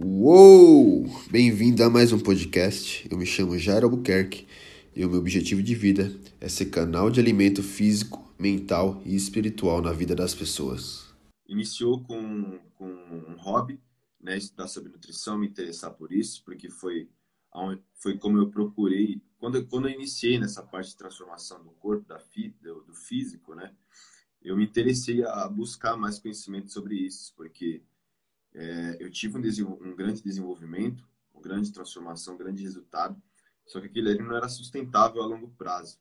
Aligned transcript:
Uou! 0.00 1.06
Bem-vindo 1.28 1.82
a 1.82 1.90
mais 1.90 2.12
um 2.12 2.20
podcast. 2.20 3.08
Eu 3.10 3.18
me 3.18 3.26
chamo 3.26 3.58
Jair 3.58 3.82
Albuquerque 3.82 4.46
e 4.94 5.04
o 5.04 5.10
meu 5.10 5.18
objetivo 5.18 5.60
de 5.60 5.74
vida 5.74 6.16
é 6.40 6.48
ser 6.48 6.66
canal 6.66 7.10
de 7.10 7.18
alimento 7.18 7.64
físico, 7.64 8.32
mental 8.38 9.02
e 9.04 9.16
espiritual 9.16 9.82
na 9.82 9.92
vida 9.92 10.14
das 10.14 10.36
pessoas. 10.36 11.12
Iniciou 11.48 12.00
com, 12.04 12.60
com 12.76 12.86
um 12.86 13.34
hobby, 13.38 13.80
né, 14.20 14.38
estudar 14.38 14.68
sobre 14.68 14.92
nutrição, 14.92 15.36
me 15.36 15.48
interessar 15.48 15.90
por 15.90 16.12
isso, 16.12 16.44
porque 16.44 16.70
foi, 16.70 17.08
foi 17.94 18.16
como 18.18 18.38
eu 18.38 18.48
procurei. 18.48 19.20
Quando, 19.36 19.66
quando 19.66 19.88
eu 19.88 19.94
iniciei 19.94 20.38
nessa 20.38 20.62
parte 20.62 20.90
de 20.90 20.96
transformação 20.96 21.60
do 21.64 21.70
corpo, 21.70 22.06
da, 22.06 22.22
do, 22.62 22.84
do 22.84 22.94
físico, 22.94 23.52
né, 23.52 23.72
eu 24.40 24.56
me 24.56 24.64
interessei 24.64 25.24
a 25.24 25.48
buscar 25.48 25.96
mais 25.96 26.20
conhecimento 26.20 26.70
sobre 26.70 26.94
isso, 26.94 27.34
porque 27.36 27.82
é, 28.54 28.96
eu 29.00 29.10
tive 29.10 29.36
um, 29.36 29.72
um, 29.72 29.94
grande 29.94 30.22
desenvolvimento, 30.22 31.06
uma 31.32 31.42
grande 31.42 31.72
transformação, 31.72 32.34
um 32.34 32.38
grande 32.38 32.62
resultado, 32.62 33.20
só 33.66 33.80
que 33.80 33.86
aquilo 33.86 34.08
ali 34.08 34.18
não 34.18 34.36
era 34.36 34.48
sustentável 34.48 35.22
a 35.22 35.26
longo 35.26 35.50
prazo. 35.50 35.98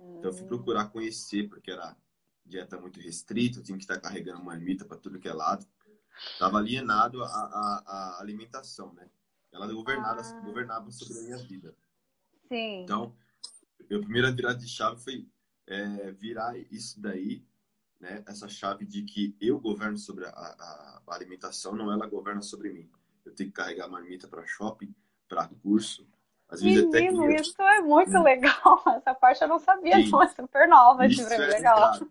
Então 0.00 0.30
eu 0.30 0.32
fui 0.32 0.44
hum. 0.44 0.48
procurar 0.48 0.86
conhecer, 0.86 1.48
porque 1.48 1.70
era 1.70 1.96
dieta 2.44 2.80
muito 2.80 3.00
restrita, 3.00 3.58
eu 3.58 3.62
tinha 3.62 3.78
que 3.78 3.84
estar 3.84 4.00
carregando 4.00 4.42
marmita 4.42 4.84
para 4.84 4.96
tudo 4.96 5.20
que 5.20 5.28
é 5.28 5.32
lado. 5.32 5.66
Estava 6.32 6.58
alienado 6.58 7.22
a, 7.22 7.26
a, 7.26 7.82
a, 7.86 8.20
alimentação, 8.20 8.92
né? 8.94 9.08
Ela 9.52 9.72
governava, 9.72 10.20
ah. 10.20 10.40
governava 10.40 10.90
sobre 10.90 11.18
a 11.18 11.22
minha 11.22 11.38
vida. 11.38 11.74
Sim. 12.48 12.82
Então, 12.82 13.16
a 13.80 13.98
primeira 13.98 14.30
virada 14.32 14.58
de 14.58 14.68
chave 14.68 15.00
foi 15.02 15.28
é, 15.66 16.12
virar 16.12 16.58
isso 16.70 17.00
daí 17.00 17.44
né, 18.02 18.22
essa 18.26 18.48
chave 18.48 18.84
de 18.84 19.02
que 19.02 19.36
eu 19.40 19.60
governo 19.60 19.96
sobre 19.96 20.26
a, 20.26 20.30
a, 20.30 21.02
a 21.06 21.14
alimentação, 21.14 21.74
não 21.74 21.90
ela 21.90 22.06
governa 22.06 22.42
sobre 22.42 22.72
mim. 22.72 22.90
Eu 23.24 23.32
tenho 23.32 23.48
que 23.48 23.54
carregar 23.54 23.88
marmita 23.88 24.26
para 24.26 24.44
shopping, 24.44 24.92
para 25.28 25.48
curso. 25.62 26.04
Às 26.48 26.60
vezes 26.60 26.84
Menino, 26.84 26.88
até 26.88 27.36
que... 27.36 27.40
isso 27.40 27.62
é 27.62 27.80
muito 27.80 28.18
hum. 28.18 28.22
legal. 28.24 28.82
Essa 28.98 29.14
parte 29.14 29.40
eu 29.40 29.48
não 29.48 29.60
sabia, 29.60 29.94
Sim. 29.94 30.10
não. 30.10 30.22
É 30.22 30.28
super 30.28 30.68
nova 30.68 31.06
isso 31.06 31.22
é 31.22 31.38
legal. 31.38 31.92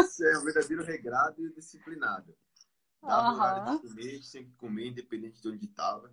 Isso 0.00 0.24
é 0.24 0.38
um 0.38 0.44
verdadeiro 0.44 0.84
regrado 0.84 1.44
e 1.44 1.52
disciplinado. 1.52 2.34
Dava 3.02 3.32
uhum. 3.32 3.40
hora 3.40 3.76
de 3.76 3.88
comer, 3.88 4.22
sempre 4.22 4.52
comer, 4.56 4.86
independente 4.88 5.42
de 5.42 5.48
onde 5.48 5.66
estava. 5.66 6.10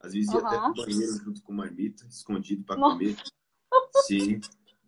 Às 0.00 0.12
vezes 0.12 0.32
ia 0.32 0.40
até 0.40 0.58
pro 0.58 0.74
banheiro 0.74 1.16
junto 1.24 1.42
com 1.42 1.52
marmita, 1.52 2.06
escondido 2.06 2.64
para 2.64 2.80
comer. 2.80 3.16
Sim. 4.06 4.40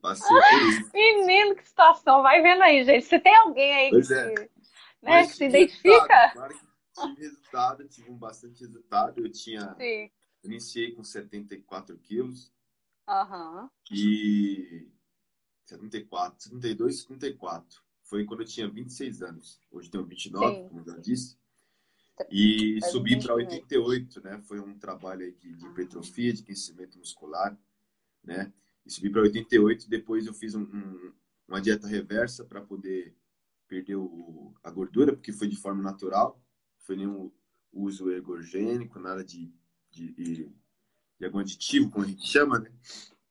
Passei 0.06 0.28
por 0.28 0.68
isso. 0.68 0.90
Menino, 0.94 1.56
que 1.56 1.66
situação. 1.66 2.22
Vai 2.22 2.40
vendo 2.40 2.62
aí, 2.62 2.84
gente. 2.84 3.06
Se 3.06 3.18
tem 3.18 3.34
alguém 3.34 3.74
aí 3.74 3.90
pois 3.90 4.06
que, 4.06 4.14
é. 4.14 4.48
né, 5.02 5.26
que 5.26 5.32
se 5.32 5.44
identifica. 5.46 6.30
Claro 6.32 6.54
que 6.54 7.00
tive 7.00 7.20
resultado, 7.22 7.88
tive 7.88 8.10
um 8.10 8.16
bastante 8.16 8.60
resultado. 8.60 9.20
Eu 9.20 9.32
tinha. 9.32 9.74
Sim. 9.74 10.10
Iniciei 10.44 10.92
com 10.92 11.02
74 11.02 11.98
quilos. 11.98 12.52
Aham. 13.08 13.68
E. 13.90 14.88
74, 15.64 16.44
72, 16.44 17.00
74. 17.00 17.82
Foi 18.04 18.24
quando 18.24 18.42
eu 18.42 18.46
tinha 18.46 18.68
26 18.68 19.22
anos. 19.22 19.60
Hoje 19.68 19.90
tenho 19.90 20.06
29, 20.06 20.54
Sim. 20.54 20.68
como 20.68 20.84
já 20.84 20.96
disse. 20.98 21.36
E 22.30 22.78
é 22.78 22.86
subi 22.88 23.20
para 23.20 23.34
88, 23.34 24.22
né? 24.22 24.40
Foi 24.42 24.60
um 24.60 24.78
trabalho 24.78 25.32
de, 25.32 25.52
de 25.52 25.66
hipertrofia, 25.66 26.32
de 26.32 26.44
crescimento 26.44 26.96
muscular, 26.96 27.58
né? 28.22 28.52
E 28.86 28.90
subi 28.90 29.10
para 29.10 29.22
88. 29.22 29.88
Depois 29.88 30.26
eu 30.26 30.32
fiz 30.32 30.54
um, 30.54 30.62
um, 30.62 31.12
uma 31.48 31.60
dieta 31.60 31.88
reversa 31.88 32.44
para 32.44 32.60
poder 32.60 33.14
perder 33.66 33.96
o, 33.96 34.54
a 34.62 34.70
gordura, 34.70 35.12
porque 35.12 35.32
foi 35.32 35.48
de 35.48 35.56
forma 35.56 35.82
natural, 35.82 36.40
foi 36.78 36.96
nenhum 36.96 37.32
uso 37.72 38.10
ergogênico, 38.10 39.00
nada 39.00 39.24
de, 39.24 39.52
de, 39.90 40.12
de, 40.12 40.52
de 41.18 41.24
algum 41.24 41.40
aditivo, 41.40 41.90
como 41.90 42.04
a 42.04 42.08
gente 42.08 42.26
chama, 42.26 42.60
né? 42.60 42.72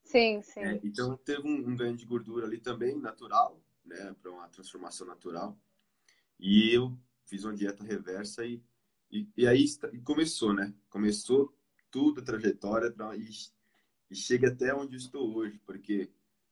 Sim, 0.03 0.41
sim. 0.41 0.59
É, 0.59 0.80
então 0.84 1.18
teve 1.18 1.47
um, 1.47 1.69
um, 1.69 1.75
ganho 1.75 1.96
de 1.96 2.06
gordura 2.06 2.46
ali 2.46 2.59
também, 2.59 3.00
natural, 3.00 3.59
né? 3.84 4.13
Para 4.22 4.31
uma 4.31 4.47
transformação 4.50 5.07
natural. 5.07 5.57
E 6.40 6.69
eu 6.72 6.97
fiz 7.25 7.44
uma 7.46 7.56
dieta 7.56 7.84
reversa 7.84 8.46
e, 8.46 8.62
e, 9.09 9.28
e 9.38 9.47
aí 9.47 9.66
começou, 10.03 10.53
né? 10.53 10.74
Começou 10.90 11.57
tudo 11.90 12.19
a 12.19 12.24
trajetória 12.24 12.91
pra, 12.91 13.16
e 13.16 13.25
e 14.10 14.16
chegue 14.16 14.46
até 14.46 14.74
onde 14.74 14.96
estou 14.96 15.36
hoje, 15.36 15.60
porque 15.66 16.10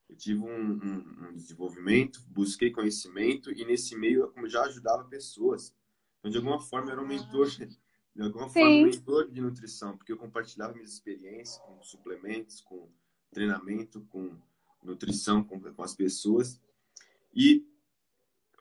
eu 0.09 0.15
tive 0.15 0.39
um, 0.39 0.73
um, 0.73 1.27
um, 1.27 1.33
desenvolvimento, 1.33 2.23
busquei 2.27 2.71
conhecimento 2.71 3.51
e 3.51 3.65
nesse 3.65 3.95
meio 3.95 4.33
eu 4.35 4.49
já 4.49 4.63
ajudava 4.63 5.03
pessoas. 5.05 5.73
Então, 6.19 6.31
de 6.31 6.37
alguma 6.37 6.59
forma, 6.59 6.87
eu 6.87 6.93
era 6.93 7.01
um 7.01 7.07
mentor, 7.07 7.47
de 7.49 8.21
alguma 8.21 8.47
Sim. 8.47 8.53
forma, 8.53 8.75
um 8.75 8.83
mentor 8.83 9.29
de 9.29 9.41
nutrição, 9.41 9.97
porque 9.97 10.11
eu 10.11 10.17
compartilhava 10.17 10.73
minhas 10.73 10.93
experiências 10.93 11.57
com 11.59 11.81
suplementos, 11.81 12.61
com 12.61 12.89
treinamento, 13.31 14.01
com 14.09 14.37
nutrição 14.83 15.43
com, 15.43 15.59
com 15.59 15.83
as 15.83 15.95
pessoas. 15.95 16.59
E 17.33 17.65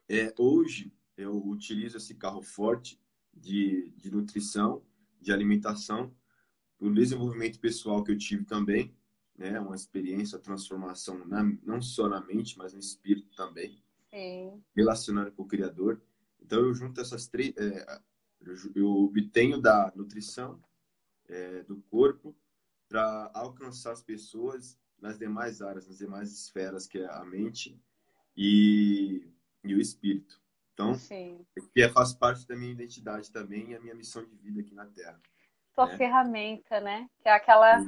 é, 0.08 0.32
hoje 0.38 0.92
eu 1.16 1.36
utilizo 1.46 1.96
esse 1.96 2.14
carro 2.14 2.42
forte 2.42 2.98
de, 3.32 3.90
de 3.96 4.10
nutrição, 4.10 4.82
de 5.20 5.32
alimentação, 5.32 6.14
o 6.82 6.92
desenvolvimento 6.92 7.60
pessoal 7.60 8.02
que 8.02 8.10
eu 8.10 8.18
tive 8.18 8.44
também, 8.44 8.92
né? 9.36 9.58
Uma 9.60 9.76
experiência, 9.76 10.38
transformação 10.38 11.24
na, 11.26 11.42
não 11.62 11.80
só 11.80 12.08
na 12.08 12.20
mente, 12.20 12.58
mas 12.58 12.72
no 12.72 12.80
espírito 12.80 13.34
também. 13.36 13.80
Sim. 14.10 14.62
Relacionando 14.74 15.30
com 15.32 15.44
o 15.44 15.48
Criador. 15.48 16.02
Então 16.40 16.58
eu 16.58 16.74
junto 16.74 17.00
essas 17.00 17.28
três, 17.28 17.54
é, 17.56 18.00
eu 18.74 18.90
obtenho 18.90 19.60
da 19.60 19.92
nutrição, 19.94 20.60
é, 21.28 21.62
do 21.62 21.76
corpo, 21.82 22.36
para 22.88 23.30
alcançar 23.32 23.92
as 23.92 24.02
pessoas 24.02 24.76
nas 25.00 25.18
demais 25.18 25.62
áreas, 25.62 25.86
nas 25.86 25.98
demais 25.98 26.32
esferas, 26.32 26.86
que 26.86 26.98
é 26.98 27.06
a 27.06 27.24
mente 27.24 27.80
e, 28.36 29.30
e 29.64 29.74
o 29.74 29.80
espírito. 29.80 30.42
Então, 30.74 30.94
Sim. 30.96 31.46
que 31.72 31.80
é, 31.80 31.88
faz 31.88 32.12
parte 32.12 32.46
da 32.46 32.56
minha 32.56 32.72
identidade 32.72 33.30
também 33.30 33.70
e 33.70 33.74
a 33.76 33.80
minha 33.80 33.94
missão 33.94 34.24
de 34.24 34.34
vida 34.36 34.60
aqui 34.60 34.74
na 34.74 34.86
Terra 34.86 35.20
sua 35.74 35.92
é. 35.92 35.96
ferramenta, 35.96 36.80
né? 36.80 37.06
Que 37.22 37.28
é 37.28 37.32
aquela 37.32 37.80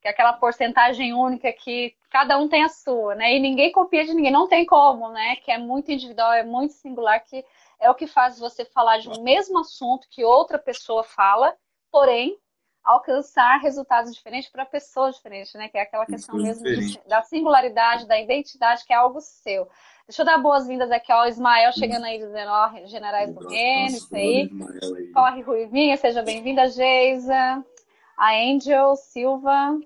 que 0.00 0.08
é 0.08 0.10
aquela 0.10 0.32
porcentagem 0.32 1.14
única 1.14 1.52
que 1.52 1.94
cada 2.10 2.36
um 2.36 2.48
tem 2.48 2.64
a 2.64 2.68
sua, 2.68 3.14
né? 3.14 3.36
E 3.36 3.38
ninguém 3.38 3.70
copia 3.70 4.04
de 4.04 4.12
ninguém, 4.12 4.32
não 4.32 4.48
tem 4.48 4.66
como, 4.66 5.08
né? 5.10 5.36
Que 5.36 5.52
é 5.52 5.58
muito 5.58 5.92
individual, 5.92 6.32
é 6.32 6.42
muito 6.42 6.72
singular, 6.72 7.24
que 7.24 7.44
é 7.78 7.88
o 7.88 7.94
que 7.94 8.08
faz 8.08 8.36
você 8.36 8.64
falar 8.64 8.98
de 8.98 9.08
um 9.08 9.22
mesmo 9.22 9.60
assunto 9.60 10.08
que 10.10 10.24
outra 10.24 10.58
pessoa 10.58 11.04
fala, 11.04 11.56
porém 11.90 12.36
alcançar 12.82 13.60
resultados 13.60 14.12
diferentes 14.12 14.50
para 14.50 14.66
pessoas 14.66 15.14
diferentes, 15.14 15.54
né? 15.54 15.68
Que 15.68 15.78
é 15.78 15.82
aquela 15.82 16.04
questão 16.04 16.34
mesmo 16.34 16.64
de, 16.64 17.00
da 17.06 17.22
singularidade, 17.22 18.06
da 18.06 18.20
identidade, 18.20 18.84
que 18.84 18.92
é 18.92 18.96
algo 18.96 19.20
seu. 19.20 19.68
Deixa 20.12 20.20
eu 20.20 20.26
dar 20.26 20.36
boas-vindas 20.36 20.90
aqui 20.90 21.10
ao 21.10 21.26
Ismael, 21.26 21.72
chegando 21.72 22.04
aí 22.04 22.18
dizendo, 22.18 22.50
ó, 22.50 22.70
Generais 22.84 23.34
do 23.34 23.48
Reino, 23.48 23.96
isso 23.96 24.14
aí. 24.14 24.50
Corre 25.14 25.40
Ruivinha, 25.40 25.96
seja 25.96 26.22
bem-vinda, 26.22 26.68
Geisa. 26.68 27.64
A 28.14 28.34
Angel 28.34 28.94
Silva. 28.94 29.80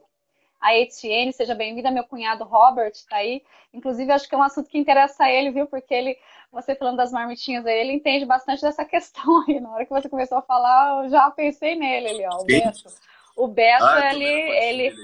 A 0.60 0.76
Etienne, 0.76 1.32
seja 1.32 1.54
bem-vinda. 1.54 1.92
Meu 1.92 2.02
cunhado 2.02 2.42
Robert 2.42 2.92
tá 3.08 3.18
aí. 3.18 3.40
Inclusive, 3.72 4.10
acho 4.10 4.28
que 4.28 4.34
é 4.34 4.38
um 4.38 4.42
assunto 4.42 4.68
que 4.68 4.76
interessa 4.76 5.22
a 5.22 5.30
ele, 5.30 5.52
viu? 5.52 5.68
Porque 5.68 5.94
ele, 5.94 6.18
você 6.50 6.74
falando 6.74 6.96
das 6.96 7.12
marmitinhas 7.12 7.64
aí, 7.64 7.78
ele 7.78 7.92
entende 7.92 8.26
bastante 8.26 8.62
dessa 8.62 8.82
questão 8.84 9.44
aí. 9.46 9.60
Na 9.60 9.70
hora 9.70 9.84
que 9.86 9.92
você 9.92 10.08
começou 10.08 10.38
a 10.38 10.42
falar, 10.42 11.04
eu 11.04 11.08
já 11.08 11.30
pensei 11.30 11.76
nele 11.76 12.08
ali, 12.08 12.26
ó. 12.26 12.40
O 12.40 12.44
Beto. 12.44 12.88
O 13.36 13.46
Beto, 13.46 13.84
ah, 13.84 14.12
ele. 14.12 14.24
ele 14.24 14.94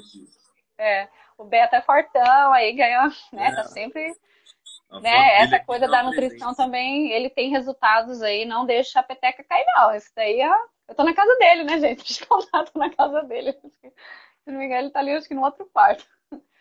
é, 0.76 1.08
o 1.38 1.44
Beto 1.44 1.76
é 1.76 1.80
fortão, 1.80 2.52
aí 2.52 2.72
ganhou, 2.72 3.08
né? 3.32 3.50
É. 3.50 3.54
Tá 3.54 3.64
sempre 3.68 4.16
né? 5.00 5.42
Essa 5.42 5.58
coisa 5.60 5.88
da 5.88 6.02
nutrição 6.02 6.54
também, 6.54 7.10
ele 7.10 7.30
tem 7.30 7.50
resultados 7.50 8.22
aí, 8.22 8.44
não 8.44 8.66
deixa 8.66 9.00
a 9.00 9.02
peteca 9.02 9.44
cair, 9.44 9.64
não. 9.76 9.94
Isso 9.94 10.10
daí, 10.14 10.40
ó, 10.42 10.56
eu 10.88 10.94
tô 10.94 11.04
na 11.04 11.14
casa 11.14 11.34
dele, 11.36 11.64
né, 11.64 11.78
gente? 11.78 12.04
De 12.12 12.26
contato 12.26 12.76
na 12.76 12.90
casa 12.90 13.22
dele. 13.22 13.52
Se 13.52 14.50
não 14.50 14.58
me 14.58 14.66
engano, 14.66 14.82
ele 14.82 14.90
tá 14.90 15.00
ali, 15.00 15.12
acho 15.12 15.28
que 15.28 15.34
no 15.34 15.42
outro 15.42 15.66
quarto. 15.66 16.06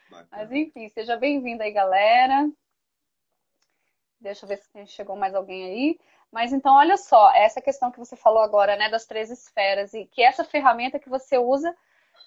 Bacana. 0.10 0.28
Mas 0.32 0.52
enfim, 0.52 0.88
seja 0.90 1.18
bem-vindo 1.18 1.64
aí, 1.64 1.72
galera. 1.72 2.50
Deixa 4.20 4.46
eu 4.46 4.50
ver 4.50 4.58
se 4.58 4.86
chegou 4.88 5.16
mais 5.16 5.34
alguém 5.34 5.66
aí. 5.66 6.00
Mas 6.32 6.54
então, 6.54 6.76
olha 6.76 6.96
só, 6.96 7.34
essa 7.34 7.62
questão 7.62 7.92
que 7.92 8.00
você 8.00 8.16
falou 8.16 8.42
agora, 8.42 8.76
né, 8.78 8.90
das 8.90 9.06
três 9.06 9.30
esferas, 9.30 9.94
e 9.94 10.06
que 10.06 10.22
essa 10.22 10.44
ferramenta 10.44 11.00
que 11.00 11.10
você 11.10 11.38
usa 11.38 11.76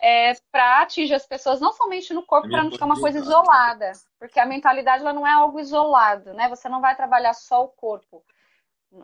é, 0.01 0.33
para 0.51 0.83
atingir 0.83 1.15
as 1.15 1.27
pessoas 1.27 1.61
não 1.61 1.73
somente 1.73 2.13
no 2.13 2.23
corpo, 2.25 2.49
para 2.49 2.63
não 2.63 2.71
ficar 2.71 2.87
uma 2.87 3.01
coisa 3.01 3.19
isolada, 3.19 3.93
porque 4.19 4.39
a 4.41 4.47
mentalidade 4.47 5.03
ela 5.03 5.13
não 5.13 5.27
é 5.27 5.33
algo 5.33 5.61
isolado, 5.61 6.33
né? 6.35 6.49
Você 6.49 6.69
não 6.69 6.81
vai 6.81 6.95
trabalhar 6.97 7.33
só 7.35 7.65
o 7.65 7.69
corpo, 7.69 8.25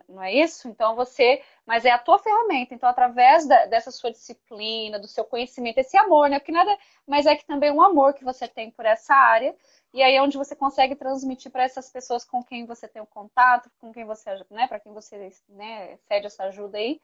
não 0.09 0.23
é 0.23 0.33
isso? 0.33 0.69
Então 0.69 0.95
você, 0.95 1.43
mas 1.67 1.85
é 1.85 1.91
a 1.91 1.99
tua 1.99 2.19
ferramenta. 2.19 2.75
Então 2.75 2.89
através 2.89 3.47
da, 3.47 3.67
dessa 3.67 3.91
sua 3.91 4.11
disciplina, 4.11 4.99
do 4.99 5.09
seu 5.09 5.25
conhecimento, 5.25 5.79
esse 5.79 5.97
amor, 5.97 6.29
né? 6.29 6.39
Porque 6.39 6.53
nada, 6.53 6.77
mas 7.07 7.27
é 7.27 7.35
que 7.35 7.47
também 7.47 7.71
um 7.71 7.83
amor 7.83 8.15
que 8.15 8.25
você 8.25 8.47
tem 8.47 8.71
por 8.71 8.85
essa 8.85 9.15
área 9.15 9.55
e 9.93 10.03
aí 10.03 10.15
é 10.15 10.23
onde 10.23 10.39
você 10.39 10.55
consegue 10.55 10.95
transmitir 10.95 11.51
para 11.51 11.65
essas 11.65 11.91
pessoas 11.91 12.25
com 12.25 12.45
quem 12.45 12.65
você 12.65 12.87
tem 12.87 13.03
o 13.03 13.07
contato, 13.07 13.71
com 13.81 13.93
quem 13.93 14.05
você, 14.05 14.31
né? 14.51 14.67
Para 14.69 14.81
quem 14.81 14.93
você, 14.93 15.33
né? 15.49 15.99
Cede 16.09 16.27
essa 16.27 16.45
ajuda 16.45 16.79
aí 16.79 17.01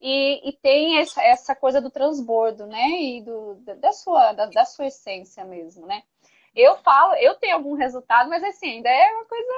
e, 0.00 0.48
e 0.48 0.52
tem 0.52 0.98
essa, 0.98 1.22
essa, 1.22 1.54
coisa 1.54 1.80
do 1.80 1.90
transbordo, 1.90 2.66
né? 2.66 2.88
E 3.00 3.22
do, 3.22 3.56
da, 3.78 3.92
sua, 3.92 4.32
da, 4.32 4.46
da 4.46 4.64
sua 4.64 4.86
essência 4.86 5.44
mesmo, 5.44 5.86
né? 5.86 6.02
Eu 6.54 6.76
falo, 6.78 7.14
eu 7.14 7.34
tenho 7.36 7.54
algum 7.54 7.74
resultado, 7.74 8.28
mas 8.28 8.42
assim, 8.42 8.70
ainda 8.70 8.88
é 8.88 9.12
uma 9.14 9.24
coisa 9.26 9.52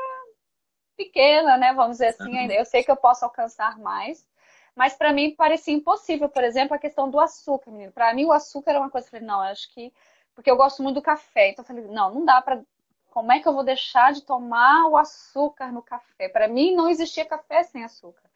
pequena, 0.97 1.57
né? 1.57 1.73
Vamos 1.73 1.93
dizer 1.93 2.09
assim, 2.09 2.37
ainda. 2.37 2.55
eu 2.55 2.65
sei 2.65 2.83
que 2.83 2.91
eu 2.91 2.97
posso 2.97 3.25
alcançar 3.25 3.79
mais, 3.79 4.27
mas 4.75 4.95
para 4.95 5.13
mim 5.13 5.35
parecia 5.35 5.75
impossível, 5.75 6.29
por 6.29 6.45
exemplo, 6.45 6.75
a 6.75 6.79
questão 6.79 7.09
do 7.11 7.21
açúcar, 7.21 7.71
menino. 7.71 7.93
Para 7.93 8.13
mim 8.15 8.25
o 8.25 8.33
açúcar 8.33 8.73
era 8.73 8.81
uma 8.81 8.91
coisa, 8.91 9.07
eu 9.07 9.11
falei, 9.11 9.27
não, 9.27 9.41
acho 9.41 9.73
que 9.73 9.93
porque 10.35 10.51
eu 10.51 10.57
gosto 10.57 10.83
muito 10.83 10.97
do 10.97 11.03
café, 11.03 11.51
então 11.51 11.63
eu 11.63 11.67
falei, 11.67 11.85
não, 11.89 12.15
não 12.15 12.25
dá 12.25 12.41
para 12.41 12.63
como 13.11 13.31
é 13.31 13.41
que 13.41 13.47
eu 13.47 13.53
vou 13.53 13.63
deixar 13.63 14.13
de 14.13 14.23
tomar 14.23 14.87
o 14.89 14.97
açúcar 14.97 15.71
no 15.71 15.83
café? 15.83 16.31
Para 16.31 16.49
mim 16.49 16.75
não 16.75 16.89
existia 16.89 17.27
café 17.27 17.63
sem 17.63 17.85
açúcar. 17.85 18.32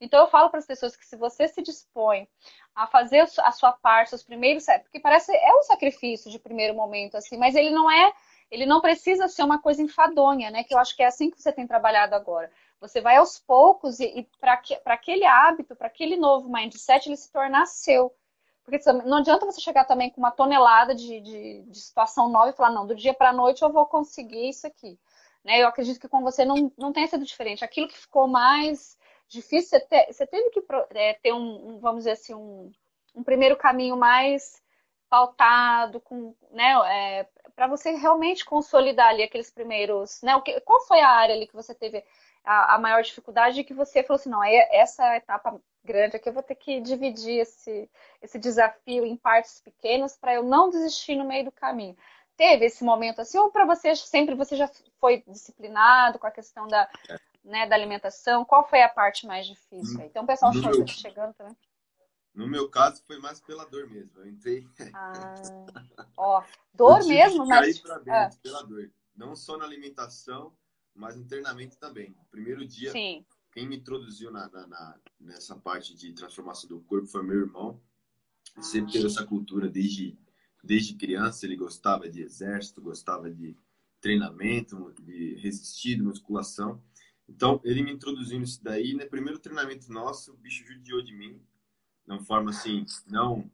Então 0.00 0.20
eu 0.20 0.28
falo 0.28 0.50
para 0.50 0.58
as 0.58 0.66
pessoas 0.66 0.94
que 0.94 1.06
se 1.06 1.16
você 1.16 1.48
se 1.48 1.62
dispõe 1.62 2.28
a 2.74 2.86
fazer 2.86 3.26
a 3.38 3.52
sua 3.52 3.72
parte, 3.72 4.14
os 4.14 4.22
primeiros, 4.22 4.66
porque 4.82 5.00
parece 5.00 5.34
é 5.34 5.54
um 5.56 5.62
sacrifício 5.62 6.30
de 6.30 6.38
primeiro 6.38 6.74
momento 6.74 7.16
assim, 7.16 7.38
mas 7.38 7.54
ele 7.54 7.70
não 7.70 7.90
é, 7.90 8.12
ele 8.50 8.66
não 8.66 8.80
precisa 8.80 9.28
ser 9.28 9.42
uma 9.42 9.60
coisa 9.60 9.82
enfadonha, 9.82 10.50
né? 10.50 10.62
Que 10.62 10.74
eu 10.74 10.78
acho 10.78 10.94
que 10.94 11.02
é 11.02 11.06
assim 11.06 11.30
que 11.30 11.40
você 11.40 11.52
tem 11.52 11.66
trabalhado 11.66 12.14
agora. 12.14 12.50
Você 12.80 13.00
vai 13.00 13.16
aos 13.16 13.38
poucos 13.38 13.98
e, 13.98 14.04
e 14.04 14.28
para 14.38 14.60
aquele 14.86 15.24
hábito, 15.24 15.74
para 15.74 15.86
aquele 15.86 16.16
novo 16.16 16.52
mindset, 16.52 17.08
ele 17.08 17.16
se 17.16 17.32
tornar 17.32 17.66
seu. 17.66 18.14
Porque 18.64 18.78
não 19.04 19.18
adianta 19.18 19.46
você 19.46 19.60
chegar 19.60 19.84
também 19.84 20.10
com 20.10 20.20
uma 20.20 20.32
tonelada 20.32 20.92
de, 20.94 21.20
de, 21.20 21.62
de 21.62 21.80
situação 21.80 22.28
nova 22.28 22.50
e 22.50 22.52
falar, 22.52 22.70
não, 22.70 22.86
do 22.86 22.96
dia 22.96 23.14
para 23.14 23.30
a 23.30 23.32
noite 23.32 23.62
eu 23.62 23.72
vou 23.72 23.86
conseguir 23.86 24.48
isso 24.48 24.66
aqui. 24.66 24.98
Né? 25.44 25.62
Eu 25.62 25.68
acredito 25.68 26.00
que 26.00 26.08
com 26.08 26.20
você 26.20 26.44
não, 26.44 26.72
não 26.76 26.92
tenha 26.92 27.06
sido 27.06 27.24
diferente. 27.24 27.64
Aquilo 27.64 27.86
que 27.86 27.96
ficou 27.96 28.26
mais 28.26 28.95
difícil, 29.28 29.78
você, 29.78 29.80
te, 29.80 30.12
você 30.12 30.26
teve 30.26 30.50
que 30.50 30.62
é, 30.94 31.14
ter 31.14 31.32
um, 31.32 31.70
um, 31.70 31.78
vamos 31.78 32.00
dizer 32.00 32.12
assim, 32.12 32.34
um, 32.34 32.70
um 33.14 33.22
primeiro 33.22 33.56
caminho 33.56 33.96
mais 33.96 34.62
pautado, 35.08 36.00
com, 36.00 36.34
né, 36.50 36.72
é, 36.86 37.28
para 37.54 37.66
você 37.66 37.92
realmente 37.92 38.44
consolidar 38.44 39.08
ali 39.08 39.22
aqueles 39.22 39.50
primeiros, 39.50 40.20
né, 40.22 40.34
o 40.36 40.42
que, 40.42 40.60
qual 40.60 40.80
foi 40.86 41.00
a 41.00 41.08
área 41.08 41.34
ali 41.34 41.46
que 41.46 41.54
você 41.54 41.74
teve 41.74 42.04
a, 42.44 42.74
a 42.74 42.78
maior 42.78 43.02
dificuldade 43.02 43.60
e 43.60 43.64
que 43.64 43.74
você 43.74 44.02
falou 44.02 44.18
assim, 44.20 44.30
não, 44.30 44.42
é 44.42 44.68
essa 44.76 45.16
etapa 45.16 45.60
grande 45.84 46.16
aqui 46.16 46.28
eu 46.28 46.32
vou 46.32 46.42
ter 46.42 46.56
que 46.56 46.80
dividir 46.80 47.40
esse, 47.40 47.88
esse 48.20 48.38
desafio 48.38 49.06
em 49.06 49.16
partes 49.16 49.60
pequenas 49.60 50.16
para 50.16 50.34
eu 50.34 50.42
não 50.42 50.68
desistir 50.68 51.14
no 51.14 51.24
meio 51.24 51.44
do 51.44 51.52
caminho. 51.52 51.96
Teve 52.36 52.66
esse 52.66 52.84
momento 52.84 53.20
assim, 53.20 53.38
ou 53.38 53.50
para 53.50 53.64
você 53.64 53.94
sempre 53.94 54.34
você 54.34 54.56
já 54.56 54.68
foi 55.00 55.22
disciplinado 55.26 56.18
com 56.18 56.26
a 56.26 56.30
questão 56.30 56.66
da, 56.66 56.88
é 57.08 57.16
né, 57.46 57.66
da 57.66 57.74
alimentação? 57.74 58.44
Qual 58.44 58.68
foi 58.68 58.82
a 58.82 58.88
parte 58.88 59.26
mais 59.26 59.46
difícil? 59.46 60.00
Então 60.02 60.24
o 60.24 60.26
pessoal 60.26 60.52
meu... 60.52 60.86
chegando 60.86 61.32
também. 61.34 61.56
No 62.34 62.46
meu 62.46 62.68
caso, 62.68 63.02
foi 63.06 63.18
mais 63.18 63.40
pela 63.40 63.64
dor 63.64 63.88
mesmo. 63.88 64.20
Eu 64.20 64.28
entrei. 64.28 64.68
Ah, 64.92 65.34
ó, 66.18 66.44
dor 66.74 67.02
mesmo, 67.06 67.46
mas. 67.46 67.78
Pra 67.78 67.96
dentro, 67.96 68.12
ah. 68.12 68.30
pela 68.42 68.62
dor. 68.62 68.90
Não 69.16 69.34
só 69.34 69.56
na 69.56 69.64
alimentação, 69.64 70.52
mas 70.94 71.16
no 71.16 71.24
treinamento 71.24 71.78
também. 71.78 72.10
No 72.10 72.24
primeiro 72.26 72.66
dia, 72.66 72.92
Sim. 72.92 73.24
quem 73.52 73.66
me 73.66 73.78
introduziu 73.78 74.30
na, 74.30 74.50
na, 74.50 74.66
na, 74.66 75.00
nessa 75.18 75.56
parte 75.56 75.94
de 75.94 76.12
transformação 76.12 76.68
do 76.68 76.80
corpo 76.80 77.06
foi 77.06 77.22
meu 77.22 77.40
irmão. 77.40 77.80
Ele 78.54 78.64
sempre 78.64 78.92
teve 78.92 79.06
essa 79.06 79.24
cultura 79.24 79.66
desde, 79.66 80.18
desde 80.62 80.94
criança. 80.94 81.46
Ele 81.46 81.56
gostava 81.56 82.06
de 82.06 82.20
exército, 82.20 82.82
gostava 82.82 83.30
de 83.30 83.56
treinamento, 83.98 84.92
de 85.00 85.36
resistir, 85.36 85.96
de 85.96 86.02
musculação. 86.02 86.82
Então, 87.28 87.60
ele 87.64 87.82
me 87.82 87.92
introduziu 87.92 88.38
nisso 88.38 88.62
daí, 88.62 88.92
no 88.92 88.98
né? 88.98 89.06
primeiro 89.06 89.38
treinamento 89.38 89.92
nosso, 89.92 90.32
o 90.32 90.36
bicho 90.36 90.64
judiou 90.64 91.02
de 91.02 91.14
mim, 91.14 91.40
de 92.06 92.12
uma 92.12 92.20
forma 92.20 92.50
assim, 92.50 92.84
não, 93.06 93.50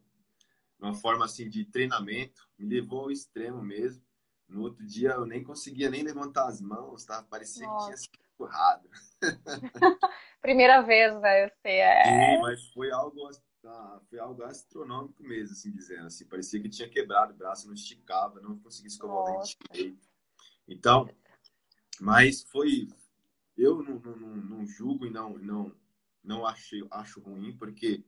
uma 0.78 0.94
forma 0.94 1.24
assim 1.24 1.48
de 1.48 1.64
treinamento, 1.64 2.48
me 2.58 2.66
levou 2.66 3.02
ao 3.02 3.10
extremo 3.10 3.62
mesmo. 3.62 4.02
No 4.48 4.62
outro 4.62 4.84
dia 4.84 5.12
eu 5.12 5.24
nem 5.24 5.42
conseguia 5.42 5.88
nem 5.88 6.02
levantar 6.02 6.46
as 6.46 6.60
mãos, 6.60 7.04
tá? 7.04 7.22
Parecia 7.22 7.66
Nossa. 7.66 7.78
que 7.78 7.84
tinha 7.86 7.96
sido 7.96 8.18
empurrado. 8.34 8.88
Primeira 10.42 10.82
vez, 10.82 11.18
né? 11.20 11.44
Eu 11.44 11.50
sei, 11.62 11.78
é... 11.78 12.04
Sim, 12.04 12.42
mas 12.42 12.68
foi 12.70 12.90
algo, 12.90 13.30
ah, 13.64 14.00
foi 14.10 14.18
algo 14.18 14.42
astronômico 14.42 15.22
mesmo, 15.22 15.52
assim 15.52 15.70
dizendo. 15.70 16.06
Assim, 16.06 16.26
parecia 16.26 16.60
que 16.60 16.68
tinha 16.68 16.88
quebrado 16.88 17.32
o 17.32 17.36
braço, 17.36 17.66
não 17.66 17.74
esticava, 17.74 18.40
não 18.40 18.58
conseguia 18.58 18.88
escovar 18.88 19.18
o 19.18 19.38
dente 19.38 19.56
direito. 19.70 20.06
Então, 20.68 21.08
mas 22.00 22.42
foi, 22.42 22.88
eu 23.56 23.82
não, 23.82 23.98
não, 23.98 24.36
não, 24.36 24.66
julgo 24.66 25.06
e 25.06 25.10
não, 25.10 25.38
não, 25.38 25.74
não 26.22 26.46
achei, 26.46 26.86
acho 26.90 27.20
ruim, 27.20 27.56
porque 27.56 28.04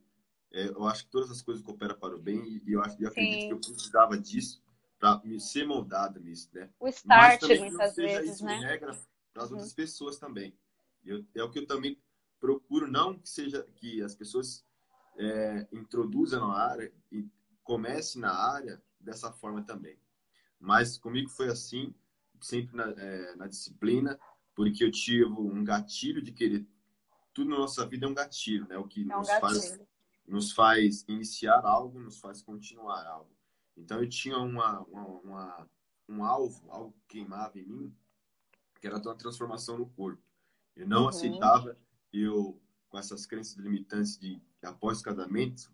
é, 0.51 0.67
eu 0.69 0.85
acho 0.85 1.05
que 1.05 1.11
todas 1.11 1.29
as 1.31 1.41
coisas 1.41 1.63
cooperam 1.63 1.97
para 1.97 2.15
o 2.15 2.21
bem 2.21 2.61
e 2.65 2.71
eu, 2.71 2.81
acho, 2.81 3.01
eu 3.01 3.09
acredito 3.09 3.41
Sim. 3.41 3.47
que 3.47 3.53
eu 3.53 3.59
precisava 3.59 4.17
disso 4.17 4.63
para 4.97 5.21
ser 5.39 5.67
moldado 5.67 6.19
nisso, 6.19 6.49
né? 6.53 6.69
O 6.79 6.87
start, 6.87 7.43
muitas 7.59 7.95
vezes, 7.95 8.41
né? 8.41 8.57
regra 8.59 8.97
para 9.33 9.43
as 9.43 9.49
uhum. 9.49 9.57
outras 9.57 9.73
pessoas 9.73 10.17
também. 10.17 10.57
Eu, 11.03 11.23
é 11.35 11.43
o 11.43 11.51
que 11.51 11.59
eu 11.59 11.67
também 11.67 12.01
procuro, 12.39 12.87
não 12.87 13.19
que 13.19 13.29
seja 13.29 13.63
que 13.75 14.01
as 14.01 14.15
pessoas 14.15 14.65
é, 15.17 15.67
introduzam 15.71 16.47
na 16.47 16.57
área 16.57 16.91
e 17.11 17.27
comecem 17.63 18.21
na 18.21 18.33
área 18.33 18.81
dessa 18.99 19.31
forma 19.31 19.63
também. 19.63 19.99
Mas 20.59 20.97
comigo 20.97 21.29
foi 21.29 21.49
assim, 21.49 21.93
sempre 22.41 22.75
na, 22.75 22.89
é, 22.89 23.35
na 23.35 23.47
disciplina, 23.47 24.19
porque 24.55 24.83
eu 24.83 24.89
tive 24.89 25.25
um 25.25 25.63
gatilho 25.63 26.21
de 26.21 26.31
querer. 26.31 26.65
Tudo 27.33 27.49
na 27.49 27.57
nossa 27.57 27.85
vida 27.85 28.05
é 28.05 28.09
um 28.09 28.13
gatilho, 28.13 28.65
né? 28.67 28.77
O 28.77 28.87
que 28.87 29.01
é 29.01 29.15
um 29.15 29.19
nos, 29.19 29.29
faz, 29.29 29.79
nos 30.25 30.51
faz 30.53 31.05
iniciar 31.07 31.65
algo, 31.65 31.99
nos 31.99 32.19
faz 32.19 32.41
continuar 32.41 33.05
algo. 33.05 33.35
Então 33.75 34.01
eu 34.01 34.07
tinha 34.07 34.37
uma, 34.37 34.79
uma, 34.83 35.07
uma, 35.19 35.69
um 36.07 36.23
alvo, 36.23 36.71
algo 36.71 36.93
que 37.07 37.17
queimava 37.17 37.59
em 37.59 37.63
mim, 37.63 37.95
que 38.79 38.87
era 38.87 38.97
uma 38.97 39.15
transformação 39.15 39.77
no 39.77 39.89
corpo. 39.89 40.23
Eu 40.75 40.87
não 40.87 41.03
uhum. 41.03 41.09
aceitava 41.09 41.77
eu 42.13 42.61
com 42.87 42.97
essas 42.97 43.25
crenças 43.25 43.57
limitantes 43.57 44.17
de 44.17 44.41
que 44.57 44.65
após 44.65 45.01
casamento 45.01 45.69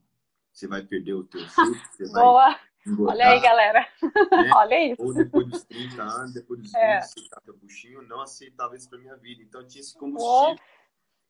você 0.51 0.67
vai 0.67 0.83
perder 0.83 1.13
o 1.13 1.23
teu 1.23 1.41
filho, 1.47 1.81
você 1.91 2.11
Boa. 2.11 2.49
vai 2.49 2.70
Engordar, 2.85 3.15
Olha 3.15 3.29
aí, 3.29 3.39
galera. 3.39 3.87
Né? 4.01 4.01
Olha 4.55 4.91
isso. 4.91 5.03
Ou 5.03 5.13
depois 5.13 5.47
dos 5.47 5.63
30 5.65 6.01
anos, 6.01 6.33
depois 6.33 6.59
dos 6.61 6.71
20, 6.71 6.81
é. 6.81 7.01
você 7.01 7.29
tá 7.29 7.41
buchinho, 7.53 8.01
não 8.01 8.21
aceitava 8.21 8.75
isso 8.75 8.89
para 8.89 8.99
minha 8.99 9.15
vida. 9.17 9.43
Então, 9.43 9.65
tinha 9.67 9.81
esse 9.81 9.93
combustível, 9.97 10.55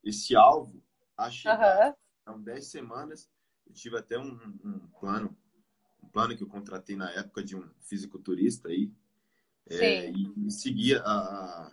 esse 0.03 0.35
alvo 0.35 0.81
a 1.17 1.29
chegar. 1.29 1.87
Uhum. 1.87 1.95
Então, 2.21 2.41
10 2.41 2.65
semanas, 2.65 3.29
eu 3.67 3.73
tive 3.73 3.97
até 3.97 4.17
um, 4.17 4.39
um, 4.63 4.87
plano, 4.99 5.35
um 6.01 6.07
plano 6.07 6.35
que 6.35 6.43
eu 6.43 6.47
contratei 6.47 6.95
na 6.95 7.11
época 7.11 7.43
de 7.43 7.55
um 7.55 7.69
fisiculturista 7.81 8.69
aí, 8.69 8.91
é, 9.69 10.09
e, 10.09 10.47
e 10.47 10.51
seguia 10.51 11.01
a, 11.05 11.71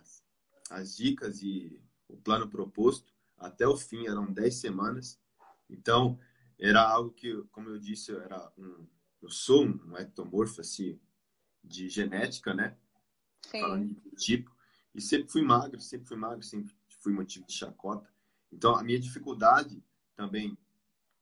as 0.71 0.95
dicas 0.95 1.41
e 1.41 1.81
o 2.07 2.17
plano 2.17 2.47
proposto 2.47 3.13
até 3.37 3.65
o 3.65 3.77
fim, 3.77 4.07
eram 4.07 4.31
10 4.31 4.55
semanas. 4.55 5.19
Então, 5.69 6.19
era 6.59 6.81
algo 6.81 7.11
que, 7.11 7.41
como 7.51 7.69
eu 7.69 7.79
disse, 7.79 8.11
era 8.13 8.51
um 8.57 8.85
eu 9.21 9.29
sou 9.29 9.65
um 9.65 9.97
ectomorfo, 9.97 10.61
assim, 10.61 10.99
de 11.63 11.89
genética, 11.89 12.53
né? 12.53 12.75
Sim. 13.45 13.61
Falando 13.61 13.87
de 13.87 14.11
tipo. 14.15 14.55
E 14.93 15.01
sempre 15.01 15.29
fui 15.29 15.41
magro, 15.41 15.79
sempre 15.79 16.07
fui 16.07 16.17
magro, 16.17 16.43
sempre 16.43 16.73
fui 16.99 17.13
motivo 17.13 17.45
de 17.45 17.53
chacota. 17.53 18.09
Então, 18.51 18.75
a 18.75 18.83
minha 18.83 18.99
dificuldade 18.99 19.83
também, 20.15 20.57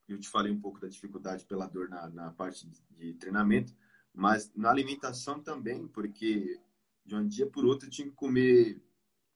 eu 0.08 0.18
te 0.18 0.28
falei 0.28 0.50
um 0.50 0.60
pouco 0.60 0.80
da 0.80 0.88
dificuldade 0.88 1.44
pela 1.44 1.66
dor 1.66 1.88
na, 1.88 2.08
na 2.08 2.30
parte 2.32 2.66
de, 2.66 2.82
de 2.90 3.14
treinamento, 3.14 3.74
mas 4.12 4.50
na 4.54 4.70
alimentação 4.70 5.40
também, 5.40 5.86
porque 5.86 6.60
de 7.04 7.14
um 7.14 7.26
dia 7.26 7.46
por 7.46 7.64
outro 7.64 7.86
eu 7.86 7.90
tinha 7.90 8.08
que 8.08 8.14
comer 8.14 8.82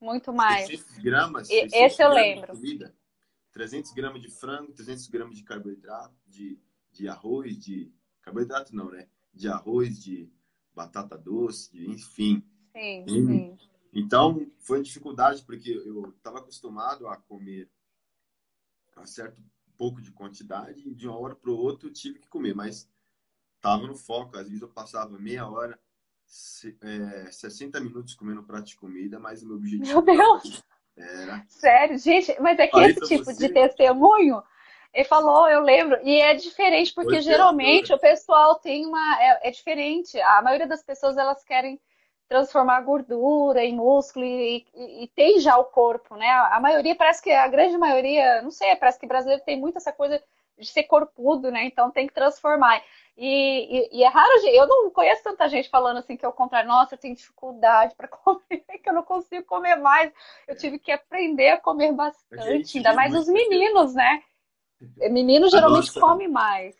muito 0.00 0.32
mais 0.32 0.66
600 0.66 0.98
gramas. 0.98 1.46
600 1.46 1.72
Esse 1.74 2.02
eu 2.02 2.10
lembro. 2.10 2.48
Comida, 2.48 2.94
300 3.52 3.92
gramas 3.92 4.20
de 4.20 4.28
frango, 4.28 4.72
300 4.72 5.06
gramas 5.06 5.36
de 5.36 5.44
carboidrato, 5.44 6.14
de, 6.26 6.58
de 6.90 7.08
arroz, 7.08 7.56
de 7.56 7.92
Carboidrato 8.22 8.74
não, 8.74 8.90
né? 8.90 9.08
De 9.34 9.48
arroz, 9.48 10.02
de 10.02 10.30
batata 10.74 11.18
doce, 11.18 11.70
de, 11.72 11.90
enfim. 11.90 12.42
Sim, 12.72 13.04
sim. 13.06 13.58
Então, 13.92 14.46
foi 14.60 14.82
dificuldade, 14.82 15.42
porque 15.42 15.70
eu 15.70 16.10
estava 16.16 16.38
acostumado 16.38 17.06
a 17.06 17.16
comer 17.16 17.68
a 18.96 19.04
certo 19.06 19.42
pouco 19.76 20.00
de 20.00 20.10
quantidade 20.12 20.88
e 20.88 20.94
de 20.94 21.08
uma 21.08 21.18
hora 21.18 21.34
para 21.34 21.50
outra 21.50 21.88
eu 21.88 21.92
tive 21.92 22.18
que 22.18 22.28
comer, 22.28 22.54
mas 22.54 22.88
estava 23.56 23.86
no 23.86 23.96
foco. 23.96 24.36
Às 24.36 24.46
vezes 24.46 24.62
eu 24.62 24.68
passava 24.68 25.18
meia 25.18 25.46
hora, 25.46 25.78
é, 26.80 27.30
60 27.30 27.80
minutos 27.80 28.14
comendo 28.14 28.40
um 28.40 28.44
prato 28.44 28.66
de 28.66 28.76
comida, 28.76 29.18
mas 29.18 29.42
o 29.42 29.46
meu 29.46 29.56
objetivo... 29.56 30.02
Meu 30.02 30.02
Deus! 30.02 30.62
Era... 30.96 31.44
Sério, 31.48 31.98
gente, 31.98 32.38
mas 32.40 32.58
é 32.58 32.66
que 32.66 32.78
esse 32.78 33.00
tipo 33.08 33.24
você... 33.24 33.48
de 33.48 33.52
testemunho 33.52 34.42
ele 34.92 35.04
falou, 35.04 35.48
eu 35.48 35.60
lembro, 35.60 35.98
e 36.02 36.20
é 36.20 36.34
diferente 36.34 36.92
porque 36.92 37.16
é, 37.16 37.20
geralmente 37.22 37.92
o 37.92 37.98
pessoal 37.98 38.56
tem 38.56 38.84
uma 38.84 39.22
é, 39.22 39.48
é, 39.48 39.50
diferente. 39.50 40.20
A 40.20 40.42
maioria 40.42 40.66
das 40.66 40.82
pessoas 40.82 41.16
elas 41.16 41.42
querem 41.42 41.80
transformar 42.28 42.80
gordura 42.82 43.64
em 43.64 43.74
músculo 43.74 44.24
e, 44.24 44.66
e, 44.74 45.04
e, 45.04 45.08
tem 45.08 45.40
já 45.40 45.56
o 45.56 45.64
corpo, 45.64 46.16
né? 46.16 46.28
A 46.28 46.60
maioria 46.60 46.94
parece 46.94 47.22
que 47.22 47.30
a 47.30 47.48
grande 47.48 47.76
maioria, 47.76 48.42
não 48.42 48.50
sei, 48.50 48.74
parece 48.76 48.98
que 48.98 49.06
brasileiro 49.06 49.42
tem 49.44 49.58
muito 49.58 49.76
essa 49.76 49.92
coisa 49.92 50.22
de 50.58 50.66
ser 50.66 50.84
corpudo, 50.84 51.50
né? 51.50 51.64
Então 51.64 51.90
tem 51.90 52.06
que 52.06 52.14
transformar. 52.14 52.82
E, 53.16 53.88
e, 53.96 53.98
e, 53.98 54.04
é 54.04 54.08
raro, 54.08 54.30
eu 54.46 54.66
não 54.66 54.90
conheço 54.90 55.22
tanta 55.22 55.48
gente 55.48 55.68
falando 55.68 55.98
assim 55.98 56.16
que 56.16 56.24
é 56.24 56.28
o 56.28 56.32
contrário, 56.32 56.68
nossa, 56.68 56.94
eu 56.94 56.98
tenho 56.98 57.14
dificuldade 57.14 57.94
para 57.94 58.08
comer, 58.08 58.64
que 58.82 58.88
eu 58.88 58.94
não 58.94 59.02
consigo 59.02 59.46
comer 59.46 59.76
mais. 59.76 60.12
Eu 60.46 60.56
tive 60.56 60.78
que 60.78 60.92
aprender 60.92 61.50
a 61.50 61.60
comer 61.60 61.92
bastante, 61.92 62.78
ainda 62.78 62.94
mais 62.94 63.14
os 63.14 63.28
meninos, 63.28 63.94
né? 63.94 64.22
Menino 65.10 65.48
geralmente 65.48 65.88
nossa, 65.88 66.00
come 66.00 66.28
mais. 66.28 66.76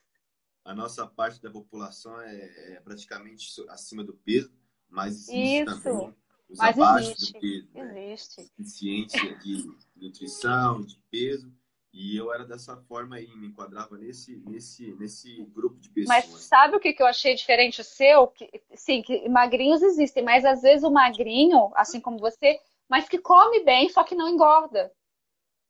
A 0.65 0.75
nossa 0.75 1.07
parte 1.07 1.41
da 1.43 1.51
população 1.51 2.21
é, 2.21 2.75
é 2.75 2.81
praticamente 2.81 3.47
acima 3.69 4.05
do 4.05 4.15
peso, 4.15 4.53
mas 4.89 5.29
existe 5.29 5.63
Isso. 5.63 5.83
também 5.83 6.15
os 6.53 6.59
mas 6.59 6.79
abaixo 6.79 7.11
existe. 7.13 7.33
do 7.33 7.41
peso. 7.41 7.69
Né? 7.75 8.13
Existe. 8.13 8.53
Deficiência 8.59 9.39
de 9.39 9.65
nutrição, 9.97 10.83
de 10.83 11.01
peso. 11.11 11.53
E 11.93 12.17
eu 12.17 12.33
era 12.33 12.45
dessa 12.45 12.77
forma 12.77 13.17
aí, 13.17 13.35
me 13.37 13.49
enquadrava 13.49 13.99
nesse, 13.99 14.37
nesse, 14.47 14.95
nesse 14.95 15.45
grupo 15.47 15.79
de 15.79 15.91
pessoas. 15.91 16.09
Mas 16.09 16.41
sabe 16.43 16.77
o 16.77 16.81
que, 16.81 16.93
que 16.93 17.03
eu 17.03 17.07
achei 17.07 17.35
diferente 17.35 17.83
o 17.83 17.85
seu? 17.85 18.29
Que, 18.29 18.51
sim, 18.75 19.03
que 19.03 19.29
magrinhos 19.29 19.83
existem, 19.83 20.23
mas 20.23 20.45
às 20.45 20.63
vezes 20.63 20.85
o 20.85 20.91
magrinho, 20.91 21.71
assim 21.75 22.01
como 22.01 22.19
você, 22.19 22.59
mas 22.89 23.09
que 23.09 23.19
come 23.19 23.63
bem, 23.63 23.91
só 23.91 24.05
que 24.05 24.15
não 24.15 24.29
engorda. 24.29 24.91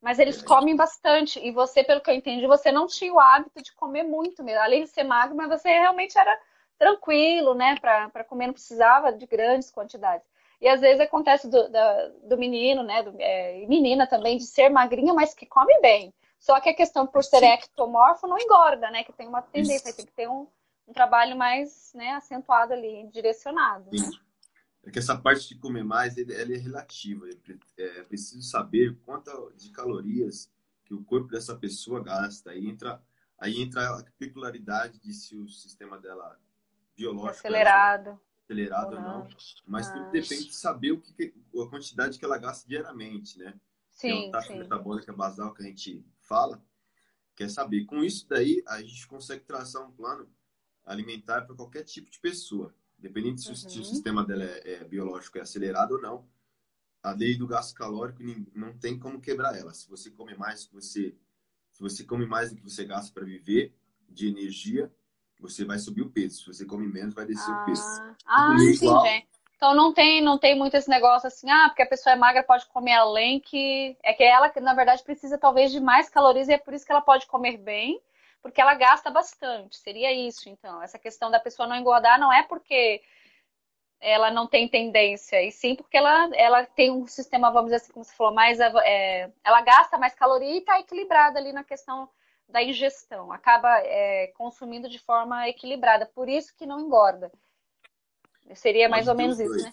Mas 0.02 0.18
eles 0.18 0.42
comem 0.42 0.74
bastante. 0.74 1.38
E 1.38 1.52
você, 1.52 1.84
pelo 1.84 2.00
que 2.00 2.10
eu 2.10 2.14
entendi, 2.14 2.44
você 2.46 2.72
não 2.72 2.88
tinha 2.88 3.14
o 3.14 3.20
hábito 3.20 3.62
de 3.62 3.72
comer 3.72 4.02
muito 4.02 4.42
mesmo. 4.42 4.60
Além 4.60 4.82
de 4.82 4.88
ser 4.88 5.04
magro, 5.04 5.36
mas 5.36 5.48
você 5.48 5.68
realmente 5.68 6.18
era 6.18 6.36
tranquilo, 6.76 7.54
né? 7.54 7.76
Para 7.78 8.24
comer, 8.24 8.48
não 8.48 8.52
precisava 8.52 9.12
de 9.12 9.24
grandes 9.26 9.70
quantidades. 9.70 10.26
E 10.60 10.68
às 10.68 10.80
vezes 10.80 11.00
acontece 11.00 11.48
do, 11.48 11.68
da, 11.68 12.08
do 12.24 12.36
menino, 12.36 12.82
né? 12.82 13.04
Do, 13.04 13.14
é, 13.20 13.64
menina 13.68 14.04
também, 14.04 14.36
de 14.36 14.44
ser 14.44 14.68
magrinha, 14.68 15.14
mas 15.14 15.34
que 15.34 15.46
come 15.46 15.78
bem. 15.80 16.12
Só 16.36 16.58
que 16.58 16.68
a 16.68 16.74
questão 16.74 17.06
por 17.06 17.22
ser 17.22 17.44
ectomorfo 17.44 18.26
não 18.26 18.36
engorda, 18.36 18.90
né? 18.90 19.04
Que 19.04 19.12
tem 19.12 19.28
uma 19.28 19.42
tendência, 19.42 19.94
tem 19.94 20.04
que 20.04 20.12
ter 20.12 20.28
um, 20.28 20.48
um 20.88 20.92
trabalho 20.92 21.36
mais 21.36 21.92
né, 21.94 22.10
acentuado 22.14 22.72
ali, 22.72 23.06
direcionado. 23.12 23.84
Né? 23.92 24.10
É 24.84 24.90
que 24.90 24.98
essa 24.98 25.16
parte 25.16 25.48
de 25.48 25.56
comer 25.56 25.84
mais, 25.84 26.18
ela 26.18 26.32
é 26.32 26.56
relativa. 26.56 27.28
É, 27.76 28.00
é 28.00 28.02
preciso 28.02 28.42
saber 28.42 28.98
quanto 29.02 29.52
de 29.56 29.70
calorias 29.70 30.50
que 30.84 30.92
o 30.92 31.04
corpo 31.04 31.28
dessa 31.28 31.56
pessoa 31.56 32.02
gasta. 32.02 32.50
Aí 32.50 32.66
entra, 32.66 33.00
aí 33.38 33.60
entra 33.60 33.98
a 33.98 34.04
peculiaridade 34.18 34.98
de 34.98 35.12
se 35.12 35.36
o 35.36 35.48
sistema 35.48 35.98
dela 35.98 36.38
biológico... 36.96 37.46
Acelerado 37.46 38.20
acelerado 38.52 38.96
ou 38.96 39.00
não. 39.00 39.28
Mas 39.66 39.90
tudo 39.90 40.10
depende 40.10 40.46
de 40.46 40.54
saber 40.54 40.92
o 40.92 41.00
que, 41.00 41.34
a 41.54 41.66
quantidade 41.68 42.18
que 42.18 42.24
ela 42.24 42.38
gasta 42.38 42.68
diariamente, 42.68 43.38
né? 43.38 43.54
Sim, 43.90 44.30
que 44.30 44.36
é 44.36 44.40
sim. 44.42 44.58
metabólica 44.58 45.12
basal 45.12 45.52
que 45.52 45.62
a 45.62 45.66
gente 45.66 46.04
fala, 46.20 46.62
quer 47.34 47.50
saber. 47.50 47.84
Com 47.84 48.02
isso 48.02 48.26
daí, 48.28 48.62
a 48.66 48.80
gente 48.80 49.06
consegue 49.06 49.44
traçar 49.44 49.82
um 49.82 49.92
plano 49.92 50.28
alimentar 50.84 51.42
para 51.42 51.54
qualquer 51.54 51.84
tipo 51.84 52.10
de 52.10 52.18
pessoa. 52.18 52.74
Dependendo 53.02 53.38
se, 53.38 53.48
uhum. 53.48 53.54
se, 53.56 53.78
o 53.78 53.80
uhum. 53.80 53.84
sistema 53.84 54.24
dela 54.24 54.44
é, 54.44 54.74
é, 54.74 54.84
biológico 54.84 55.36
é 55.36 55.40
acelerado 55.40 55.96
ou 55.96 56.00
não, 56.00 56.24
a 57.02 57.10
lei 57.10 57.36
do 57.36 57.48
gasto 57.48 57.74
calórico 57.74 58.22
não 58.54 58.72
tem 58.78 58.96
como 58.96 59.20
quebrar 59.20 59.58
ela. 59.58 59.74
Se 59.74 59.90
você 59.90 60.08
come 60.08 60.36
mais, 60.36 60.66
você, 60.66 61.16
se 61.72 61.80
você 61.80 62.04
come 62.04 62.24
mais 62.26 62.50
do 62.50 62.56
que 62.56 62.62
você 62.62 62.84
gasta 62.84 63.12
para 63.12 63.24
viver 63.24 63.74
de 64.08 64.28
energia, 64.28 64.90
você 65.40 65.64
vai 65.64 65.80
subir 65.80 66.02
o 66.02 66.10
peso. 66.10 66.42
Se 66.42 66.46
você 66.46 66.64
come 66.64 66.86
menos, 66.86 67.12
vai 67.12 67.26
descer 67.26 67.50
ah. 67.52 67.62
o 67.62 67.64
peso. 67.64 67.82
Ah, 68.24 68.54
entendi. 68.54 69.26
Então 69.56 69.74
não 69.74 69.92
tem, 69.92 70.20
não 70.20 70.38
tem 70.38 70.56
muito 70.56 70.76
esse 70.76 70.88
negócio 70.88 71.26
assim, 71.26 71.50
ah, 71.50 71.68
porque 71.68 71.82
a 71.82 71.88
pessoa 71.88 72.12
é 72.12 72.16
magra, 72.16 72.42
pode 72.44 72.66
comer 72.66 72.94
além 72.94 73.40
que. 73.40 73.96
É 74.02 74.12
que 74.12 74.22
ela, 74.22 74.52
na 74.60 74.74
verdade, 74.74 75.02
precisa 75.02 75.36
talvez 75.36 75.72
de 75.72 75.80
mais 75.80 76.08
calorias 76.08 76.48
e 76.48 76.52
é 76.52 76.58
por 76.58 76.72
isso 76.72 76.86
que 76.86 76.92
ela 76.92 77.00
pode 77.00 77.26
comer 77.26 77.58
bem, 77.58 78.00
porque 78.42 78.60
ela 78.60 78.74
gasta 78.74 79.10
bastante. 79.10 79.76
Seria 79.76 80.12
isso, 80.12 80.48
então. 80.48 80.82
Essa 80.82 80.98
questão 80.98 81.30
da 81.30 81.40
pessoa 81.40 81.68
não 81.68 81.76
engordar 81.76 82.18
não 82.18 82.32
é 82.32 82.42
porque 82.42 83.00
ela 84.00 84.32
não 84.32 84.48
tem 84.48 84.68
tendência, 84.68 85.40
e 85.40 85.52
sim 85.52 85.76
porque 85.76 85.96
ela, 85.96 86.28
ela 86.34 86.66
tem 86.66 86.90
um 86.90 87.06
sistema, 87.06 87.52
vamos 87.52 87.70
dizer 87.70 87.76
assim, 87.76 87.92
como 87.92 88.04
você 88.04 88.14
falou, 88.14 88.34
mais. 88.34 88.58
É, 88.58 89.32
ela 89.44 89.60
gasta 89.62 89.96
mais 89.96 90.12
caloria 90.12 90.50
e 90.50 90.58
está 90.58 90.80
equilibrada 90.80 91.38
ali 91.38 91.52
na 91.52 91.62
questão 91.62 92.08
da 92.48 92.62
ingestão, 92.62 93.32
acaba 93.32 93.78
é, 93.78 94.26
consumindo 94.36 94.88
de 94.88 94.98
forma 94.98 95.48
equilibrada, 95.48 96.04
por 96.04 96.28
isso 96.28 96.54
que 96.56 96.66
não 96.66 96.80
engorda. 96.80 97.30
Seria 98.54 98.88
mais 98.88 99.08
ou 99.08 99.14
menos 99.14 99.38
isso, 99.38 99.54
né? 99.54 99.72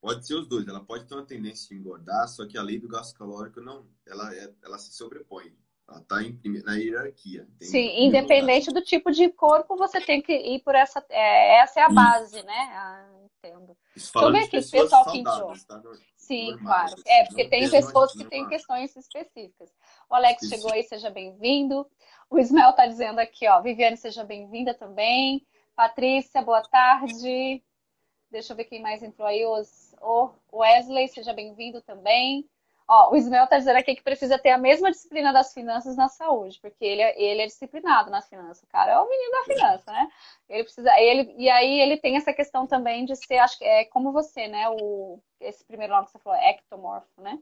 Pode 0.00 0.26
ser 0.26 0.34
os 0.34 0.46
dois. 0.46 0.68
Ela 0.68 0.84
pode 0.84 1.06
ter 1.06 1.14
uma 1.14 1.26
tendência 1.26 1.68
de 1.68 1.74
engordar, 1.74 2.28
só 2.28 2.46
que 2.46 2.56
a 2.56 2.62
lei 2.62 2.78
do 2.78 2.88
gasto 2.88 3.16
calórico 3.18 3.60
não, 3.60 3.86
ela, 4.06 4.34
é, 4.34 4.52
ela 4.62 4.78
se 4.78 4.92
sobrepõe. 4.92 5.52
Ela 5.88 6.00
está 6.00 6.16
na 6.64 6.74
hierarquia. 6.76 7.46
Sim, 7.60 8.06
independente 8.06 8.72
do 8.72 8.82
tipo 8.82 9.10
de 9.10 9.28
corpo, 9.28 9.76
você 9.76 10.00
tem 10.00 10.22
que 10.22 10.32
ir 10.32 10.60
por 10.60 10.74
essa. 10.74 11.04
É, 11.10 11.58
essa 11.58 11.80
é 11.80 11.82
a 11.82 11.88
base, 11.90 12.42
né? 12.42 12.70
Ah, 12.72 13.06
entendo. 13.24 13.76
Eu 14.16 14.32
ver 14.32 14.44
aqui, 14.44 14.70
pessoal 14.70 15.04
que. 15.12 15.22
Tá? 15.22 15.82
Sim, 16.16 16.52
Normais, 16.52 16.94
claro. 16.94 17.02
É, 17.06 17.24
porque 17.26 17.48
tem 17.48 17.68
pessoas 17.68 18.12
que 18.12 18.24
têm 18.24 18.48
questões 18.48 18.96
específicas. 18.96 19.70
O 20.08 20.14
Alex 20.14 20.48
chegou 20.48 20.72
aí, 20.72 20.82
seja 20.82 21.10
bem-vindo. 21.10 21.86
O 22.30 22.38
Ismael 22.38 22.70
está 22.70 22.86
dizendo 22.86 23.18
aqui, 23.18 23.46
ó, 23.46 23.60
Viviane, 23.60 23.98
seja 23.98 24.24
bem-vinda 24.24 24.72
também. 24.72 25.46
Patrícia, 25.76 26.40
boa 26.40 26.62
tarde. 26.62 27.62
Deixa 28.30 28.52
eu 28.52 28.56
ver 28.56 28.64
quem 28.64 28.80
mais 28.80 29.02
entrou 29.02 29.28
aí. 29.28 29.44
Os, 29.44 29.94
o 30.00 30.30
Wesley, 30.50 31.08
seja 31.08 31.34
bem-vindo 31.34 31.82
também. 31.82 32.48
Ó, 32.86 33.12
o 33.12 33.16
Ismael 33.16 33.44
está 33.44 33.56
dizendo 33.56 33.78
aqui 33.78 33.94
que 33.94 34.02
precisa 34.02 34.38
ter 34.38 34.50
a 34.50 34.58
mesma 34.58 34.90
disciplina 34.90 35.32
das 35.32 35.54
finanças 35.54 35.96
na 35.96 36.08
saúde, 36.08 36.60
porque 36.60 36.84
ele, 36.84 37.00
é, 37.00 37.20
ele 37.20 37.42
é 37.42 37.46
disciplinado 37.46 38.10
nas 38.10 38.28
finanças. 38.28 38.62
O 38.62 38.66
cara 38.66 38.92
é 38.92 38.98
o 38.98 39.08
menino 39.08 39.32
da 39.32 39.44
finança, 39.44 39.90
né? 39.90 40.08
Ele 40.50 40.64
precisa. 40.64 40.90
Ele, 41.00 41.34
e 41.38 41.48
aí 41.48 41.80
ele 41.80 41.96
tem 41.96 42.16
essa 42.16 42.32
questão 42.32 42.66
também 42.66 43.06
de 43.06 43.16
ser, 43.16 43.38
acho 43.38 43.56
que 43.58 43.64
é 43.64 43.86
como 43.86 44.12
você, 44.12 44.48
né? 44.48 44.68
O, 44.68 45.18
esse 45.40 45.64
primeiro 45.64 45.94
nome 45.94 46.06
que 46.06 46.12
você 46.12 46.18
falou, 46.18 46.38
ectomorfo, 46.38 47.22
né? 47.22 47.38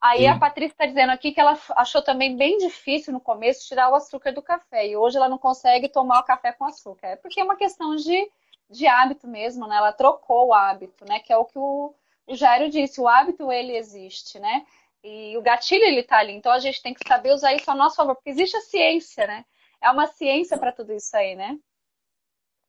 Aí 0.00 0.20
Sim. 0.20 0.28
a 0.28 0.38
Patrícia 0.38 0.74
está 0.74 0.86
dizendo 0.86 1.10
aqui 1.10 1.32
que 1.32 1.40
ela 1.40 1.58
achou 1.76 2.00
também 2.00 2.36
bem 2.36 2.58
difícil 2.58 3.12
no 3.12 3.20
começo 3.20 3.66
tirar 3.66 3.90
o 3.90 3.96
açúcar 3.96 4.32
do 4.32 4.40
café. 4.40 4.86
E 4.86 4.96
hoje 4.96 5.16
ela 5.16 5.28
não 5.28 5.38
consegue 5.38 5.88
tomar 5.88 6.20
o 6.20 6.24
café 6.24 6.52
com 6.52 6.64
açúcar. 6.64 7.08
É 7.08 7.16
porque 7.16 7.40
é 7.40 7.44
uma 7.44 7.56
questão 7.56 7.96
de, 7.96 8.30
de 8.70 8.86
hábito 8.86 9.26
mesmo, 9.26 9.66
né? 9.66 9.76
Ela 9.76 9.92
trocou 9.92 10.46
o 10.46 10.54
hábito, 10.54 11.04
né? 11.04 11.18
Que 11.18 11.32
é 11.32 11.36
o 11.36 11.44
que 11.44 11.58
o, 11.58 11.92
o 12.28 12.36
Jairo 12.36 12.70
disse. 12.70 13.00
O 13.00 13.08
hábito, 13.08 13.50
ele 13.50 13.76
existe, 13.76 14.38
né? 14.38 14.66
E 15.02 15.36
o 15.36 15.42
gatilho, 15.42 15.84
ele 15.84 16.02
tá 16.02 16.18
ali. 16.18 16.32
Então 16.32 16.52
a 16.52 16.58
gente 16.58 16.82
tem 16.82 16.94
que 16.94 17.06
saber 17.06 17.32
usar 17.32 17.54
isso 17.54 17.70
a 17.70 17.74
nosso 17.74 17.96
favor. 17.96 18.14
Porque 18.14 18.30
existe 18.30 18.56
a 18.56 18.60
ciência, 18.60 19.26
né? 19.26 19.44
É 19.82 19.90
uma 19.90 20.06
ciência 20.06 20.58
para 20.58 20.72
tudo 20.72 20.92
isso 20.92 21.16
aí, 21.16 21.36
né? 21.36 21.58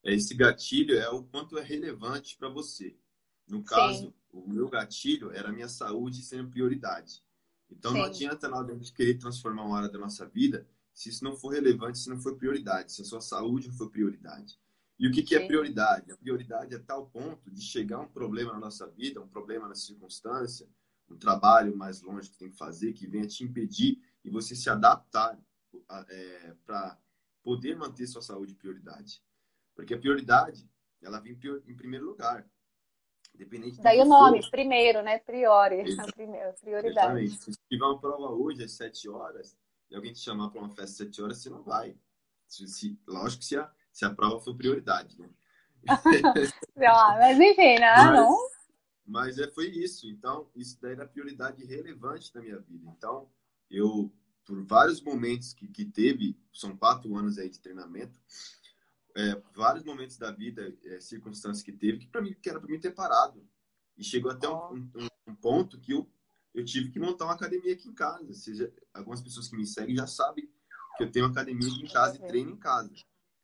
Esse 0.02 0.34
gatilho 0.34 0.98
é 0.98 1.10
o 1.10 1.24
quanto 1.24 1.58
é 1.58 1.62
relevante 1.62 2.36
para 2.36 2.48
você. 2.48 2.96
No 3.46 3.62
caso, 3.62 4.06
Sim 4.06 4.20
o 4.32 4.48
meu 4.48 4.68
gatilho 4.68 5.32
era 5.32 5.48
a 5.48 5.52
minha 5.52 5.68
saúde 5.68 6.22
sendo 6.22 6.50
prioridade. 6.50 7.22
Então 7.70 7.92
Sim. 7.92 7.98
não 7.98 8.04
adianta 8.04 8.48
nada 8.48 8.72
a 8.72 8.76
gente 8.76 8.92
querer 8.92 9.18
transformar 9.18 9.64
uma 9.64 9.76
área 9.76 9.88
da 9.88 9.98
nossa 9.98 10.26
vida 10.26 10.66
se 10.92 11.08
isso 11.08 11.24
não 11.24 11.36
for 11.36 11.50
relevante, 11.50 11.98
se 11.98 12.10
não 12.10 12.20
for 12.20 12.36
prioridade, 12.36 12.92
se 12.92 13.02
a 13.02 13.04
sua 13.04 13.20
saúde 13.20 13.68
não 13.68 13.74
for 13.74 13.90
prioridade. 13.90 14.58
E 15.00 15.08
o 15.08 15.10
que, 15.10 15.22
que 15.22 15.34
é 15.34 15.46
prioridade? 15.46 16.12
A 16.12 16.16
prioridade 16.18 16.74
é 16.74 16.78
tal 16.78 17.06
ponto 17.06 17.50
de 17.50 17.62
chegar 17.62 18.00
um 18.00 18.08
problema 18.08 18.52
na 18.52 18.58
nossa 18.58 18.86
vida, 18.86 19.18
um 19.18 19.26
problema 19.26 19.66
na 19.66 19.74
circunstância, 19.74 20.68
um 21.08 21.16
trabalho 21.16 21.74
mais 21.74 22.02
longe 22.02 22.28
que 22.28 22.36
tem 22.36 22.50
que 22.50 22.56
fazer, 22.58 22.92
que 22.92 23.06
venha 23.06 23.26
te 23.26 23.42
impedir 23.42 23.98
e 24.22 24.28
você 24.28 24.54
se 24.54 24.68
adaptar 24.68 25.40
é, 26.10 26.54
para 26.66 26.98
poder 27.42 27.76
manter 27.76 28.06
sua 28.06 28.20
saúde 28.20 28.54
prioridade. 28.54 29.22
Porque 29.74 29.94
a 29.94 29.98
prioridade, 29.98 30.68
ela 31.00 31.18
vem 31.18 31.32
em 31.66 31.74
primeiro 31.74 32.04
lugar. 32.04 32.46
Independente 33.34 33.80
Daí 33.80 34.00
o 34.00 34.04
nome, 34.04 34.42
for. 34.42 34.50
primeiro, 34.50 35.02
né? 35.02 35.18
Priori, 35.20 35.80
a 35.98 36.12
prioridade. 36.60 37.24
Exatamente. 37.24 37.38
Se 37.38 37.58
tiver 37.70 37.84
uma 37.86 37.98
prova 37.98 38.32
hoje 38.32 38.64
às 38.64 38.72
7 38.72 39.08
horas 39.08 39.56
e 39.90 39.96
alguém 39.96 40.12
te 40.12 40.18
chamar 40.18 40.50
para 40.50 40.60
uma 40.60 40.68
festa 40.68 41.04
às 41.04 41.08
7 41.08 41.22
horas, 41.22 41.38
você 41.38 41.48
não 41.48 41.62
vai. 41.62 41.96
Se, 42.46 42.68
se, 42.68 43.00
lógico 43.06 43.40
que 43.40 43.46
se 43.46 43.56
a, 43.56 43.72
se 44.00 44.06
a 44.06 44.14
prova 44.14 44.40
for 44.40 44.56
prioridade, 44.56 45.14
né? 45.18 45.28
mas 47.18 47.38
enfim, 47.38 47.78
né? 47.78 47.94
Mas, 47.96 48.12
não. 48.14 48.48
Mas 49.04 49.38
é, 49.38 49.46
foi 49.50 49.66
isso. 49.66 50.06
Então, 50.08 50.48
isso 50.56 50.78
daí 50.80 50.92
era 50.92 51.06
prioridade 51.06 51.62
relevante 51.66 52.34
na 52.34 52.40
minha 52.40 52.58
vida. 52.60 52.90
Então, 52.96 53.30
eu, 53.70 54.10
por 54.46 54.64
vários 54.64 55.02
momentos 55.02 55.52
que, 55.52 55.68
que 55.68 55.84
teve, 55.84 56.34
são 56.50 56.74
quatro 56.74 57.14
anos 57.14 57.36
aí 57.36 57.50
de 57.50 57.60
treinamento, 57.60 58.18
é, 59.14 59.42
vários 59.54 59.84
momentos 59.84 60.16
da 60.16 60.30
vida, 60.30 60.74
é, 60.86 60.98
circunstâncias 60.98 61.62
que 61.62 61.72
teve, 61.72 61.98
que 61.98 62.06
para 62.06 62.22
mim 62.22 62.34
que 62.40 62.48
era 62.48 62.58
para 62.58 62.70
mim 62.70 62.80
ter 62.80 62.92
parado. 62.92 63.46
E 63.98 64.02
chegou 64.02 64.30
até 64.30 64.48
um, 64.48 64.90
um, 64.96 65.08
um, 65.26 65.34
ponto 65.34 65.78
que 65.78 65.92
eu, 65.92 66.10
eu 66.54 66.64
tive 66.64 66.90
que 66.90 66.98
montar 66.98 67.26
uma 67.26 67.34
academia 67.34 67.74
aqui 67.74 67.86
em 67.86 67.94
casa. 67.94 68.32
seja, 68.32 68.72
algumas 68.94 69.20
pessoas 69.20 69.46
que 69.46 69.56
me 69.58 69.66
seguem 69.66 69.94
já 69.94 70.06
sabem 70.06 70.48
que 70.96 71.04
eu 71.04 71.12
tenho 71.12 71.26
academia 71.26 71.68
aqui 71.68 71.82
em 71.82 71.92
casa 71.92 72.16
e 72.16 72.26
treino 72.26 72.52
em 72.52 72.56
casa. 72.56 72.94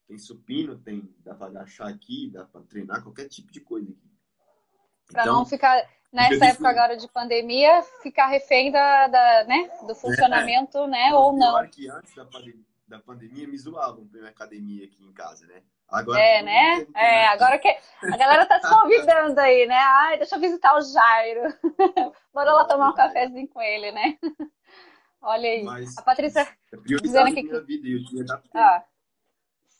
Tem 0.06 0.18
supino, 0.18 0.78
tem 0.78 1.12
dá 1.24 1.34
para 1.34 1.46
agachar 1.46 1.88
aqui, 1.88 2.30
dá 2.32 2.44
para 2.44 2.60
treinar 2.62 3.02
qualquer 3.02 3.28
tipo 3.28 3.50
de 3.50 3.60
coisa 3.60 3.90
aqui. 3.90 4.10
Para 5.10 5.22
então, 5.22 5.34
não 5.36 5.46
ficar 5.46 5.84
nessa 6.12 6.46
época 6.46 6.68
agora 6.68 6.96
de 6.96 7.08
pandemia, 7.08 7.82
ficar 8.02 8.26
refém 8.26 8.70
da, 8.70 9.08
da 9.08 9.44
né, 9.44 9.68
do 9.86 9.94
funcionamento, 9.94 10.78
é, 10.78 10.86
né, 10.86 11.14
ou 11.14 11.32
não. 11.32 11.68
Que 11.68 11.88
antes 11.88 12.14
da 12.14 12.24
pandemia 12.24 12.64
da 12.86 13.00
pandemia 13.00 13.48
me 13.48 13.58
zoavam 13.58 14.06
pra 14.06 14.20
minha 14.20 14.30
academia 14.30 14.84
aqui 14.84 15.04
em 15.04 15.12
casa, 15.12 15.46
né? 15.46 15.62
Agora, 15.88 16.20
é, 16.20 16.42
né? 16.42 16.86
É, 16.94 17.26
agora 17.28 17.58
que 17.58 17.68
a 17.68 18.16
galera 18.16 18.46
tá 18.46 18.60
se 18.60 18.68
convidando 18.68 19.40
aí, 19.40 19.66
né? 19.66 19.78
Ai, 19.78 20.18
deixa 20.18 20.36
eu 20.36 20.40
visitar 20.40 20.76
o 20.76 20.80
Jairo. 20.80 21.54
Bora 22.32 22.52
lá 22.52 22.64
tomar 22.64 22.90
um 22.90 22.94
cafezinho 22.94 23.48
com 23.48 23.60
ele, 23.60 23.92
né? 23.92 24.18
Olha 25.22 25.48
aí. 25.48 25.64
Mas, 25.64 25.96
a 25.96 26.02
Patrícia 26.02 26.40
é 26.40 26.76
dizendo 26.76 27.34
que... 27.34 27.60
vida, 27.60 27.88
eu 27.88 28.04
tinha 28.04 28.24
ah, 28.54 28.84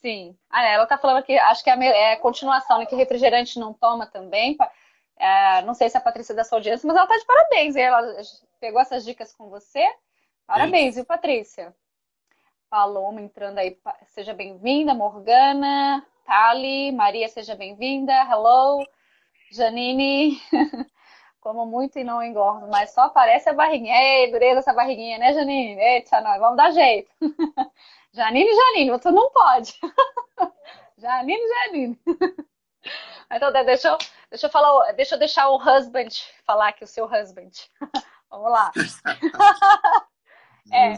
sim. 0.06 0.38
Ah, 0.48 0.64
é, 0.64 0.74
ela 0.74 0.86
tá 0.86 0.96
falando 0.96 1.24
que 1.24 1.36
acho 1.36 1.64
que 1.64 1.70
é, 1.70 2.12
é 2.12 2.16
continuação, 2.16 2.78
né? 2.78 2.86
Que 2.86 2.94
refrigerante 2.94 3.58
não 3.58 3.72
toma 3.72 4.06
também. 4.06 4.56
É, 5.16 5.62
não 5.62 5.74
sei 5.74 5.88
se 5.88 5.96
a 5.96 6.00
Patrícia 6.00 6.32
é 6.32 6.36
da 6.36 6.44
sua 6.44 6.58
audiência, 6.58 6.86
mas 6.86 6.96
ela 6.96 7.08
tá 7.08 7.16
de 7.16 7.26
parabéns. 7.26 7.74
Ela 7.74 8.00
pegou 8.60 8.80
essas 8.80 9.04
dicas 9.04 9.34
com 9.34 9.48
você. 9.50 9.84
Parabéns, 10.46 10.94
sim. 10.94 11.00
viu, 11.00 11.06
Patrícia? 11.06 11.74
Paloma 12.70 13.20
entrando 13.20 13.58
aí. 13.58 13.76
Seja 14.06 14.32
bem-vinda, 14.32 14.94
Morgana, 14.94 16.06
Tali, 16.24 16.92
Maria, 16.92 17.28
seja 17.28 17.56
bem-vinda. 17.56 18.12
Hello, 18.12 18.86
Janine. 19.50 20.40
Como 21.46 21.64
muito 21.64 21.96
e 21.96 22.02
não 22.02 22.24
engordo, 22.24 22.66
mas 22.66 22.90
só 22.90 23.02
aparece 23.02 23.48
a 23.48 23.52
barriguinha. 23.52 23.94
Ei, 23.96 24.32
dureza 24.32 24.58
essa 24.58 24.72
barriguinha, 24.72 25.16
né, 25.16 25.32
Janine? 25.32 25.80
Eita, 25.80 26.20
nós 26.20 26.40
vamos 26.40 26.56
dar 26.56 26.72
jeito. 26.72 27.08
Janine, 28.12 28.52
Janine, 28.52 28.90
você 28.90 29.12
não 29.12 29.30
pode. 29.30 29.78
Janine, 30.98 31.48
Janine. 31.48 32.00
Então, 33.28 33.52
deixa 33.52 33.88
eu, 33.88 33.98
deixa 34.30 34.46
eu 34.46 34.50
falar, 34.50 34.92
deixa 34.92 35.16
eu 35.16 35.18
deixar 35.18 35.48
o 35.48 35.56
husband 35.56 36.08
falar 36.44 36.68
aqui, 36.68 36.84
o 36.84 36.86
seu 36.86 37.04
husband. 37.06 37.50
Vamos 38.30 38.50
lá. 38.50 38.70
é, 40.72 40.92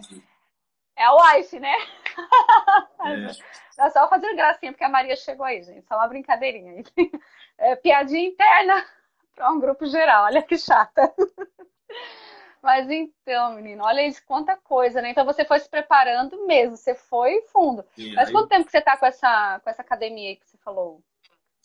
é 0.96 1.04
a 1.04 1.14
wife, 1.14 1.58
né? 1.58 1.74
É. 3.00 3.86
é 3.86 3.90
só 3.90 4.06
fazer 4.08 4.34
gracinha, 4.34 4.72
porque 4.72 4.84
a 4.84 4.90
Maria 4.90 5.16
chegou 5.16 5.46
aí, 5.46 5.62
gente. 5.62 5.86
Só 5.86 5.94
uma 5.96 6.08
brincadeirinha. 6.08 6.82
É, 7.56 7.74
piadinha 7.76 8.28
interna 8.28 8.86
para 9.38 9.52
um 9.52 9.60
grupo 9.60 9.86
geral. 9.86 10.24
Olha 10.24 10.42
que 10.42 10.58
chata. 10.58 11.14
Mas 12.60 12.90
então, 12.90 13.54
menino, 13.54 13.84
olha 13.84 14.04
isso, 14.04 14.20
quanta 14.26 14.56
coisa, 14.56 15.00
né? 15.00 15.10
Então 15.10 15.24
você 15.24 15.44
foi 15.44 15.60
se 15.60 15.70
preparando 15.70 16.44
mesmo, 16.44 16.76
você 16.76 16.92
foi 16.92 17.40
fundo. 17.52 17.84
Sim, 17.94 18.14
Mas 18.14 18.32
quanto 18.32 18.48
tempo 18.48 18.64
que 18.64 18.72
você 18.72 18.78
está 18.78 18.96
com 18.96 19.06
essa, 19.06 19.60
com 19.60 19.70
essa 19.70 19.80
academia 19.80 20.30
aí 20.30 20.36
que 20.36 20.46
você 20.46 20.58
falou? 20.58 21.00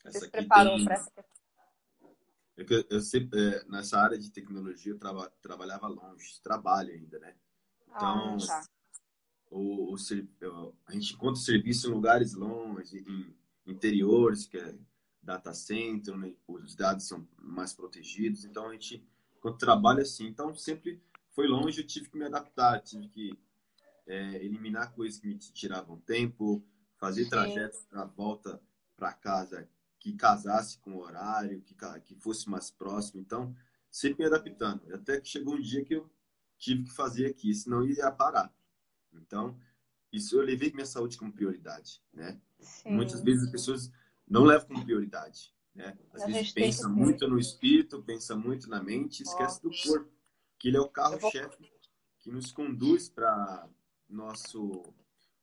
Você 0.05 0.19
se 0.19 0.29
preparou 0.29 0.75
tem... 0.75 0.85
para 0.85 0.93
essa 0.93 1.11
eu, 2.55 2.85
eu 2.91 3.01
sempre, 3.01 3.39
é, 3.39 3.65
nessa 3.65 3.99
área 3.99 4.17
de 4.19 4.31
tecnologia 4.31 4.93
eu 4.93 4.99
traba, 4.99 5.27
trabalhava 5.41 5.87
longe, 5.87 6.39
trabalho 6.43 6.93
ainda, 6.93 7.17
né? 7.17 7.33
Então, 7.87 8.35
ah, 8.35 8.45
tá 8.45 8.63
o, 9.49 9.91
o, 9.91 10.75
a 10.85 10.91
gente 10.91 11.15
encontra 11.15 11.41
serviço 11.41 11.89
em 11.89 11.93
lugares 11.93 12.35
longe, 12.35 12.99
em 12.99 13.35
interiores, 13.65 14.45
que 14.45 14.57
é 14.57 14.75
data 15.23 15.53
center, 15.53 16.15
né? 16.17 16.33
os 16.47 16.75
dados 16.75 17.07
são 17.07 17.27
mais 17.41 17.73
protegidos. 17.73 18.45
Então, 18.45 18.67
a 18.67 18.73
gente, 18.73 19.03
quando 19.41 19.57
trabalha 19.57 20.01
assim, 20.01 20.27
então 20.27 20.53
sempre 20.53 21.01
foi 21.31 21.47
longe, 21.47 21.81
eu 21.81 21.87
tive 21.87 22.09
que 22.09 22.17
me 22.17 22.25
adaptar, 22.25 22.81
tive 22.81 23.07
que 23.07 23.39
é, 24.05 24.43
eliminar 24.43 24.93
coisas 24.93 25.19
que 25.19 25.27
me 25.27 25.37
tiravam 25.37 25.97
tempo, 26.01 26.63
fazer 26.97 27.27
trajetos 27.29 27.85
para 27.85 28.05
volta 28.05 28.61
para 28.95 29.13
casa 29.13 29.67
que 29.99 30.13
casasse 30.13 30.77
com 30.79 30.95
o 30.95 30.99
horário, 30.99 31.61
que, 31.61 31.75
que 32.03 32.15
fosse 32.15 32.49
mais 32.49 32.69
próximo. 32.69 33.21
Então, 33.21 33.55
sempre 33.89 34.19
me 34.19 34.25
adaptando. 34.25 34.93
Até 34.93 35.19
que 35.19 35.29
chegou 35.29 35.55
um 35.55 35.61
dia 35.61 35.83
que 35.83 35.95
eu 35.95 36.11
tive 36.57 36.83
que 36.83 36.91
fazer 36.91 37.27
aqui, 37.27 37.53
senão 37.53 37.85
ia 37.85 38.11
parar. 38.11 38.53
Então, 39.13 39.57
isso 40.11 40.35
eu 40.35 40.43
levei 40.43 40.71
minha 40.73 40.85
saúde 40.85 41.17
como 41.17 41.31
prioridade, 41.31 42.01
né? 42.13 42.39
Sim. 42.59 42.91
Muitas 42.91 43.21
vezes 43.21 43.45
as 43.45 43.51
pessoas 43.51 43.91
não 44.27 44.43
levam 44.43 44.67
como 44.67 44.83
prioridade, 44.83 45.53
né? 45.75 45.97
Às 46.13 46.25
vezes 46.25 46.51
pensa 46.51 46.87
muito 46.87 47.27
no 47.27 47.39
espírito, 47.39 48.01
pensa 48.03 48.35
muito 48.35 48.69
na 48.69 48.81
mente, 48.81 49.23
esquece 49.23 49.61
do 49.61 49.69
corpo, 49.69 50.11
que 50.57 50.69
ele 50.69 50.77
é 50.77 50.81
o 50.81 50.89
carro-chefe 50.89 51.57
que 52.19 52.31
nos 52.31 52.51
conduz 52.51 53.09
para 53.09 53.67
nosso 54.07 54.83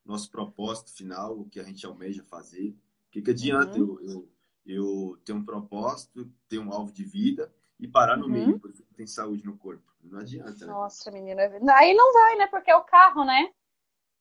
nosso 0.05 0.31
propósito 0.31 0.93
final, 0.93 1.39
o 1.39 1.49
que 1.49 1.61
a 1.61 1.63
gente 1.63 1.85
almeja 1.87 2.25
fazer. 2.25 2.71
O 2.71 3.11
que, 3.11 3.23
que 3.23 3.31
adianta 3.31 3.79
uhum. 3.79 3.99
eu, 4.01 4.11
eu, 4.11 4.29
eu 4.67 5.19
ter 5.25 5.33
um 5.33 5.45
propósito, 5.45 6.29
ter 6.49 6.59
um 6.59 6.73
alvo 6.73 6.93
de 6.93 7.05
vida 7.05 7.53
e 7.79 7.87
parar 7.87 8.17
no 8.17 8.25
uhum. 8.25 8.33
meio 8.33 8.59
porque 8.59 8.83
tem 8.97 9.07
saúde 9.07 9.45
no 9.45 9.57
corpo? 9.57 9.93
Não 10.03 10.21
adianta. 10.21 10.67
Né? 10.67 10.73
Nossa, 10.73 11.11
menina. 11.11 11.43
Aí 11.75 11.95
não 11.95 12.13
vai, 12.13 12.37
né? 12.37 12.47
Porque 12.47 12.71
é 12.71 12.77
o 12.77 12.85
carro, 12.85 13.25
né? 13.25 13.53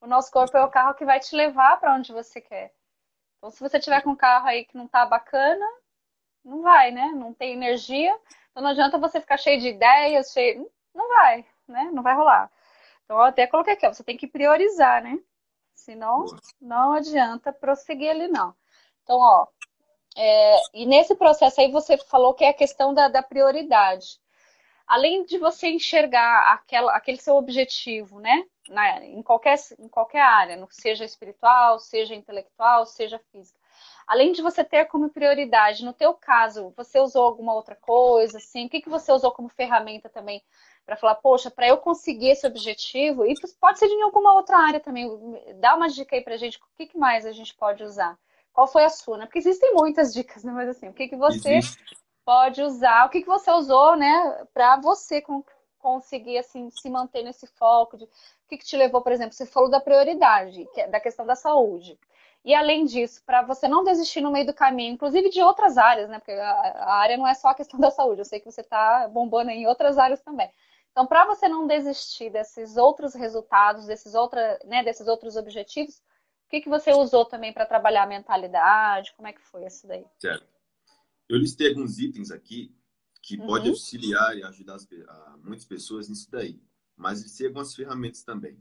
O 0.02 0.08
nosso 0.08 0.32
corpo 0.32 0.56
é 0.58 0.64
o 0.64 0.70
carro 0.70 0.96
que 0.96 1.06
vai 1.06 1.20
te 1.20 1.36
levar 1.36 1.80
para 1.80 1.96
onde 1.96 2.12
você 2.12 2.40
quer. 2.40 2.74
Então, 3.40 3.50
se 3.50 3.60
você 3.60 3.80
tiver 3.80 4.02
com 4.02 4.12
um 4.12 4.16
carro 4.16 4.48
aí 4.48 4.66
que 4.66 4.78
não 4.78 4.88
tá 4.88 5.06
bacana, 5.06 5.66
não 6.44 6.62
vai, 6.62 6.92
né? 6.92 7.08
Não 7.16 7.34
tem 7.34 7.54
energia. 7.54 8.14
Então, 8.52 8.62
não 8.62 8.70
adianta 8.70 8.98
você 8.98 9.20
ficar 9.22 9.38
cheio 9.38 9.60
de 9.60 9.70
ideias, 9.70 10.32
cheio. 10.32 10.70
Não 10.94 11.08
vai, 11.08 11.46
né? 11.68 11.90
Não 11.94 12.04
vai 12.04 12.14
rolar. 12.14 12.52
Então, 13.06 13.18
eu 13.18 13.24
até 13.24 13.48
coloquei 13.48 13.74
aqui, 13.74 13.88
ó, 13.88 13.94
você 13.94 14.04
tem 14.04 14.18
que 14.18 14.28
priorizar, 14.28 15.02
né? 15.02 15.18
Senão, 15.74 16.26
não 16.62 16.94
adianta 16.94 17.54
prosseguir 17.54 18.12
ali, 18.12 18.28
não. 18.28 18.54
Então, 19.04 19.18
ó, 19.18 19.48
é, 20.18 20.56
e 20.74 20.86
nesse 20.86 21.16
processo 21.16 21.62
aí 21.62 21.72
você 21.72 21.98
falou 21.98 22.34
que 22.34 22.44
é 22.44 22.50
a 22.50 22.54
questão 22.54 22.94
da, 22.94 23.08
da 23.08 23.24
prioridade. 23.24 24.20
Além 24.90 25.24
de 25.24 25.38
você 25.38 25.70
enxergar 25.70 26.54
aquela, 26.54 26.94
aquele 26.96 27.18
seu 27.18 27.36
objetivo, 27.36 28.20
né? 28.20 28.44
na, 28.70 29.04
em, 29.04 29.22
qualquer, 29.22 29.58
em 29.80 29.88
qualquer 29.88 30.22
área, 30.22 30.68
seja 30.70 31.04
espiritual, 31.04 31.80
seja 31.80 32.16
intelectual, 32.16 32.86
seja 32.86 33.20
física. 33.32 33.60
Além 34.08 34.32
de 34.32 34.42
você 34.42 34.64
ter 34.64 34.86
como 34.86 35.10
prioridade, 35.10 35.86
no 35.86 35.94
teu 35.94 36.14
caso, 36.14 36.74
você 36.76 37.00
usou 37.00 37.24
alguma 37.24 37.54
outra 37.54 37.76
coisa, 37.76 38.38
assim, 38.38 38.66
o 38.66 38.70
que, 38.70 38.82
que 38.82 38.90
você 38.90 39.12
usou 39.12 39.32
como 39.32 39.50
ferramenta 39.50 40.10
também 40.10 40.42
para 40.86 40.96
falar, 40.96 41.16
poxa, 41.16 41.52
para 41.52 41.68
eu 41.68 41.78
conseguir 41.78 42.30
esse 42.30 42.48
objetivo, 42.48 43.26
e 43.26 43.34
pode 43.60 43.78
ser 43.78 43.88
em 43.88 44.02
alguma 44.02 44.34
outra 44.34 44.58
área 44.58 44.80
também, 44.80 45.08
dá 45.60 45.76
uma 45.76 45.90
dica 45.90 46.16
aí 46.16 46.24
pra 46.24 46.38
gente, 46.38 46.58
o 46.58 46.62
que, 46.76 46.88
que 46.88 46.98
mais 46.98 47.26
a 47.26 47.32
gente 47.32 47.56
pode 47.56 47.84
usar? 47.84 48.18
Qual 48.52 48.68
foi 48.68 48.84
a 48.84 48.90
sua, 48.90 49.18
né? 49.18 49.26
Porque 49.26 49.40
existem 49.40 49.74
muitas 49.74 50.12
dicas, 50.12 50.44
né? 50.44 50.52
Mas 50.52 50.70
assim, 50.70 50.90
o 50.90 50.94
que, 50.94 51.08
que 51.08 51.16
você 51.16 51.58
Existe. 51.58 51.78
Pode 52.30 52.62
usar, 52.62 53.08
o 53.08 53.10
que, 53.10 53.22
que 53.22 53.28
você 53.28 53.50
usou, 53.50 53.96
né, 53.96 54.46
para 54.54 54.76
você 54.76 55.20
conseguir 55.80 56.38
assim 56.38 56.70
se 56.70 56.88
manter 56.88 57.24
nesse 57.24 57.48
foco 57.48 57.98
de 57.98 58.04
o 58.04 58.10
que, 58.48 58.60
que 58.60 58.66
te 58.66 58.78
levou, 58.78 59.02
por 59.02 59.12
exemplo, 59.12 59.34
você 59.34 59.48
falou 59.48 59.68
da 59.68 59.80
prioridade, 59.80 60.70
que 60.72 60.82
é 60.82 60.88
da 60.88 61.00
questão 61.00 61.26
da 61.26 61.36
saúde. 61.36 62.00
E 62.46 62.54
além 62.54 62.86
disso, 62.86 63.24
para 63.26 63.42
você 63.42 63.68
não 63.68 63.84
desistir 63.84 64.22
no 64.22 64.30
meio 64.30 64.46
do 64.46 64.54
caminho, 64.54 64.94
inclusive 64.94 65.32
de 65.32 65.42
outras 65.42 65.76
áreas, 65.76 66.08
né? 66.08 66.20
Porque 66.20 66.34
a, 66.34 66.94
área 66.94 67.18
não 67.18 67.28
é 67.28 67.34
só 67.34 67.48
a 67.48 67.56
questão 67.56 67.80
da 67.82 67.90
saúde, 67.90 68.22
eu 68.22 68.26
sei 68.26 68.40
que 68.40 68.52
você 68.52 68.62
está 68.62 69.08
bombando 69.08 69.50
em 69.50 69.66
outras 69.66 69.98
áreas 69.98 70.22
também. 70.22 70.52
Então, 70.92 71.08
para 71.08 71.26
você 71.26 71.50
não 71.50 71.66
desistir 71.66 72.30
desses 72.30 72.78
outros 72.78 73.16
resultados, 73.16 73.88
desses, 73.88 74.14
outra, 74.14 74.60
né, 74.66 74.84
desses 74.84 75.08
outros 75.08 75.36
objetivos, 75.36 75.96
o 76.46 76.50
que, 76.52 76.62
que 76.62 76.70
você 76.70 76.92
usou 76.92 77.26
também 77.26 77.52
para 77.52 77.66
trabalhar 77.66 78.04
a 78.04 78.08
mentalidade? 78.08 79.14
Como 79.14 79.28
é 79.28 79.34
que 79.34 79.42
foi 79.42 79.66
isso 79.66 79.88
daí? 79.88 80.06
Certo. 80.20 80.59
Eu 81.30 81.38
listei 81.38 81.70
alguns 81.70 82.00
itens 82.00 82.32
aqui 82.32 82.76
que 83.22 83.38
uhum. 83.38 83.46
pode 83.46 83.70
auxiliar 83.70 84.36
e 84.36 84.44
ajudar 84.44 84.76
as, 84.76 84.88
a, 85.08 85.38
muitas 85.44 85.66
pessoas 85.66 86.10
nisso 86.10 86.30
daí. 86.32 86.60
Mas 86.98 87.20
existem 87.20 87.48
algumas 87.48 87.76
ferramentas 87.76 88.24
também. 88.24 88.58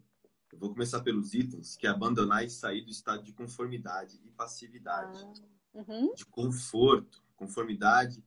Eu 0.52 0.58
vou 0.58 0.70
começar 0.70 1.00
pelos 1.00 1.34
itens, 1.34 1.76
que 1.76 1.86
é 1.86 1.90
abandonar 1.90 2.44
e 2.44 2.50
sair 2.50 2.82
do 2.82 2.90
estado 2.90 3.22
de 3.22 3.32
conformidade 3.32 4.20
e 4.24 4.30
passividade. 4.30 5.18
Ah. 5.74 5.80
Uhum. 5.80 6.14
De 6.14 6.26
conforto, 6.26 7.22
conformidade, 7.36 8.22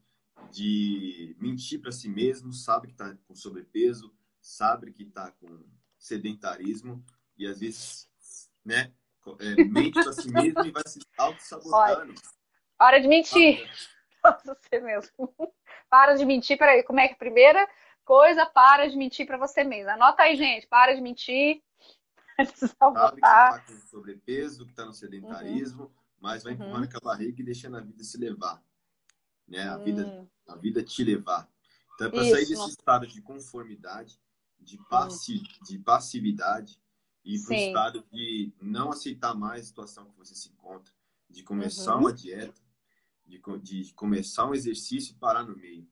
de 0.52 1.36
mentir 1.40 1.80
para 1.80 1.92
si 1.92 2.10
mesmo, 2.10 2.52
sabe 2.52 2.88
que 2.88 2.94
está 2.94 3.16
com 3.28 3.36
sobrepeso, 3.36 4.14
sabe 4.40 4.92
que 4.92 5.04
está 5.04 5.32
com 5.32 5.64
sedentarismo 5.98 7.04
e 7.38 7.46
às 7.46 7.60
vezes, 7.60 8.10
né, 8.64 8.94
é, 9.40 9.64
mente 9.66 9.94
para 9.94 10.14
si 10.14 10.32
mesmo 10.32 10.66
e 10.66 10.72
vai 10.72 10.84
se 10.88 11.00
auto-sabotando. 11.18 12.16
Hora 12.80 13.00
de 13.00 13.08
mentir. 13.08 13.70
Você 14.46 14.80
mesmo. 14.80 15.34
Para 15.90 16.16
de 16.16 16.26
mentir. 16.26 16.58
Peraí, 16.58 16.84
como 16.84 17.00
é 17.00 17.08
que 17.08 17.14
é 17.14 17.16
a 17.16 17.20
primeira 17.20 17.68
coisa? 18.04 18.46
Para 18.46 18.88
de 18.90 18.98
mentir 18.98 19.28
para 19.28 19.38
você 19.38 19.64
mesmo. 19.64 19.92
Anota 19.92 20.24
aí, 20.24 20.36
gente. 20.36 20.68
Para 20.68 20.94
de 20.94 21.02
mentir. 21.02 21.62
Sabe 22.56 23.16
que 23.16 23.22
tá 23.22 23.64
sobrepeso, 23.90 24.66
que 24.66 24.74
tá 24.74 24.86
no 24.86 24.94
sedentarismo, 24.94 25.84
uhum. 25.84 25.92
mas 26.20 26.44
vai 26.44 26.54
empurrando 26.54 26.84
uhum. 26.84 26.90
com 26.90 26.98
a 26.98 27.12
barriga 27.12 27.42
e 27.42 27.46
deixando 27.46 27.78
a 27.78 27.82
vida 27.82 28.04
se 28.04 28.18
levar. 28.18 28.64
Né? 29.48 29.68
A, 29.68 29.78
vida, 29.78 30.06
hum. 30.06 30.28
a 30.48 30.56
vida 30.56 30.82
te 30.82 31.04
levar. 31.04 31.48
Então, 31.96 32.08
é 32.08 32.10
para 32.10 32.24
sair 32.24 32.48
desse 32.48 32.70
estado 32.70 33.06
de 33.06 33.22
conformidade, 33.22 34.20
de, 34.60 34.78
passi 34.90 35.38
uhum. 35.38 35.66
de 35.66 35.80
passividade, 35.80 36.82
e 37.24 37.40
para 37.40 37.52
o 37.52 37.58
estado 37.58 38.08
de 38.12 38.52
não 38.60 38.92
aceitar 38.92 39.36
mais 39.36 39.62
a 39.62 39.66
situação 39.66 40.06
que 40.06 40.18
você 40.18 40.34
se 40.34 40.50
encontra, 40.50 40.92
de 41.30 41.44
começar 41.44 41.94
uhum. 41.96 42.02
uma 42.02 42.14
dieta, 42.14 42.60
de, 43.40 43.84
de 43.84 43.94
começar 43.94 44.46
um 44.48 44.54
exercício 44.54 45.14
e 45.14 45.16
parar 45.16 45.44
no 45.44 45.56
meio. 45.56 45.88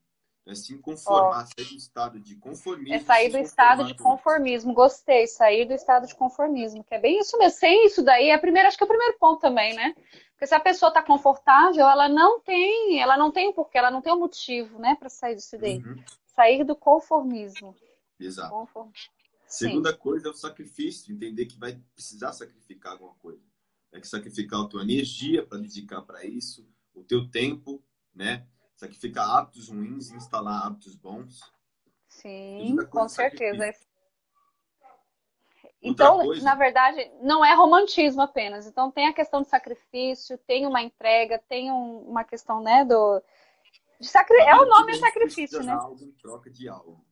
é 0.45 0.55
se 0.55 0.77
conformar, 0.77 1.45
sair 1.45 1.69
do 1.69 1.75
estado 1.75 2.19
de 2.19 2.35
conformismo. 2.35 2.95
É 2.95 2.99
sair 2.99 3.29
do 3.29 3.37
estado 3.37 3.85
de 3.85 3.93
conformismo. 3.93 4.73
Gostei, 4.73 5.27
sair 5.27 5.65
do 5.65 5.73
estado 5.73 6.07
de 6.07 6.15
conformismo, 6.15 6.83
que 6.83 6.93
é 6.93 6.99
bem 6.99 7.19
isso 7.19 7.37
mesmo. 7.37 7.59
Sem 7.59 7.85
isso 7.85 8.03
daí, 8.03 8.29
é 8.29 8.37
primeiro, 8.37 8.67
acho 8.67 8.77
que 8.77 8.83
é 8.83 8.85
o 8.85 8.89
primeiro 8.89 9.17
ponto 9.19 9.39
também, 9.39 9.73
né? 9.75 9.95
Porque 10.31 10.47
se 10.47 10.55
a 10.55 10.59
pessoa 10.59 10.87
está 10.87 11.03
confortável, 11.03 11.85
ela 11.85 12.07
não 12.07 12.39
tem, 12.39 13.01
ela 13.01 13.17
não 13.17 13.29
tem 13.29 13.49
o 13.49 13.53
porquê, 13.53 13.77
ela 13.77 13.91
não 13.91 14.01
tem 14.01 14.13
o 14.13 14.15
um 14.15 14.19
motivo, 14.19 14.79
né, 14.79 14.95
para 14.95 15.09
sair 15.09 15.35
disso 15.35 15.57
daí. 15.57 15.79
Uhum. 15.79 16.01
Sair 16.27 16.63
do 16.63 16.77
conformismo. 16.77 17.75
Exato. 18.17 18.49
Conform... 18.49 18.89
Segunda 19.45 19.97
coisa 19.97 20.27
é 20.27 20.31
o 20.31 20.35
sacrifício, 20.35 21.13
entender 21.13 21.47
que 21.47 21.57
vai 21.57 21.77
precisar 21.93 22.31
sacrificar 22.33 22.93
alguma 22.93 23.15
coisa. 23.15 23.43
É 23.91 23.99
que 23.99 24.07
sacrificar 24.07 24.61
a 24.61 24.67
tua 24.67 24.83
energia 24.83 25.45
para 25.45 25.57
dedicar 25.57 26.03
para 26.03 26.23
isso, 26.23 26.65
o 26.99 27.03
teu 27.03 27.29
tempo, 27.29 27.83
né? 28.13 28.45
Sacrificar 28.75 29.29
hábitos 29.29 29.69
ruins 29.69 30.09
e 30.09 30.15
instalar 30.15 30.65
hábitos 30.65 30.95
bons. 30.95 31.41
Sim, 32.07 32.77
com 32.89 33.07
certeza. 33.07 33.73
Então, 35.81 36.21
na 36.41 36.55
verdade, 36.55 37.09
não 37.21 37.43
é 37.43 37.53
romantismo 37.53 38.21
apenas. 38.21 38.67
Então, 38.67 38.91
tem 38.91 39.07
a 39.07 39.13
questão 39.13 39.41
do 39.41 39.47
sacrifício, 39.47 40.37
tem 40.39 40.65
uma 40.65 40.81
entrega, 40.81 41.41
tem 41.47 41.71
um, 41.71 41.99
uma 41.99 42.23
questão, 42.23 42.61
né, 42.61 42.83
do... 42.83 43.21
Sacri... 44.01 44.37
É 44.37 44.55
o 44.55 44.65
nome 44.65 44.93
é 44.93 44.99
sacrifício, 44.99 45.63
né? 45.63 45.73
algo 45.73 46.03
em 46.03 46.11
troca 46.13 46.49
de 46.49 46.67
algo. 46.67 47.05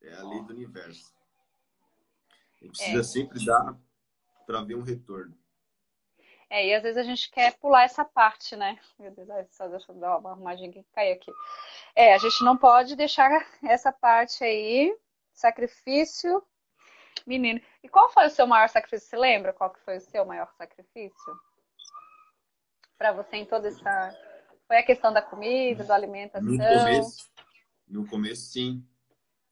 É 0.00 0.14
a 0.14 0.22
lei 0.22 0.42
do 0.42 0.52
universo. 0.52 1.14
A 2.30 2.64
gente 2.64 2.76
precisa 2.76 3.00
é. 3.00 3.02
sempre 3.02 3.44
dar 3.44 3.76
para 4.46 4.62
ver 4.62 4.76
um 4.76 4.82
retorno. 4.82 5.36
É, 6.52 6.66
e 6.66 6.74
às 6.74 6.82
vezes 6.82 6.98
a 6.98 7.02
gente 7.02 7.30
quer 7.30 7.56
pular 7.56 7.84
essa 7.84 8.04
parte, 8.04 8.54
né? 8.54 8.78
Meu 8.98 9.10
Deus, 9.10 9.26
só 9.52 9.66
deixa 9.68 9.90
eu 9.90 9.96
dar 9.96 10.18
uma 10.18 10.32
arrumadinha 10.32 10.70
que 10.70 10.84
caiu 10.92 11.14
aqui. 11.14 11.32
É, 11.96 12.12
a 12.12 12.18
gente 12.18 12.44
não 12.44 12.58
pode 12.58 12.94
deixar 12.94 13.30
essa 13.62 13.90
parte 13.90 14.44
aí, 14.44 14.94
sacrifício. 15.32 16.42
Menino, 17.26 17.58
e 17.82 17.88
qual 17.88 18.12
foi 18.12 18.26
o 18.26 18.30
seu 18.30 18.46
maior 18.46 18.68
sacrifício? 18.68 19.08
Você 19.08 19.16
lembra 19.16 19.54
qual 19.54 19.70
que 19.70 19.80
foi 19.80 19.96
o 19.96 20.00
seu 20.02 20.26
maior 20.26 20.52
sacrifício? 20.58 21.40
Para 22.98 23.12
você 23.12 23.36
em 23.36 23.46
toda 23.46 23.68
essa... 23.68 24.14
Foi 24.68 24.76
a 24.76 24.82
questão 24.82 25.10
da 25.10 25.22
comida, 25.22 25.84
da 25.84 25.94
alimentação? 25.94 26.50
No 26.50 26.58
começo, 26.58 27.30
no 27.88 28.06
começo 28.06 28.42
sim. 28.52 28.86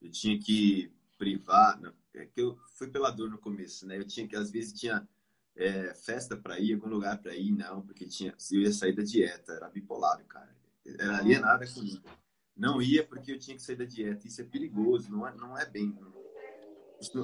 Eu 0.03 0.11
tinha 0.11 0.39
que 0.39 0.93
privar... 1.17 1.81
É 2.15 2.27
que 2.27 2.43
eu 2.43 2.59
fui 2.77 2.89
pela 2.89 3.11
dor 3.11 3.31
no 3.31 3.39
começo, 3.39 3.87
né? 3.87 3.97
Eu 3.97 4.07
tinha 4.07 4.29
que, 4.29 4.37
às 4.37 4.51
vezes, 4.51 4.79
tinha 4.79 5.09
é, 5.57 5.95
festa 5.95 6.37
para 6.37 6.59
ir, 6.59 6.75
algum 6.75 6.89
lugar 6.89 7.19
para 7.19 7.35
ir, 7.35 7.53
não, 7.53 7.83
porque 7.83 8.07
tinha, 8.07 8.35
se 8.39 8.57
eu 8.57 8.63
ia 8.63 8.73
sair 8.73 8.95
da 8.95 9.03
dieta, 9.03 9.53
era 9.53 9.69
bipolar, 9.69 10.23
cara. 10.27 10.55
Era 10.99 11.19
alienada 11.19 11.67
comigo. 11.73 12.09
Não 12.57 12.81
ia 12.81 13.07
porque 13.07 13.33
eu 13.33 13.39
tinha 13.39 13.57
que 13.57 13.63
sair 13.63 13.77
da 13.77 13.85
dieta. 13.85 14.27
Isso 14.27 14.41
é 14.41 14.45
perigoso, 14.45 15.11
não 15.11 15.27
é, 15.27 15.35
não 15.35 15.57
é 15.57 15.67
bem. 15.67 15.97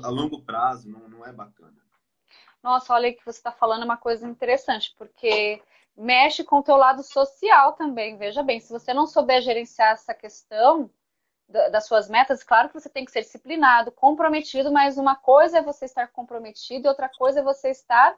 A 0.03 0.09
longo 0.09 0.43
prazo 0.43 0.89
não, 0.89 1.09
não 1.09 1.27
é 1.27 1.33
bacana. 1.33 1.77
Nossa, 2.63 2.95
olha 2.95 3.13
que 3.13 3.25
você 3.25 3.39
está 3.39 3.53
falando 3.53 3.85
uma 3.85 3.97
coisa 3.97 4.27
interessante, 4.27 4.95
porque 4.99 5.63
mexe 5.97 6.43
com 6.43 6.59
o 6.59 6.63
teu 6.63 6.77
lado 6.77 7.03
social 7.03 7.75
também. 7.75 8.17
Veja 8.17 8.43
bem, 8.43 8.61
se 8.61 8.71
você 8.73 8.93
não 8.93 9.07
souber 9.07 9.41
gerenciar 9.41 9.93
essa 9.93 10.15
questão 10.15 10.91
das 11.49 11.87
suas 11.87 12.09
metas, 12.09 12.43
claro 12.43 12.69
que 12.69 12.75
você 12.75 12.89
tem 12.89 13.05
que 13.05 13.13
ser 13.13 13.23
disciplinado, 13.23 13.93
comprometido, 13.93 14.73
mas 14.73 14.99
uma 14.99 15.15
coisa 15.15 15.59
é 15.59 15.63
você 15.63 15.85
estar 15.85 16.09
comprometido 16.09 16.87
e 16.87 16.89
outra 16.89 17.09
coisa 17.09 17.41
é 17.41 17.43
você 17.43 17.71
estar 17.71 18.17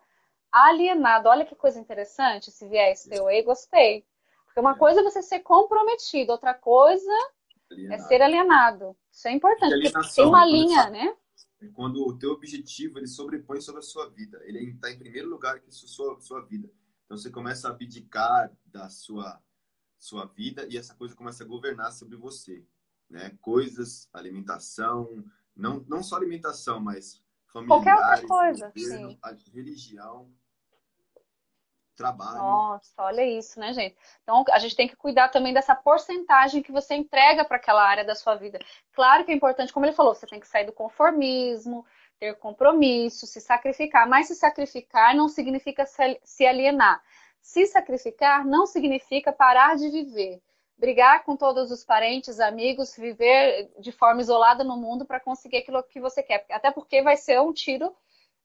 alienado. 0.50 1.28
Olha 1.28 1.44
que 1.44 1.54
coisa 1.54 1.78
interessante, 1.78 2.48
esse 2.48 2.66
viés 2.66 3.04
teu 3.04 3.26
aí, 3.26 3.42
gostei. 3.42 4.06
Porque 4.46 4.60
uma 4.60 4.72
é. 4.72 4.78
coisa 4.78 5.00
é 5.00 5.02
você 5.02 5.22
ser 5.22 5.40
comprometido, 5.40 6.32
outra 6.32 6.54
coisa 6.54 7.12
alienado. 7.70 8.02
é 8.02 8.06
ser 8.06 8.22
alienado. 8.22 8.96
Isso 9.12 9.28
é 9.28 9.32
importante, 9.32 9.90
porque 9.92 10.14
tem 10.14 10.24
uma 10.24 10.46
linha, 10.46 10.88
né? 10.88 11.14
É 11.60 11.68
quando 11.68 12.06
o 12.06 12.16
teu 12.16 12.30
objetivo 12.30 12.98
ele 12.98 13.08
sobrepõe 13.08 13.60
sobre 13.60 13.80
a 13.80 13.82
sua 13.82 14.08
vida. 14.08 14.40
Ele 14.44 14.70
está 14.70 14.90
em 14.90 14.98
primeiro 14.98 15.28
lugar 15.28 15.60
que 15.60 15.68
a 15.68 15.72
sua, 15.72 16.18
sua 16.20 16.40
vida. 16.40 16.70
Então 17.04 17.16
você 17.16 17.30
começa 17.30 17.68
a 17.68 17.72
abdicar 17.72 18.50
da 18.64 18.88
sua, 18.88 19.42
sua 19.98 20.24
vida 20.24 20.66
e 20.70 20.78
essa 20.78 20.94
coisa 20.94 21.16
começa 21.16 21.42
a 21.42 21.46
governar 21.46 21.92
sobre 21.92 22.16
você. 22.16 22.64
Né? 23.09 23.37
Coisas, 23.40 24.09
alimentação, 24.12 25.25
não, 25.57 25.85
não 25.88 26.03
só 26.03 26.16
alimentação, 26.16 26.81
mas 26.81 27.23
familiares, 27.47 27.85
Qualquer 27.85 27.94
outra 27.94 28.29
coisa, 28.29 28.73
governo, 28.75 29.11
sim. 29.11 29.18
a 29.23 29.33
religião, 29.55 30.31
trabalho. 31.99 32.38
Nossa, 32.38 32.92
olha 32.99 33.27
isso, 33.27 33.59
né, 33.59 33.73
gente? 33.73 33.97
Então, 34.23 34.44
a 34.53 34.59
gente 34.61 34.77
tem 34.77 34.87
que 34.88 34.97
cuidar 34.97 35.29
também 35.29 35.53
dessa 35.53 35.75
porcentagem 35.75 36.62
que 36.62 36.71
você 36.71 36.94
entrega 36.94 37.44
para 37.44 37.57
aquela 37.57 37.83
área 37.83 38.05
da 38.05 38.14
sua 38.14 38.37
vida. 38.37 38.59
Claro 38.92 39.25
que 39.25 39.33
é 39.33 39.35
importante, 39.35 39.73
como 39.73 39.85
ele 39.85 39.92
falou, 39.92 40.14
você 40.14 40.27
tem 40.27 40.38
que 40.38 40.47
sair 40.47 40.64
do 40.64 40.73
conformismo, 40.73 41.85
ter 42.18 42.37
compromisso, 42.37 43.27
se 43.27 43.40
sacrificar. 43.40 44.09
Mas 44.09 44.29
se 44.29 44.37
sacrificar 44.37 45.14
não 45.14 45.29
significa 45.29 45.85
se 46.23 46.47
alienar. 46.47 47.03
Se 47.40 47.66
sacrificar 47.66 48.47
não 48.47 48.64
significa 48.64 49.33
parar 49.33 49.77
de 49.77 49.90
viver. 49.90 50.40
Brigar 50.78 51.24
com 51.24 51.36
todos 51.36 51.72
os 51.72 51.84
parentes, 51.84 52.38
amigos, 52.38 52.94
viver 52.96 53.70
de 53.80 53.90
forma 53.90 54.20
isolada 54.20 54.62
no 54.62 54.76
mundo 54.76 55.04
para 55.04 55.18
conseguir 55.18 55.58
aquilo 55.58 55.82
que 55.82 56.00
você 56.00 56.22
quer. 56.22 56.46
Até 56.50 56.70
porque 56.70 57.02
vai 57.02 57.16
ser 57.16 57.40
um 57.40 57.52
tiro 57.52 57.92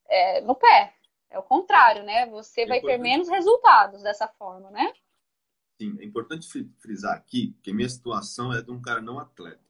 é, 0.07 0.41
no 0.41 0.55
pé, 0.55 0.95
é 1.29 1.39
o 1.39 1.43
contrário, 1.43 2.03
né? 2.03 2.25
Você 2.27 2.61
é 2.61 2.67
vai 2.67 2.81
ter 2.81 2.97
menos 2.97 3.27
resultados 3.27 4.01
dessa 4.01 4.27
forma, 4.27 4.69
né? 4.71 4.93
Sim, 5.81 5.97
é 5.99 6.05
importante 6.05 6.47
frisar 6.79 7.15
aqui 7.15 7.57
que 7.61 7.71
a 7.71 7.73
minha 7.73 7.89
situação 7.89 8.53
é 8.53 8.61
de 8.61 8.71
um 8.71 8.81
cara 8.81 9.01
não 9.01 9.19
atleta. 9.19 9.63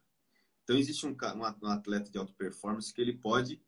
Então, 0.63 0.75
existe 0.77 1.05
um, 1.05 1.15
um 1.35 1.43
atleta 1.43 2.09
de 2.09 2.17
alta 2.17 2.33
performance 2.33 2.93
que 2.93 3.01
ele 3.01 3.13
pode. 3.13 3.61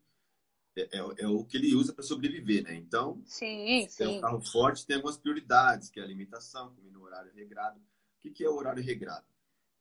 É, 0.76 0.98
é, 0.98 1.24
é 1.24 1.26
o 1.26 1.42
que 1.44 1.56
ele 1.56 1.74
usa 1.74 1.92
para 1.92 2.04
sobreviver, 2.04 2.62
né? 2.62 2.74
Então, 2.74 3.22
sim, 3.24 3.86
sim. 3.88 4.04
é 4.04 4.08
um 4.08 4.20
carro 4.20 4.40
forte, 4.42 4.86
tem 4.86 4.96
algumas 4.96 5.16
prioridades, 5.16 5.88
que 5.88 5.98
é 5.98 6.02
a 6.02 6.06
alimentação, 6.06 6.74
comer 6.74 6.90
no 6.90 7.02
horário 7.02 7.32
regrado. 7.34 7.80
O 8.26 8.28
que, 8.28 8.34
que 8.38 8.44
é 8.44 8.50
o 8.50 8.56
horário 8.56 8.82
regrado? 8.82 9.24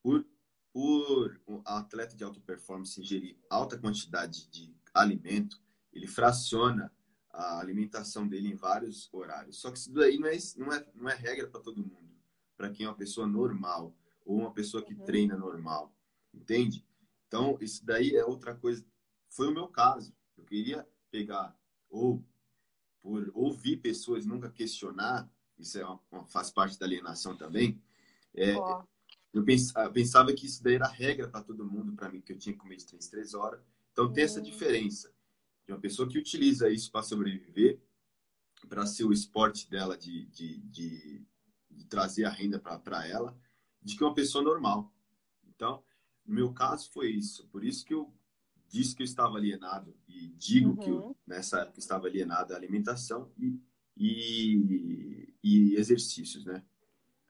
Por, 0.04 0.24
por 0.72 1.42
um 1.48 1.64
atleta 1.66 2.16
de 2.16 2.24
alta 2.24 2.40
performance 2.40 3.02
ingerir 3.02 3.36
alta 3.50 3.76
quantidade 3.76 4.48
de 4.50 4.72
alimento, 4.94 5.60
ele 5.92 6.06
fraciona 6.06 6.94
a 7.32 7.60
alimentação 7.60 8.28
dele 8.28 8.50
em 8.50 8.56
vários 8.56 9.12
horários. 9.12 9.58
Só 9.58 9.72
que 9.72 9.80
isso 9.80 9.92
daí 9.92 10.20
não 10.20 10.28
é, 10.28 10.38
não 10.58 10.74
é, 10.74 10.92
não 10.94 11.10
é 11.10 11.16
regra 11.16 11.48
para 11.48 11.60
todo 11.60 11.82
mundo. 11.82 12.16
Para 12.56 12.70
quem 12.70 12.86
é 12.86 12.90
uma 12.90 12.96
pessoa 12.96 13.26
normal 13.26 13.96
ou 14.24 14.38
uma 14.38 14.54
pessoa 14.54 14.84
que 14.84 14.94
uhum. 14.94 15.04
treina 15.06 15.36
normal. 15.36 15.92
Entende? 16.32 16.86
Então, 17.28 17.58
isso 17.60 17.84
daí 17.84 18.16
é 18.16 18.24
outra 18.24 18.54
coisa. 18.54 18.86
Foi 19.28 19.48
o 19.48 19.54
meu 19.54 19.68
caso. 19.68 20.16
Eu 20.38 20.44
queria 20.44 20.88
pegar, 21.10 21.58
ou 21.90 22.24
por 23.02 23.32
ouvir 23.34 23.78
pessoas 23.78 24.24
nunca 24.24 24.52
questionar, 24.52 25.28
isso 25.58 25.80
é 25.80 25.84
uma, 25.86 26.00
uma, 26.12 26.26
faz 26.28 26.52
parte 26.52 26.78
da 26.78 26.86
alienação 26.86 27.36
também. 27.36 27.82
É, 28.36 28.56
oh. 28.58 28.84
eu 29.34 29.43
pensava, 29.43 29.89
pensava, 29.91 30.34
que 30.34 30.45
isso 30.45 30.63
daí 30.63 30.76
era 30.76 30.88
regra 30.88 31.28
para 31.28 31.41
todo 31.41 31.65
mundo, 31.65 31.93
para 31.93 32.10
mim, 32.10 32.21
que 32.21 32.34
eu 32.34 32.38
tinha 32.38 32.54
que 32.54 32.60
comer 32.60 32.78
de 32.78 32.86
3 32.86 33.08
3 33.08 33.34
horas. 33.34 33.62
Então, 33.91 34.12
tem 34.12 34.24
essa 34.24 34.39
hum. 34.39 34.43
diferença 34.43 35.13
de 35.65 35.74
uma 35.74 35.80
pessoa 35.80 36.08
que 36.08 36.17
utiliza 36.17 36.69
isso 36.69 36.91
para 36.91 37.02
sobreviver, 37.02 37.80
para 38.67 38.86
ser 38.86 39.06
o 39.06 39.13
esporte 39.13 39.69
dela 39.69 39.98
de, 39.98 40.26
de, 40.28 40.60
de, 40.60 41.26
de 41.69 41.86
trazer 41.86 42.26
a 42.26 42.30
renda 42.30 42.60
para 42.60 43.08
ela, 43.08 43.38
de 43.82 43.95
que 43.95 44.04
uma 44.04 44.13
pessoa 44.13 44.43
normal. 44.43 44.93
Então, 45.43 45.84
no 46.26 46.36
meu 46.36 46.54
caso 46.54 46.91
foi 46.91 47.12
isso. 47.12 47.48
Por 47.48 47.63
isso 47.63 47.86
que 47.86 47.93
eu 47.93 48.13
disse 48.67 48.95
que 48.95 49.04
eu 49.04 49.06
estava 49.06 49.38
alienado 49.38 49.95
e 50.08 50.28
digo 50.30 50.71
uhum. 50.71 50.76
que 50.76 50.89
eu, 50.89 50.98
uhum. 50.98 51.15
nessa 51.26 51.62
época 51.62 51.80
estava 51.80 52.08
alienado 52.08 52.54
à 52.54 52.58
alimentação 52.58 53.32
e, 53.38 53.60
e, 53.95 55.34
e 55.43 55.76
exercícios, 55.76 56.45
né? 56.45 56.63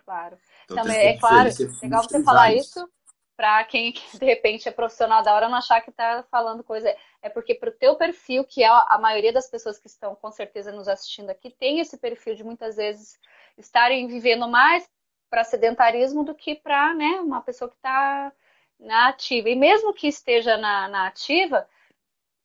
Claro. 0.05 0.37
Então, 0.65 0.77
Também 0.77 0.97
é 1.07 1.17
claro, 1.17 1.49
legal 1.81 2.03
você 2.03 2.23
falar 2.23 2.53
isso 2.53 2.87
para 3.35 3.63
quem 3.65 3.91
de 3.91 4.25
repente 4.25 4.69
é 4.69 4.71
profissional 4.71 5.21
da 5.21 5.33
hora 5.33 5.49
não 5.49 5.57
achar 5.57 5.81
que 5.81 5.89
está 5.89 6.23
falando 6.31 6.63
coisa. 6.63 6.95
É 7.21 7.29
porque 7.29 7.53
para 7.55 7.69
o 7.69 7.73
teu 7.73 7.95
perfil, 7.95 8.45
que 8.45 8.63
é 8.63 8.67
a 8.67 8.97
maioria 8.99 9.33
das 9.33 9.49
pessoas 9.49 9.77
que 9.77 9.87
estão 9.87 10.15
com 10.15 10.31
certeza 10.31 10.71
nos 10.71 10.87
assistindo 10.87 11.29
aqui, 11.29 11.49
tem 11.49 11.79
esse 11.79 11.97
perfil 11.97 12.35
de 12.35 12.43
muitas 12.43 12.77
vezes 12.77 13.19
estarem 13.57 14.07
vivendo 14.07 14.47
mais 14.47 14.87
para 15.29 15.43
sedentarismo 15.43 16.23
do 16.23 16.33
que 16.33 16.55
para 16.55 16.93
né, 16.93 17.19
uma 17.19 17.41
pessoa 17.41 17.69
que 17.69 17.75
está 17.75 18.31
na 18.79 19.09
ativa. 19.09 19.49
E 19.49 19.55
mesmo 19.55 19.93
que 19.93 20.07
esteja 20.07 20.55
na, 20.55 20.87
na 20.87 21.07
ativa, 21.07 21.67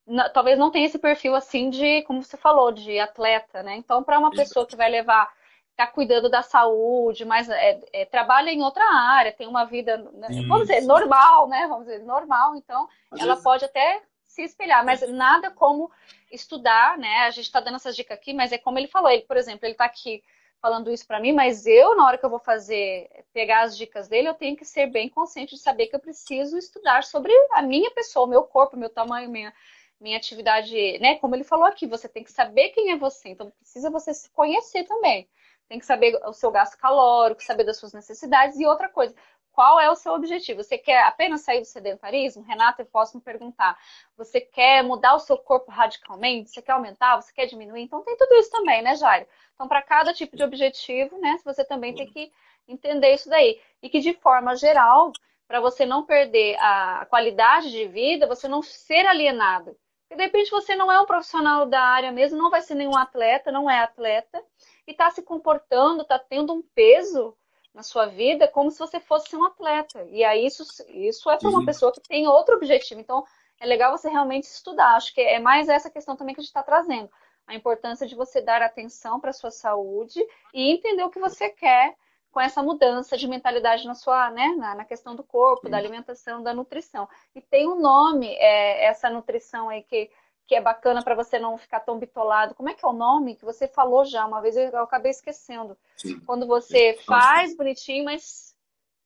na, 0.06 0.28
talvez 0.28 0.58
não 0.58 0.70
tenha 0.70 0.86
esse 0.86 0.98
perfil 0.98 1.36
assim 1.36 1.70
de, 1.70 2.02
como 2.02 2.22
você 2.22 2.36
falou, 2.36 2.72
de 2.72 2.98
atleta, 2.98 3.62
né? 3.62 3.76
Então, 3.76 4.02
para 4.02 4.18
uma 4.18 4.30
pessoa 4.30 4.66
que 4.66 4.76
vai 4.76 4.90
levar 4.90 5.32
está 5.80 5.86
cuidando 5.86 6.28
da 6.28 6.42
saúde, 6.42 7.24
mas 7.24 7.48
é, 7.48 7.80
é, 7.92 8.04
trabalha 8.04 8.50
em 8.50 8.62
outra 8.62 8.84
área, 8.84 9.32
tem 9.32 9.46
uma 9.46 9.64
vida, 9.64 9.96
né, 9.96 10.28
vamos 10.46 10.68
dizer, 10.68 10.82
normal, 10.82 11.48
né? 11.48 11.66
Vamos 11.68 11.86
dizer, 11.86 12.00
normal, 12.04 12.54
então 12.56 12.86
Às 13.10 13.20
ela 13.20 13.30
vezes... 13.30 13.44
pode 13.44 13.64
até 13.64 14.02
se 14.26 14.42
espelhar, 14.42 14.84
mas 14.84 15.00
nada 15.08 15.50
como 15.50 15.90
estudar, 16.30 16.98
né? 16.98 17.20
A 17.20 17.30
gente 17.30 17.46
está 17.46 17.60
dando 17.60 17.76
essas 17.76 17.96
dicas 17.96 18.16
aqui, 18.16 18.32
mas 18.32 18.52
é 18.52 18.58
como 18.58 18.78
ele 18.78 18.86
falou, 18.86 19.10
ele, 19.10 19.22
por 19.22 19.36
exemplo, 19.36 19.64
ele 19.64 19.72
está 19.72 19.86
aqui 19.86 20.22
falando 20.60 20.92
isso 20.92 21.06
para 21.06 21.18
mim, 21.18 21.32
mas 21.32 21.66
eu, 21.66 21.96
na 21.96 22.06
hora 22.06 22.18
que 22.18 22.24
eu 22.24 22.30
vou 22.30 22.38
fazer, 22.38 23.08
pegar 23.32 23.62
as 23.62 23.76
dicas 23.76 24.06
dele, 24.06 24.28
eu 24.28 24.34
tenho 24.34 24.54
que 24.54 24.64
ser 24.64 24.86
bem 24.86 25.08
consciente 25.08 25.54
de 25.54 25.60
saber 25.60 25.86
que 25.86 25.96
eu 25.96 26.00
preciso 26.00 26.58
estudar 26.58 27.02
sobre 27.02 27.32
a 27.52 27.62
minha 27.62 27.90
pessoa, 27.92 28.26
meu 28.26 28.42
corpo, 28.42 28.76
meu 28.76 28.90
tamanho, 28.90 29.30
minha, 29.30 29.54
minha 29.98 30.18
atividade, 30.18 30.98
né? 30.98 31.16
Como 31.16 31.34
ele 31.34 31.44
falou 31.44 31.64
aqui, 31.64 31.86
você 31.86 32.06
tem 32.06 32.22
que 32.22 32.30
saber 32.30 32.68
quem 32.68 32.90
é 32.90 32.96
você, 32.96 33.30
então 33.30 33.50
precisa 33.58 33.90
você 33.90 34.12
se 34.12 34.28
conhecer 34.30 34.84
também. 34.84 35.26
Tem 35.70 35.78
que 35.78 35.86
saber 35.86 36.20
o 36.26 36.32
seu 36.32 36.50
gasto 36.50 36.76
calórico, 36.76 37.44
saber 37.44 37.62
das 37.62 37.76
suas 37.76 37.92
necessidades 37.92 38.58
e 38.58 38.66
outra 38.66 38.88
coisa. 38.88 39.14
Qual 39.52 39.78
é 39.78 39.88
o 39.88 39.94
seu 39.94 40.12
objetivo? 40.14 40.64
Você 40.64 40.76
quer 40.76 41.04
apenas 41.04 41.42
sair 41.42 41.60
do 41.60 41.64
sedentarismo? 41.64 42.42
Renata, 42.42 42.82
eu 42.82 42.86
posso 42.86 43.16
me 43.16 43.22
perguntar. 43.22 43.78
Você 44.16 44.40
quer 44.40 44.82
mudar 44.82 45.14
o 45.14 45.20
seu 45.20 45.38
corpo 45.38 45.70
radicalmente? 45.70 46.50
Você 46.50 46.60
quer 46.60 46.72
aumentar? 46.72 47.22
Você 47.22 47.32
quer 47.32 47.46
diminuir? 47.46 47.82
Então 47.82 48.02
tem 48.02 48.16
tudo 48.16 48.34
isso 48.34 48.50
também, 48.50 48.82
né, 48.82 48.96
Jairo? 48.96 49.28
Então, 49.54 49.68
para 49.68 49.80
cada 49.80 50.12
tipo 50.12 50.36
de 50.36 50.42
objetivo, 50.42 51.16
né, 51.20 51.38
você 51.44 51.64
também 51.64 51.94
tem 51.94 52.08
que 52.08 52.32
entender 52.66 53.14
isso 53.14 53.30
daí. 53.30 53.60
E 53.80 53.88
que, 53.88 54.00
de 54.00 54.12
forma 54.14 54.56
geral, 54.56 55.12
para 55.46 55.60
você 55.60 55.86
não 55.86 56.04
perder 56.04 56.56
a 56.58 57.06
qualidade 57.08 57.70
de 57.70 57.86
vida, 57.86 58.26
você 58.26 58.48
não 58.48 58.60
ser 58.60 59.06
alienado. 59.06 59.76
Porque, 60.10 60.16
de 60.16 60.24
repente, 60.24 60.50
você 60.50 60.74
não 60.74 60.90
é 60.90 61.00
um 61.00 61.06
profissional 61.06 61.66
da 61.66 61.80
área 61.80 62.10
mesmo, 62.10 62.36
não 62.36 62.50
vai 62.50 62.60
ser 62.60 62.74
nenhum 62.74 62.96
atleta, 62.96 63.52
não 63.52 63.70
é 63.70 63.78
atleta, 63.78 64.42
e 64.84 64.90
está 64.90 65.08
se 65.08 65.22
comportando, 65.22 66.02
está 66.02 66.18
tendo 66.18 66.52
um 66.52 66.60
peso 66.74 67.36
na 67.72 67.84
sua 67.84 68.06
vida 68.06 68.48
como 68.48 68.72
se 68.72 68.78
você 68.80 68.98
fosse 68.98 69.36
um 69.36 69.44
atleta. 69.44 70.04
E 70.10 70.24
aí 70.24 70.44
isso, 70.44 70.64
isso 70.88 71.30
é 71.30 71.38
para 71.38 71.48
uma 71.48 71.64
pessoa 71.64 71.92
que 71.92 72.00
tem 72.00 72.26
outro 72.26 72.56
objetivo. 72.56 73.00
Então, 73.00 73.24
é 73.60 73.64
legal 73.64 73.96
você 73.96 74.08
realmente 74.08 74.48
estudar. 74.48 74.96
Acho 74.96 75.14
que 75.14 75.20
é 75.20 75.38
mais 75.38 75.68
essa 75.68 75.88
questão 75.88 76.16
também 76.16 76.34
que 76.34 76.40
a 76.40 76.42
gente 76.42 76.50
está 76.50 76.64
trazendo. 76.64 77.08
A 77.46 77.54
importância 77.54 78.04
de 78.04 78.16
você 78.16 78.42
dar 78.42 78.62
atenção 78.62 79.20
para 79.20 79.30
a 79.30 79.32
sua 79.32 79.52
saúde 79.52 80.20
e 80.52 80.72
entender 80.72 81.04
o 81.04 81.10
que 81.10 81.20
você 81.20 81.50
quer 81.50 81.94
com 82.30 82.40
essa 82.40 82.62
mudança 82.62 83.16
de 83.16 83.26
mentalidade 83.26 83.86
na 83.86 83.94
sua, 83.94 84.30
né, 84.30 84.54
na, 84.56 84.74
na 84.76 84.84
questão 84.84 85.16
do 85.16 85.22
corpo, 85.22 85.66
Sim. 85.66 85.70
da 85.70 85.76
alimentação, 85.76 86.42
da 86.42 86.54
nutrição. 86.54 87.08
E 87.34 87.40
tem 87.40 87.68
um 87.68 87.80
nome, 87.80 88.28
é, 88.28 88.86
essa 88.86 89.10
nutrição 89.10 89.68
aí 89.68 89.82
que 89.82 90.10
que 90.46 90.56
é 90.56 90.60
bacana 90.60 91.00
para 91.00 91.14
você 91.14 91.38
não 91.38 91.56
ficar 91.56 91.78
tão 91.78 91.96
bitolado. 91.96 92.56
Como 92.56 92.68
é 92.68 92.74
que 92.74 92.84
é 92.84 92.88
o 92.88 92.92
nome 92.92 93.36
que 93.36 93.44
você 93.44 93.68
falou 93.68 94.04
já 94.04 94.26
uma 94.26 94.40
vez? 94.40 94.56
Eu, 94.56 94.64
eu 94.64 94.82
acabei 94.82 95.12
esquecendo. 95.12 95.78
Sim. 95.96 96.18
Quando 96.26 96.44
você 96.44 96.94
Sim. 96.94 97.04
faz 97.04 97.56
bonitinho, 97.56 98.04
mas 98.04 98.52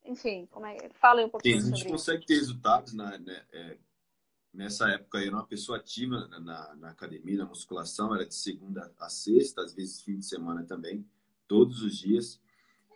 enfim, 0.06 0.46
como 0.50 0.64
é? 0.64 0.88
Fala 0.94 1.20
aí 1.20 1.26
um 1.26 1.28
pouquinho. 1.28 1.60
Sim, 1.60 1.72
a 1.72 1.76
gente 1.76 1.88
consegue 1.90 2.20
isso. 2.20 2.26
ter 2.28 2.34
resultados 2.36 2.94
na, 2.94 3.18
né, 3.18 3.44
é, 3.52 3.76
nessa 4.54 4.88
época. 4.88 5.18
Eu 5.18 5.26
era 5.26 5.36
uma 5.36 5.46
pessoa 5.46 5.76
ativa 5.76 6.26
na, 6.28 6.40
na, 6.40 6.74
na, 6.76 6.90
academia, 6.90 7.36
na 7.36 7.44
musculação, 7.44 8.14
era 8.14 8.24
de 8.24 8.34
segunda 8.34 8.90
a 8.98 9.08
sexta, 9.10 9.60
às 9.60 9.74
vezes 9.74 10.00
fim 10.00 10.18
de 10.18 10.24
semana 10.24 10.64
também, 10.64 11.06
todos 11.46 11.82
os 11.82 11.98
dias 11.98 12.40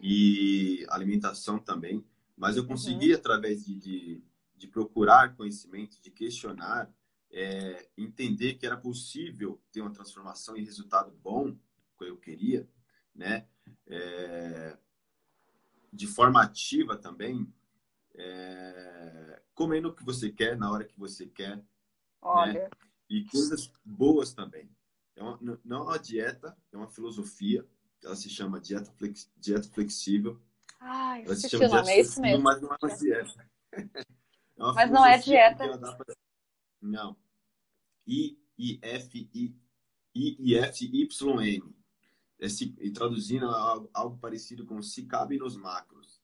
e 0.01 0.87
alimentação 0.89 1.59
também. 1.59 2.05
Mas 2.37 2.57
eu 2.57 2.67
consegui 2.67 3.11
uhum. 3.11 3.17
através 3.17 3.65
de, 3.65 3.75
de, 3.75 4.23
de 4.57 4.67
procurar 4.69 5.35
conhecimento, 5.35 6.01
de 6.01 6.11
questionar 6.11 6.91
é, 7.31 7.89
entender 7.97 8.55
que 8.55 8.67
era 8.67 8.77
possível 8.77 9.61
ter 9.71 9.81
uma 9.81 9.93
transformação 9.93 10.57
e 10.57 10.65
resultado 10.65 11.11
bom, 11.23 11.57
que 11.99 12.05
eu 12.05 12.17
queria, 12.17 12.69
né? 13.15 13.47
É, 13.87 14.79
de 15.93 16.07
forma 16.07 16.43
ativa 16.43 16.97
também, 16.97 17.53
é, 18.15 19.43
comendo 19.55 19.89
o 19.89 19.95
que 19.95 20.05
você 20.05 20.31
quer, 20.31 20.57
na 20.57 20.71
hora 20.71 20.85
que 20.85 20.99
você 20.99 21.27
quer. 21.27 21.57
Né? 21.57 21.65
Olha. 22.21 22.53
Né? 22.53 22.71
E 23.11 23.25
coisas 23.25 23.73
boas 23.85 24.33
também. 24.35 24.71
É 25.17 25.23
uma, 25.23 25.39
não 25.65 25.79
é 25.79 25.83
uma 25.83 25.99
dieta, 25.99 26.57
é 26.73 26.77
uma 26.77 26.89
filosofia. 26.89 27.67
Ela 28.03 28.17
se 28.17 28.29
chama 28.31 28.61
dieta, 28.61 28.91
flex, 28.93 29.31
dieta 29.37 29.69
flexível. 29.69 30.41
Ah, 30.81 31.21
ela 31.21 31.35
se 31.35 31.49
chama 31.49 31.69
dieta 31.69 31.91
é 31.91 32.01
isso 32.01 32.21
mesmo. 32.21 32.45
Mas 32.45 32.61
não 32.61 32.71
é 32.71 32.77
uma 32.81 32.97
dieta. 32.97 33.51
É 34.59 34.73
mas 34.73 34.91
não 34.91 35.07
é 35.07 35.17
dieta. 35.19 35.65
Não. 36.83 37.17
I, 38.05 38.37
I, 38.59 38.81
F, 38.83 39.31
I, 39.33 39.57
I, 40.13 40.55
F, 40.57 40.85
Y, 40.85 41.41
N. 41.41 41.75
É, 42.41 42.49
se, 42.49 42.75
e 42.81 42.91
traduzindo 42.91 43.47
algo, 43.47 43.91
algo, 43.95 44.19
parecido 44.19 44.65
com 44.67 44.83
se 44.83 45.05
cabe 45.05 45.39
nos 45.39 45.57
macros. 45.57 46.21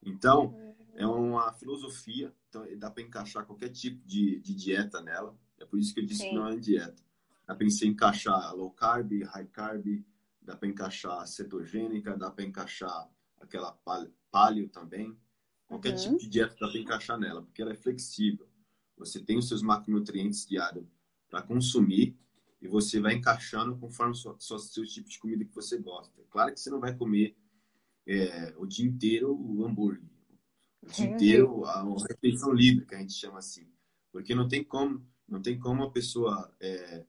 Então, 0.00 0.54
é 0.94 1.06
uma 1.06 1.52
filosofia, 1.52 2.34
então 2.48 2.66
dá 2.78 2.90
para 2.90 3.02
encaixar 3.02 3.46
qualquer 3.46 3.70
tipo 3.70 4.06
de, 4.06 4.40
de, 4.40 4.54
dieta 4.54 5.00
nela. 5.00 5.36
É 5.58 5.64
por 5.64 5.78
isso 5.78 5.94
que 5.94 6.00
eu 6.00 6.06
disse 6.06 6.22
Sim. 6.22 6.30
que 6.30 6.34
não 6.34 6.48
é 6.48 6.56
dieta. 6.56 7.02
Dá 7.46 7.54
para 7.54 7.66
encaixar 7.66 8.54
low 8.54 8.70
carb, 8.72 9.10
high 9.24 9.46
carb, 9.46 10.04
dá 10.42 10.56
para 10.56 10.68
encaixar 10.68 11.26
cetogênica, 11.26 12.16
dá 12.16 12.30
para 12.30 12.44
encaixar 12.44 13.08
aquela 13.40 13.72
paleo 14.30 14.68
também. 14.68 15.16
Qualquer 15.66 15.92
uhum. 15.92 15.98
tipo 15.98 16.18
de 16.18 16.28
dieta 16.28 16.56
dá 16.60 16.68
para 16.68 16.78
encaixar 16.78 17.18
nela, 17.18 17.42
porque 17.42 17.62
ela 17.62 17.72
é 17.72 17.76
flexível. 17.76 18.48
Você 18.96 19.20
tem 19.20 19.38
os 19.38 19.48
seus 19.48 19.62
macronutrientes 19.62 20.46
diários 20.46 20.86
para 21.28 21.42
consumir 21.42 22.16
e 22.60 22.68
você 22.68 23.00
vai 23.00 23.14
encaixando 23.14 23.76
conforme 23.76 24.12
o 24.12 24.38
seu, 24.38 24.86
tipo 24.86 25.08
de 25.08 25.18
comida 25.18 25.44
que 25.44 25.54
você 25.54 25.78
gosta. 25.78 26.22
Claro 26.30 26.52
que 26.52 26.60
você 26.60 26.70
não 26.70 26.78
vai 26.78 26.94
comer 26.94 27.36
é, 28.06 28.54
o 28.56 28.66
dia 28.66 28.86
inteiro 28.86 29.34
o 29.34 29.64
hambúrguer, 29.64 30.08
o 30.82 30.86
dia 30.86 31.06
inteiro 31.06 31.64
a, 31.64 31.80
a 31.80 32.06
refeição 32.08 32.52
livre, 32.52 32.86
que 32.86 32.94
a 32.94 32.98
gente 32.98 33.14
chama 33.14 33.38
assim. 33.38 33.66
Porque 34.12 34.34
não 34.34 34.46
tem 34.46 34.62
como, 34.62 35.04
não 35.26 35.40
tem 35.40 35.58
como 35.58 35.82
a 35.82 35.90
pessoa 35.90 36.54
é, 36.60 37.04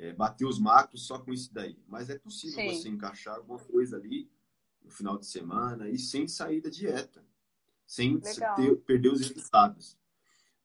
é, 0.00 0.14
bater 0.14 0.46
os 0.46 0.58
macros 0.58 1.06
só 1.06 1.18
com 1.18 1.32
isso 1.32 1.52
daí. 1.52 1.78
Mas 1.86 2.08
é 2.08 2.18
possível 2.18 2.58
Sim. 2.58 2.68
você 2.68 2.88
encaixar 2.88 3.36
alguma 3.36 3.58
coisa 3.58 3.96
ali 3.96 4.28
no 4.82 4.90
final 4.90 5.18
de 5.18 5.26
semana 5.26 5.88
e 5.90 5.98
sem 5.98 6.26
sair 6.26 6.62
da 6.62 6.70
dieta, 6.70 7.22
sem 7.86 8.18
ter, 8.18 8.76
perder 8.86 9.12
os 9.12 9.20
resultados. 9.20 9.98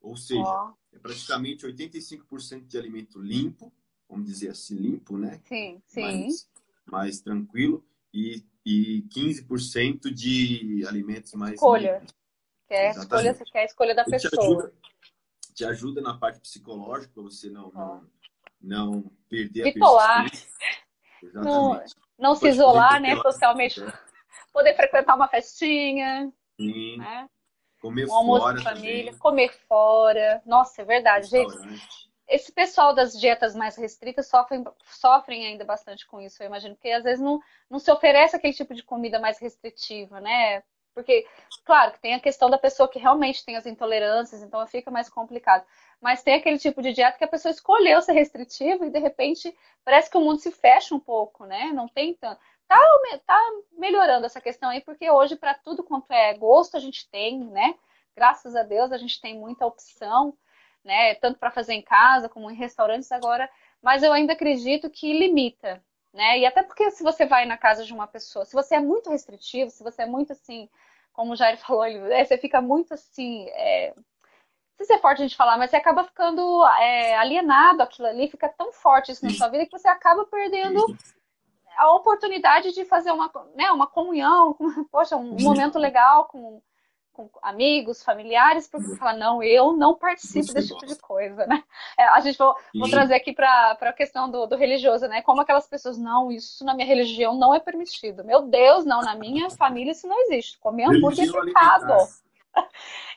Ou 0.00 0.16
seja, 0.16 0.42
oh. 0.42 0.74
é 0.90 0.98
praticamente 0.98 1.66
85% 1.66 2.66
de 2.66 2.78
alimento 2.78 3.20
limpo, 3.20 3.70
vamos 4.08 4.26
dizer 4.26 4.48
assim, 4.48 4.74
limpo, 4.74 5.18
né? 5.18 5.38
Sim, 5.44 5.82
sim. 5.86 6.00
Mais, 6.00 6.48
mais 6.86 7.20
tranquilo. 7.20 7.84
E, 8.14 8.42
e 8.64 9.02
15% 9.14 10.10
de 10.10 10.82
alimentos 10.88 11.34
mais. 11.34 11.54
Escolha. 11.54 12.02
Que 12.66 12.74
é, 12.74 12.90
escolha, 12.90 13.34
que 13.34 13.58
é 13.58 13.60
a 13.60 13.64
escolha 13.64 13.94
da 13.94 14.04
pessoa. 14.04 14.30
Te 14.30 14.38
ajuda, 14.38 14.72
te 15.54 15.64
ajuda 15.64 16.00
na 16.00 16.16
parte 16.16 16.40
psicológica, 16.40 17.12
para 17.12 17.22
você 17.22 17.50
não, 17.50 17.70
oh. 17.74 17.78
não, 17.78 18.10
não 18.66 19.04
perder 19.28 19.64
Bipolar. 19.64 20.20
a 20.20 20.22
persistência. 20.22 20.82
Exatamente. 21.22 21.94
Não, 22.18 22.28
não 22.30 22.34
se 22.34 22.48
isolar, 22.48 23.00
né, 23.00 23.16
socialmente. 23.16 23.82
É. 23.82 23.92
Poder 24.52 24.74
frequentar 24.74 25.14
uma 25.14 25.28
festinha. 25.28 26.32
Sim. 26.58 26.98
Né? 26.98 27.28
Comer 27.80 28.06
um 28.08 28.14
almoço 28.14 28.42
fora 28.42 28.62
família, 28.62 29.04
também. 29.06 29.18
comer 29.18 29.52
fora. 29.68 30.42
Nossa, 30.44 30.82
é 30.82 30.84
verdade, 30.84 31.28
gente. 31.28 31.54
Esse 32.28 32.50
pessoal 32.50 32.92
das 32.92 33.18
dietas 33.18 33.54
mais 33.54 33.76
restritas 33.76 34.26
sofrem, 34.26 34.64
sofrem 34.82 35.46
ainda 35.46 35.64
bastante 35.64 36.04
com 36.06 36.20
isso, 36.20 36.42
eu 36.42 36.48
imagino, 36.48 36.74
porque 36.74 36.90
às 36.90 37.04
vezes 37.04 37.20
não, 37.20 37.40
não 37.70 37.78
se 37.78 37.88
oferece 37.88 38.34
aquele 38.34 38.52
tipo 38.52 38.74
de 38.74 38.82
comida 38.82 39.20
mais 39.20 39.38
restritiva, 39.38 40.20
né? 40.20 40.64
Porque, 40.92 41.24
claro, 41.64 41.92
que 41.92 42.00
tem 42.00 42.14
a 42.14 42.20
questão 42.20 42.50
da 42.50 42.58
pessoa 42.58 42.88
que 42.88 42.98
realmente 42.98 43.44
tem 43.44 43.54
as 43.54 43.66
intolerâncias, 43.66 44.42
então 44.42 44.66
fica 44.66 44.90
mais 44.90 45.08
complicado. 45.08 45.64
Mas 46.00 46.22
tem 46.22 46.34
aquele 46.34 46.58
tipo 46.58 46.82
de 46.82 46.92
dieta 46.92 47.16
que 47.16 47.24
a 47.24 47.28
pessoa 47.28 47.50
escolheu 47.50 48.00
ser 48.02 48.12
restritiva 48.12 48.86
e 48.86 48.90
de 48.90 48.98
repente 48.98 49.56
parece 49.84 50.10
que 50.10 50.16
o 50.16 50.20
mundo 50.20 50.38
se 50.40 50.50
fecha 50.50 50.94
um 50.94 51.00
pouco, 51.00 51.46
né? 51.46 51.72
Não 51.72 51.88
tem 51.88 52.14
tanto. 52.14 52.40
Tá, 52.68 52.78
tá 53.24 53.40
melhorando 53.72 54.26
essa 54.26 54.40
questão 54.40 54.70
aí, 54.70 54.80
porque 54.80 55.10
hoje, 55.10 55.36
para 55.36 55.54
tudo 55.54 55.84
quanto 55.84 56.12
é 56.12 56.34
gosto, 56.34 56.76
a 56.76 56.80
gente 56.80 57.08
tem, 57.10 57.38
né? 57.38 57.74
Graças 58.14 58.56
a 58.56 58.62
Deus, 58.62 58.92
a 58.92 58.98
gente 58.98 59.20
tem 59.20 59.38
muita 59.38 59.66
opção, 59.66 60.36
né? 60.84 61.14
Tanto 61.16 61.38
para 61.38 61.50
fazer 61.50 61.74
em 61.74 61.82
casa 61.82 62.28
como 62.28 62.50
em 62.50 62.56
restaurantes 62.56 63.10
agora. 63.12 63.48
Mas 63.82 64.02
eu 64.02 64.12
ainda 64.12 64.32
acredito 64.32 64.90
que 64.90 65.12
limita, 65.12 65.82
né? 66.12 66.38
E 66.40 66.46
até 66.46 66.62
porque 66.62 66.90
se 66.90 67.02
você 67.02 67.24
vai 67.26 67.46
na 67.46 67.56
casa 67.56 67.84
de 67.84 67.92
uma 67.92 68.06
pessoa, 68.06 68.44
se 68.44 68.54
você 68.54 68.76
é 68.76 68.80
muito 68.80 69.10
restritivo, 69.10 69.70
se 69.70 69.82
você 69.84 70.02
é 70.02 70.06
muito 70.06 70.32
assim, 70.32 70.68
como 71.12 71.32
o 71.32 71.36
Jair 71.36 71.58
falou, 71.64 71.84
é, 71.84 72.24
você 72.24 72.36
fica 72.38 72.60
muito 72.60 72.94
assim. 72.94 73.46
É, 73.50 73.94
sei 74.76 74.86
se 74.86 74.92
é 74.92 74.98
forte 74.98 75.22
a 75.22 75.26
gente 75.26 75.36
falar, 75.36 75.56
mas 75.56 75.70
você 75.70 75.76
acaba 75.76 76.04
ficando 76.04 76.64
é, 76.78 77.16
alienado 77.16 77.82
aquilo 77.82 78.08
ali, 78.08 78.28
fica 78.28 78.48
tão 78.48 78.72
forte 78.72 79.12
isso 79.12 79.24
na 79.24 79.32
sua 79.32 79.48
vida 79.48 79.64
que 79.64 79.72
você 79.72 79.88
acaba 79.88 80.24
perdendo 80.26 80.84
a 81.76 81.92
oportunidade 81.94 82.72
de 82.72 82.84
fazer 82.84 83.10
uma, 83.10 83.30
né, 83.54 83.70
uma 83.70 83.86
comunhão, 83.86 84.56
poxa, 84.90 85.16
um 85.16 85.36
momento 85.40 85.78
legal 85.78 86.26
com 86.26 86.60
com 87.16 87.30
amigos, 87.40 88.04
familiares, 88.04 88.68
porque 88.68 88.88
você 88.88 88.96
fala, 88.96 89.14
não, 89.14 89.42
eu 89.42 89.72
não 89.72 89.94
participo 89.94 90.52
desse 90.52 90.68
tipo 90.68 90.84
de 90.84 90.96
coisa, 90.96 91.46
né? 91.46 91.64
É, 91.98 92.04
a 92.08 92.20
gente 92.20 92.36
vou, 92.36 92.54
vou 92.74 92.90
trazer 92.90 93.14
aqui 93.14 93.32
para 93.32 93.70
a 93.80 93.92
questão 93.92 94.30
do, 94.30 94.44
do, 94.46 94.54
religioso, 94.54 95.08
né? 95.08 95.22
Como 95.22 95.40
aquelas 95.40 95.66
pessoas, 95.66 95.96
não, 95.96 96.30
isso 96.30 96.62
na 96.62 96.74
minha 96.74 96.86
religião 96.86 97.34
não 97.34 97.54
é 97.54 97.58
permitido. 97.58 98.22
Meu 98.22 98.42
Deus, 98.42 98.84
não, 98.84 99.00
na 99.00 99.14
minha 99.14 99.48
família 99.48 99.92
isso 99.92 100.06
não 100.06 100.20
existe. 100.24 100.58
Comer 100.58 100.90
hambúrguer 100.90 101.26
é 101.26 101.32
pecado. 101.32 101.94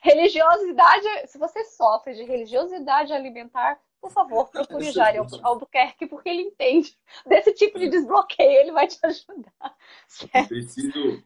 Religiosidade, 0.01 1.27
se 1.27 1.38
você 1.38 1.63
sofre 1.65 2.13
de 2.13 2.23
religiosidade 2.23 3.13
alimentar, 3.13 3.79
por 4.01 4.12
favor, 4.12 4.49
procure 4.49 4.89
o 4.89 4.91
Jair 4.93 5.21
Albuquerque, 5.43 6.07
porque 6.07 6.29
ele 6.29 6.43
entende 6.43 6.97
desse 7.25 7.53
tipo 7.53 7.77
de 7.77 7.89
desbloqueio, 7.89 8.62
ele 8.62 8.71
vai 8.71 8.88
te 8.88 8.97
ajudar. 9.03 9.77
Certo? 10.07 10.47
Preciso, 10.47 11.23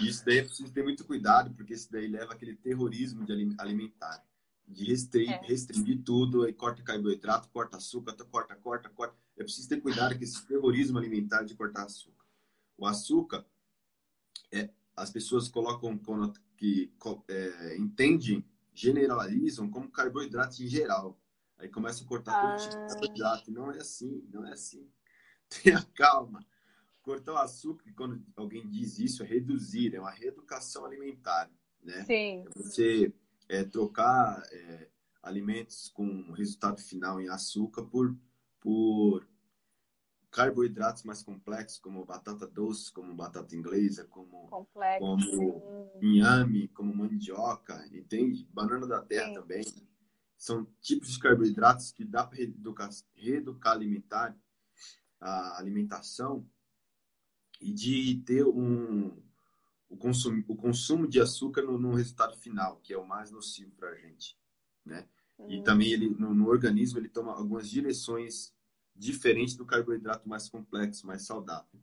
isso 0.00 0.24
daí 0.24 0.38
é 0.38 0.44
preciso 0.44 0.72
ter 0.72 0.82
muito 0.82 1.04
cuidado, 1.04 1.54
porque 1.54 1.72
isso 1.72 1.90
daí 1.90 2.06
leva 2.06 2.34
aquele 2.34 2.54
terrorismo 2.54 3.24
de 3.24 3.32
alimentar, 3.58 4.24
de 4.66 4.84
restringir, 4.84 5.34
é. 5.34 5.46
restringir 5.46 6.02
tudo, 6.04 6.44
aí 6.44 6.52
corta 6.52 6.82
carboidrato, 6.82 7.48
corta 7.48 7.78
açúcar, 7.78 8.14
corta, 8.30 8.54
corta, 8.56 8.88
corta. 8.90 9.16
É 9.36 9.42
preciso 9.42 9.68
ter 9.68 9.80
cuidado 9.80 10.16
com 10.16 10.22
esse 10.22 10.46
terrorismo 10.46 10.98
alimentar 10.98 11.42
de 11.44 11.54
cortar 11.54 11.84
açúcar. 11.84 12.26
O 12.76 12.86
açúcar, 12.86 13.44
é, 14.52 14.70
as 14.94 15.10
pessoas 15.10 15.48
colocam 15.48 15.96
que 16.62 16.92
é, 17.26 17.76
entendem, 17.76 18.44
generalizam 18.72 19.68
como 19.68 19.90
carboidrato 19.90 20.62
em 20.62 20.68
geral. 20.68 21.18
Aí 21.58 21.68
começa 21.68 22.04
a 22.04 22.06
cortar 22.06 22.32
ah. 22.32 22.56
todo 22.56 22.62
tipo 22.62 22.86
de 22.86 22.88
carboidrato. 22.88 23.50
Não 23.50 23.72
é 23.72 23.78
assim, 23.78 24.24
não 24.32 24.46
é 24.46 24.52
assim. 24.52 24.88
Tenha 25.50 25.82
calma. 25.96 26.46
Cortar 27.02 27.32
o 27.32 27.38
açúcar, 27.38 27.92
quando 27.96 28.24
alguém 28.36 28.64
diz 28.68 29.00
isso, 29.00 29.24
é 29.24 29.26
reduzir, 29.26 29.92
é 29.92 29.98
uma 29.98 30.12
reeducação 30.12 30.84
alimentar, 30.84 31.50
né? 31.82 32.04
Sim. 32.04 32.44
É 32.46 32.50
você 32.54 33.12
é, 33.48 33.64
trocar 33.64 34.40
é, 34.52 34.88
alimentos 35.20 35.88
com 35.88 36.30
resultado 36.30 36.80
final 36.80 37.20
em 37.20 37.28
açúcar 37.28 37.82
por, 37.82 38.16
por 38.60 39.26
carboidratos 40.32 41.04
mais 41.04 41.22
complexos, 41.22 41.78
como 41.78 42.04
batata 42.06 42.46
doce, 42.46 42.90
como 42.90 43.14
batata 43.14 43.54
inglesa, 43.54 44.06
como, 44.06 44.48
Complexo. 44.48 45.06
como 45.06 45.92
inhame, 46.00 46.68
como 46.68 46.94
mandioca, 46.94 47.86
entende? 47.92 48.48
Banana 48.50 48.86
da 48.86 49.02
terra 49.02 49.28
Sim. 49.28 49.34
também. 49.34 49.64
São 50.38 50.66
tipos 50.80 51.12
de 51.12 51.18
carboidratos 51.20 51.92
que 51.92 52.04
dá 52.04 52.26
para 52.26 52.38
reeducar, 52.38 52.90
reeducar 53.14 53.74
alimentar, 53.74 54.36
a 55.20 55.58
alimentação 55.58 56.48
e 57.60 57.70
de 57.72 58.20
ter 58.26 58.44
um, 58.44 59.22
o, 59.88 59.96
consumo, 59.96 60.42
o 60.48 60.56
consumo 60.56 61.06
de 61.06 61.20
açúcar 61.20 61.62
no, 61.62 61.78
no 61.78 61.94
resultado 61.94 62.36
final, 62.38 62.80
que 62.80 62.92
é 62.92 62.98
o 62.98 63.06
mais 63.06 63.30
nocivo 63.30 63.70
para 63.72 63.90
a 63.90 63.94
gente, 63.94 64.36
né? 64.84 65.06
E 65.46 65.60
hum. 65.60 65.62
também 65.62 65.92
ele 65.92 66.08
no, 66.08 66.34
no 66.34 66.48
organismo 66.48 66.98
ele 66.98 67.08
toma 67.08 67.32
algumas 67.32 67.68
direções 67.68 68.52
diferente 68.94 69.56
do 69.56 69.66
carboidrato 69.66 70.28
mais 70.28 70.48
complexo, 70.48 71.06
mais 71.06 71.22
saudável. 71.22 71.80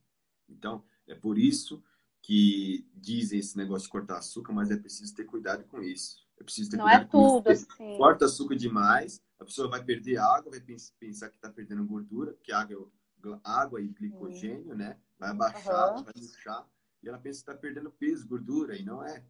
Então, 0.47 0.83
é 1.07 1.15
por 1.15 1.37
isso 1.37 1.83
que 2.21 2.87
dizem 2.93 3.39
esse 3.39 3.57
negócio 3.57 3.85
de 3.85 3.91
cortar 3.91 4.17
açúcar, 4.17 4.53
mas 4.53 4.71
é 4.71 4.77
preciso 4.77 5.13
ter 5.15 5.25
cuidado 5.25 5.63
com 5.65 5.81
isso. 5.81 6.27
É 6.39 6.43
preciso 6.43 6.69
ter 6.69 6.77
Não 6.77 6.85
cuidado 6.85 7.03
é 7.03 7.07
tudo 7.07 7.49
assim. 7.49 7.97
Corta 7.97 8.25
açúcar 8.25 8.55
demais, 8.55 9.21
a 9.39 9.45
pessoa 9.45 9.69
vai 9.69 9.83
perder 9.83 10.17
água, 10.17 10.51
vai 10.51 10.61
pensar 10.99 11.29
que 11.29 11.35
está 11.35 11.49
perdendo 11.49 11.85
gordura, 11.85 12.33
porque 12.33 12.51
água, 12.51 12.91
é 13.25 13.39
água 13.43 13.81
e 13.81 13.87
glicogênio, 13.87 14.73
hum. 14.73 14.77
né? 14.77 14.97
Vai 15.17 15.29
abaixar, 15.29 15.95
uhum. 15.95 16.03
vai 16.03 16.13
murchar, 16.15 16.69
e 17.03 17.09
ela 17.09 17.17
pensa 17.17 17.43
que 17.43 17.51
está 17.51 17.55
perdendo 17.55 17.91
peso, 17.91 18.27
gordura, 18.27 18.75
e 18.75 18.83
não 18.83 19.03
é. 19.03 19.23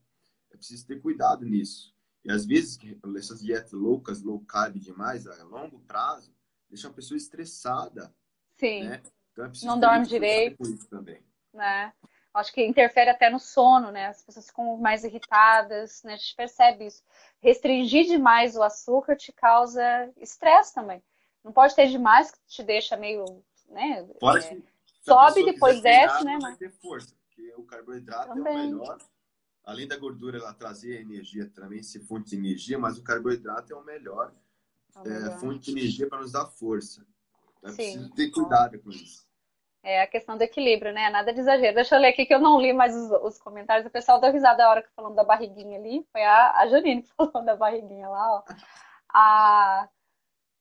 É 0.51 0.57
preciso 0.57 0.85
ter 0.85 0.99
cuidado 0.99 1.45
nisso. 1.45 1.95
E 2.23 2.31
às 2.31 2.45
vezes, 2.45 2.77
essas 3.17 3.41
dietas 3.41 3.71
loucas, 3.71 4.21
low 4.21 4.39
carb 4.41 4.77
demais, 4.77 5.25
a 5.25 5.43
longo 5.43 5.79
prazo, 5.81 6.33
deixa 6.69 6.87
uma 6.87 6.93
pessoa 6.93 7.17
estressada. 7.17 8.13
Sim. 8.57 8.83
Né? 8.83 9.01
Então 9.31 9.45
é 9.45 9.65
não 9.65 9.79
dorme 9.79 10.05
direito. 10.05 10.63
também. 10.87 11.21
Né? 11.53 11.93
Acho 12.33 12.53
que 12.53 12.63
interfere 12.63 13.09
até 13.09 13.29
no 13.29 13.39
sono, 13.39 13.91
né? 13.91 14.07
As 14.07 14.23
pessoas 14.23 14.47
ficam 14.47 14.77
mais 14.77 15.03
irritadas, 15.03 16.03
né? 16.03 16.13
A 16.13 16.17
gente 16.17 16.35
percebe 16.35 16.85
isso. 16.85 17.03
Restringir 17.41 18.05
demais 18.05 18.55
o 18.55 18.61
açúcar 18.61 19.15
te 19.15 19.31
causa 19.31 19.81
estresse 20.17 20.73
também. 20.73 21.01
Não 21.43 21.51
pode 21.51 21.75
ter 21.75 21.87
demais 21.87 22.31
que 22.31 22.37
te 22.47 22.63
deixa 22.63 22.95
meio, 22.95 23.25
né? 23.67 24.07
Fora 24.19 24.39
é, 24.39 24.57
sobe, 25.01 25.43
depois 25.43 25.81
desce, 25.81 26.23
né? 26.23 26.37
Vai 26.39 26.55
ter 26.55 26.71
força, 26.73 27.15
porque 27.27 27.53
o 27.55 27.63
carboidrato 27.63 28.33
também. 28.33 28.53
é 28.53 28.57
o 28.57 28.77
melhor. 28.77 28.97
Além 29.63 29.87
da 29.87 29.97
gordura, 29.97 30.37
ela 30.37 30.53
trazer 30.53 31.01
energia 31.01 31.49
também, 31.49 31.81
se 31.81 31.99
fonte 31.99 32.29
de 32.29 32.35
energia, 32.37 32.77
mas 32.77 32.97
o 32.97 33.03
carboidrato 33.03 33.73
é 33.73 33.75
o 33.75 33.83
melhor 33.83 34.33
é, 35.05 35.37
fonte 35.39 35.59
de 35.59 35.71
energia 35.71 36.07
para 36.07 36.19
nos 36.19 36.31
dar 36.31 36.45
força. 36.45 37.05
É 37.63 37.71
preciso 37.71 38.09
ter 38.11 38.29
cuidado 38.31 38.79
com 38.79 38.89
isso. 38.89 39.27
É 39.81 40.01
a 40.01 40.07
questão 40.07 40.37
do 40.37 40.41
equilíbrio, 40.41 40.91
né? 40.91 41.09
Nada 41.09 41.31
de 41.31 41.39
exagero. 41.39 41.75
Deixa 41.75 41.95
eu 41.95 41.99
ler 41.99 42.09
aqui 42.09 42.25
que 42.25 42.33
eu 42.33 42.39
não 42.39 42.59
li 42.59 42.73
mais 42.73 42.93
os, 42.95 43.11
os 43.23 43.37
comentários. 43.37 43.87
O 43.87 43.89
pessoal 43.89 44.19
deu 44.19 44.31
risada 44.31 44.65
a 44.65 44.69
hora 44.69 44.81
que 44.81 44.89
falando 44.93 45.15
da 45.15 45.23
barriguinha 45.23 45.79
ali. 45.79 46.05
Foi 46.11 46.21
a, 46.21 46.51
a 46.57 46.67
Janine 46.67 47.03
que 47.03 47.09
falou 47.15 47.43
da 47.45 47.55
barriguinha 47.55 48.09
lá, 48.09 48.35
ó. 48.35 48.43
A, 49.13 49.89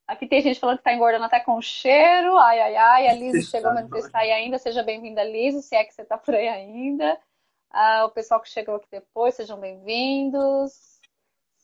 aqui 0.06 0.26
tem 0.26 0.40
gente 0.40 0.60
falando 0.60 0.78
que 0.78 0.84
tá 0.84 0.92
engordando 0.92 1.24
até 1.24 1.40
com 1.40 1.60
cheiro. 1.60 2.36
Ai, 2.38 2.60
ai, 2.60 2.76
ai. 2.76 3.08
A 3.08 3.14
Liz 3.14 3.46
chegou, 3.50 3.74
mas 3.74 3.88
não 3.88 3.98
está 3.98 4.20
aí 4.20 4.30
ainda. 4.30 4.56
Seja 4.56 4.82
bem-vinda, 4.84 5.24
Liz, 5.24 5.64
se 5.64 5.74
é 5.74 5.84
que 5.84 5.92
você 5.92 6.04
tá 6.04 6.16
por 6.16 6.34
aí 6.34 6.48
ainda. 6.48 7.18
Ah, 7.70 8.04
o 8.06 8.10
pessoal 8.10 8.40
que 8.40 8.48
chegou 8.48 8.76
aqui 8.76 8.86
depois, 8.90 9.34
sejam 9.34 9.58
bem-vindos. 9.58 10.97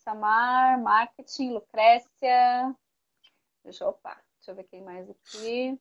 Samar, 0.05 0.79
Marketing, 0.79 1.49
Lucrécia. 1.49 2.75
Deixa, 3.63 3.87
opa, 3.87 4.15
deixa 4.37 4.51
eu 4.51 4.55
ver 4.55 4.65
quem 4.65 4.83
mais 4.83 5.09
aqui. 5.09 5.79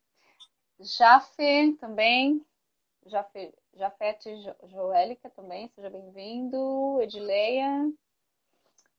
Jafe 0.81 1.77
também. 1.79 2.43
Jafe, 3.05 3.55
Jafete 3.75 4.31
Joélica 4.65 5.29
também, 5.29 5.69
seja 5.69 5.91
bem-vindo. 5.91 6.99
Edileia. 7.03 7.93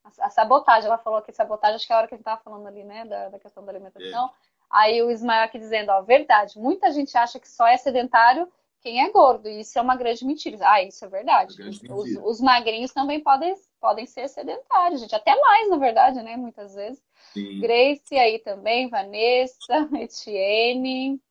A, 0.04 0.28
a, 0.28 0.30
sabotagem, 0.30 0.86
ela 0.86 1.00
falou 1.00 1.24
que 1.24 1.34
sabotagem, 1.34 1.78
acho 1.78 1.88
que 1.88 1.92
é 1.92 1.96
a 1.96 2.00
hora 2.00 2.08
que 2.08 2.14
a 2.14 2.18
gente 2.18 2.22
estava 2.22 2.44
falando 2.44 2.68
ali, 2.68 2.84
né, 2.84 3.04
da, 3.06 3.30
da 3.30 3.40
questão 3.40 3.66
da 3.66 3.72
alimentação. 3.72 4.28
É. 4.28 4.32
Aí 4.70 5.02
o 5.02 5.10
Ismael 5.10 5.46
aqui 5.46 5.58
dizendo, 5.58 5.90
ó, 5.90 6.04
verdade, 6.04 6.60
muita 6.60 6.92
gente 6.92 7.18
acha 7.18 7.40
que 7.40 7.50
só 7.50 7.66
é 7.66 7.78
sedentário 7.78 8.48
quem 8.86 9.04
é 9.04 9.10
gordo, 9.10 9.50
e 9.50 9.62
isso 9.62 9.80
é 9.80 9.82
uma 9.82 9.96
grande 9.96 10.24
mentira. 10.24 10.60
Ah, 10.62 10.84
isso 10.84 11.04
é 11.04 11.08
verdade. 11.08 11.60
É 11.60 11.92
os, 11.92 12.16
os, 12.24 12.40
magrinhos 12.40 12.94
também 12.94 13.20
podem, 13.20 13.56
podem 13.86 14.08
ser 14.08 14.28
sedentários, 14.28 15.00
gente. 15.00 15.13
Até 15.13 15.39
mais, 15.39 15.69
na 15.69 15.78
verdade, 15.78 16.24
né? 16.24 16.36
Muitas 16.36 16.74
vezes. 16.74 17.04
Sim. 17.34 17.60
Grace 17.60 18.17
aí 18.17 18.39
também, 18.39 18.89
Vanessa, 18.89 19.88
Etienne. 20.02 21.21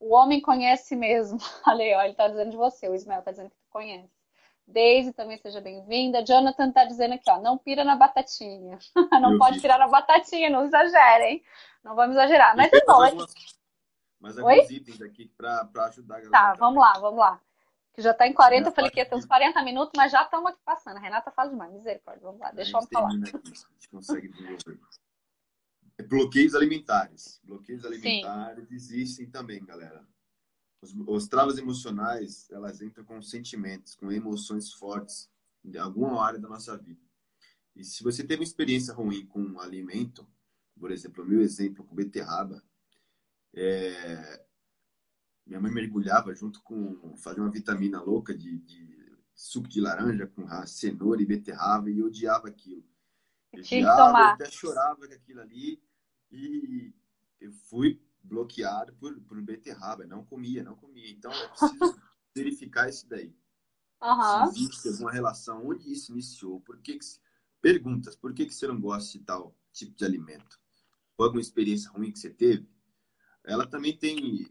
O 0.00 0.12
homem 0.12 0.40
conhece 0.40 0.96
mesmo. 0.96 1.38
Olha 1.64 1.98
ó, 1.98 2.02
ele 2.02 2.14
tá 2.14 2.26
dizendo 2.26 2.50
de 2.50 2.56
você, 2.56 2.88
o 2.88 2.94
Ismael 2.94 3.22
tá 3.22 3.30
dizendo 3.30 3.50
que 3.50 3.56
tu 3.56 3.70
conhece. 3.70 4.10
Daisy 4.66 5.12
também 5.12 5.38
seja 5.38 5.60
bem-vinda. 5.60 6.24
Jonathan 6.24 6.72
tá 6.72 6.84
dizendo 6.84 7.14
aqui, 7.14 7.30
ó, 7.30 7.40
não 7.40 7.56
pira 7.56 7.84
na 7.84 7.94
batatinha. 7.94 8.76
não 9.22 9.38
pode 9.38 9.56
vi. 9.56 9.62
pirar 9.62 9.78
na 9.78 9.86
batatinha, 9.86 10.50
não 10.50 10.64
exagerem. 10.64 11.40
Não 11.84 11.94
vamos 11.94 12.16
exagerar. 12.16 12.56
Mas 12.56 12.72
é 12.72 12.84
bom. 12.84 13.00
Algumas 13.04 13.32
mas 14.18 14.36
alguns 14.36 14.68
Oi? 14.68 14.76
itens 14.76 15.00
aqui 15.00 15.28
para 15.36 15.70
ajudar 15.86 16.16
a 16.16 16.20
galera. 16.20 16.30
Tá, 16.30 16.54
vamos 16.54 16.82
lá, 16.82 16.92
vamos 16.98 17.20
lá. 17.20 17.40
Que 17.92 18.02
já 18.02 18.12
está 18.12 18.26
em 18.26 18.32
40, 18.32 18.68
eu 18.68 18.72
falei 18.72 18.90
que 18.90 18.98
ia 18.98 19.08
ter 19.08 19.14
uns 19.14 19.24
40 19.24 19.62
minutos, 19.62 19.92
mas 19.96 20.12
já 20.12 20.22
estamos 20.22 20.50
aqui 20.50 20.60
passando. 20.64 20.96
A 20.96 21.00
Renata 21.00 21.30
fala 21.30 21.50
demais, 21.50 21.72
misericórdia. 21.72 22.22
Vamos 22.22 22.40
lá, 22.40 22.52
deixa 22.52 22.76
eu 22.76 22.82
falar. 22.82 23.08
Aqui, 23.08 23.36
a 23.36 23.48
gente 23.48 23.88
consegue 23.90 24.28
desenvolver. 24.28 24.78
Bloqueios 26.08 26.54
alimentares. 26.54 27.40
Bloqueios 27.44 27.84
alimentares 27.84 28.68
Sim. 28.68 28.74
existem 28.74 29.26
também, 29.30 29.64
galera. 29.64 30.06
Os, 30.82 30.94
os 30.94 31.28
travas 31.28 31.58
emocionais, 31.58 32.48
elas 32.50 32.80
entram 32.80 33.04
com 33.04 33.20
sentimentos, 33.20 33.94
com 33.94 34.10
emoções 34.10 34.72
fortes 34.72 35.28
em 35.64 35.76
alguma 35.76 36.24
área 36.24 36.38
da 36.38 36.48
nossa 36.48 36.76
vida. 36.76 37.00
E 37.76 37.84
se 37.84 38.02
você 38.02 38.22
teve 38.24 38.40
uma 38.40 38.44
experiência 38.44 38.94
ruim 38.94 39.26
com 39.26 39.40
um 39.40 39.60
alimento, 39.60 40.26
por 40.78 40.90
exemplo, 40.90 41.22
o 41.22 41.26
meu 41.26 41.42
exemplo 41.42 41.84
com 41.84 41.94
beterraba, 41.94 42.62
é, 43.54 44.44
minha 45.50 45.60
mãe 45.60 45.72
mergulhava 45.72 46.32
junto 46.32 46.62
com 46.62 47.16
fazer 47.16 47.40
uma 47.40 47.50
vitamina 47.50 48.00
louca 48.00 48.32
de, 48.32 48.58
de 48.58 49.18
suco 49.34 49.66
de 49.66 49.80
laranja 49.80 50.28
com 50.28 50.46
cenoura 50.64 51.20
e 51.20 51.26
beterraba 51.26 51.90
e 51.90 51.98
eu 51.98 52.06
odiava 52.06 52.46
aquilo. 52.46 52.84
Eu 53.52 53.60
odiava, 53.60 54.30
até 54.30 54.48
chorava 54.48 55.08
com 55.08 55.12
aquilo 55.12 55.40
ali 55.40 55.82
e 56.30 56.94
eu 57.40 57.52
fui 57.68 58.00
bloqueado 58.22 58.94
por, 58.94 59.18
por 59.22 59.42
beterraba, 59.42 60.06
não 60.06 60.24
comia, 60.24 60.62
não 60.62 60.76
comia. 60.76 61.10
Então 61.10 61.32
é 61.32 61.48
preciso 61.48 62.00
verificar 62.32 62.88
isso 62.88 63.08
daí. 63.08 63.34
Uhum. 64.00 64.52
Se 64.52 64.62
existe 64.62 64.88
alguma 64.88 65.10
relação, 65.10 65.66
onde 65.66 65.92
isso 65.92 66.12
iniciou, 66.12 66.60
por 66.60 66.80
que, 66.80 66.96
que 66.96 67.04
perguntas, 67.60 68.14
por 68.14 68.32
que, 68.32 68.46
que 68.46 68.54
você 68.54 68.68
não 68.68 68.80
gosta 68.80 69.18
de 69.18 69.24
tal 69.24 69.58
tipo 69.72 69.96
de 69.96 70.04
alimento? 70.04 70.60
Foi 71.16 71.26
alguma 71.26 71.42
experiência 71.42 71.90
ruim 71.90 72.12
que 72.12 72.20
você 72.20 72.30
teve? 72.30 72.70
Ela 73.42 73.66
também 73.66 73.96
tem 73.96 74.48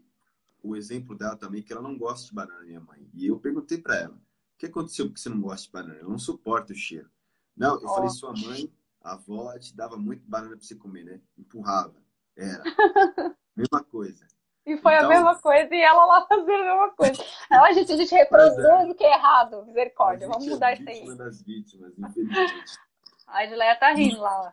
o 0.62 0.76
exemplo 0.76 1.16
dela 1.16 1.36
também, 1.36 1.62
que 1.62 1.72
ela 1.72 1.82
não 1.82 1.96
gosta 1.96 2.26
de 2.26 2.34
banana, 2.34 2.62
minha 2.62 2.80
mãe. 2.80 3.08
E 3.14 3.26
eu 3.26 3.38
perguntei 3.38 3.78
para 3.78 3.96
ela, 3.96 4.14
o 4.14 4.58
que 4.58 4.66
aconteceu 4.66 5.06
porque 5.06 5.20
você 5.20 5.28
não 5.28 5.40
gosta 5.40 5.66
de 5.66 5.72
banana? 5.72 6.00
Eu 6.00 6.08
não 6.08 6.18
suporto 6.18 6.72
o 6.72 6.76
cheiro. 6.76 7.10
Não, 7.56 7.74
eu 7.80 7.88
oh. 7.88 7.94
falei, 7.94 8.10
sua 8.10 8.32
mãe, 8.32 8.72
a 9.02 9.12
avó, 9.12 9.58
te 9.58 9.74
dava 9.74 9.96
muito 9.96 10.28
banana 10.28 10.56
para 10.56 10.64
você 10.64 10.74
comer, 10.74 11.04
né? 11.04 11.20
Empurrava. 11.38 11.94
Era. 12.36 12.62
mesma 13.56 13.84
coisa. 13.84 14.26
E 14.66 14.76
foi 14.76 14.94
então, 14.94 15.06
a 15.06 15.08
mesma 15.08 15.38
coisa, 15.38 15.74
e 15.74 15.80
ela 15.80 16.04
lá 16.04 16.26
fazendo 16.26 16.62
a 16.62 16.64
mesma 16.64 16.90
coisa. 16.90 17.24
Não, 17.50 17.64
a 17.64 17.72
gente, 17.72 17.92
a 17.92 17.96
gente 17.96 18.14
reproduz 18.14 18.58
é. 18.58 18.84
o 18.84 18.94
que 18.94 19.04
é 19.04 19.14
errado, 19.14 19.64
misericórdia. 19.66 20.28
Vamos 20.28 20.46
mudar 20.46 20.72
é 20.72 20.74
isso 20.74 20.88
aí. 20.88 21.16
das 21.16 21.42
vítimas, 21.42 21.92
infelizmente. 21.98 22.54
A 23.26 23.44
Edileia 23.44 23.76
tá 23.76 23.92
rindo 23.92 24.20
lá. 24.20 24.52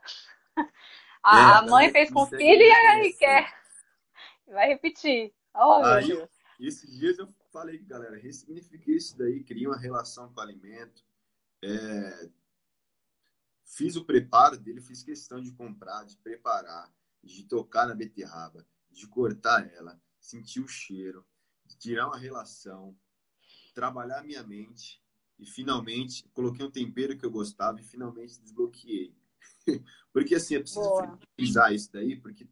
A, 1.24 1.64
é, 1.66 1.70
mãe 1.70 1.92
fez 1.92 2.12
com 2.12 2.22
o 2.22 2.28
filho 2.28 2.62
e 2.62 2.72
aí 2.72 3.14
quer. 3.14 3.52
Vai 4.48 4.68
repetir. 4.68 5.34
Oh, 5.60 5.84
aí, 5.84 6.12
esses 6.60 6.98
dias 6.98 7.18
eu 7.18 7.28
falei, 7.52 7.80
galera, 7.80 8.16
ressignifiquei 8.16 8.96
isso 8.96 9.18
daí, 9.18 9.44
cria 9.44 9.68
uma 9.68 9.78
relação 9.78 10.32
com 10.32 10.40
o 10.40 10.44
alimento. 10.44 11.04
É, 11.64 12.30
fiz 13.64 13.96
o 13.96 14.06
preparo 14.06 14.58
dele, 14.58 14.82
fiz 14.82 15.02
questão 15.02 15.42
de 15.42 15.52
comprar, 15.52 16.06
de 16.06 16.16
preparar, 16.18 16.94
de 17.24 17.44
tocar 17.44 17.88
na 17.88 17.96
beterraba, 17.96 18.66
de 18.92 19.08
cortar 19.08 19.68
ela, 19.74 20.00
sentir 20.20 20.60
o 20.60 20.68
cheiro, 20.68 21.26
de 21.66 21.76
tirar 21.78 22.08
uma 22.08 22.18
relação, 22.18 22.96
trabalhar 23.74 24.24
minha 24.24 24.44
mente 24.44 25.02
e 25.40 25.46
finalmente 25.46 26.28
coloquei 26.34 26.66
um 26.66 26.72
tempero 26.72 27.18
que 27.18 27.26
eu 27.26 27.32
gostava 27.32 27.80
e 27.80 27.84
finalmente 27.84 28.40
desbloqueei. 28.42 29.16
porque 30.14 30.36
assim, 30.36 30.56
é 30.56 30.60
preciso 30.60 31.20
frisar 31.36 31.74
isso 31.74 31.92
daí, 31.92 32.16
porque 32.16 32.48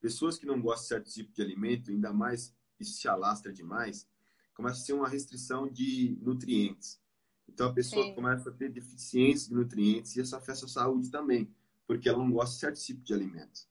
pessoas 0.00 0.38
que 0.38 0.46
não 0.46 0.60
gostam 0.60 0.82
de 0.82 0.88
certo 0.88 1.10
tipo 1.10 1.32
de 1.32 1.42
alimento, 1.42 1.90
ainda 1.90 2.12
mais 2.12 2.54
isso 2.78 2.94
se 2.94 3.08
alastra 3.08 3.52
demais, 3.52 4.08
começa 4.54 4.80
a 4.80 4.84
ser 4.84 4.92
uma 4.94 5.08
restrição 5.08 5.68
de 5.68 6.18
nutrientes. 6.22 7.00
Então 7.48 7.68
a 7.68 7.72
pessoa 7.72 8.04
Sim. 8.04 8.14
começa 8.14 8.48
a 8.48 8.52
ter 8.52 8.70
deficiência 8.70 9.48
de 9.48 9.54
nutrientes 9.54 10.16
e 10.16 10.20
isso 10.20 10.34
afeta 10.34 10.64
a 10.64 10.68
saúde 10.68 11.10
também, 11.10 11.52
porque 11.86 12.08
ela 12.08 12.18
não 12.18 12.30
gosta 12.30 12.54
de 12.54 12.60
certo 12.60 12.80
tipo 12.80 13.02
de 13.02 13.12
alimentos. 13.12 13.68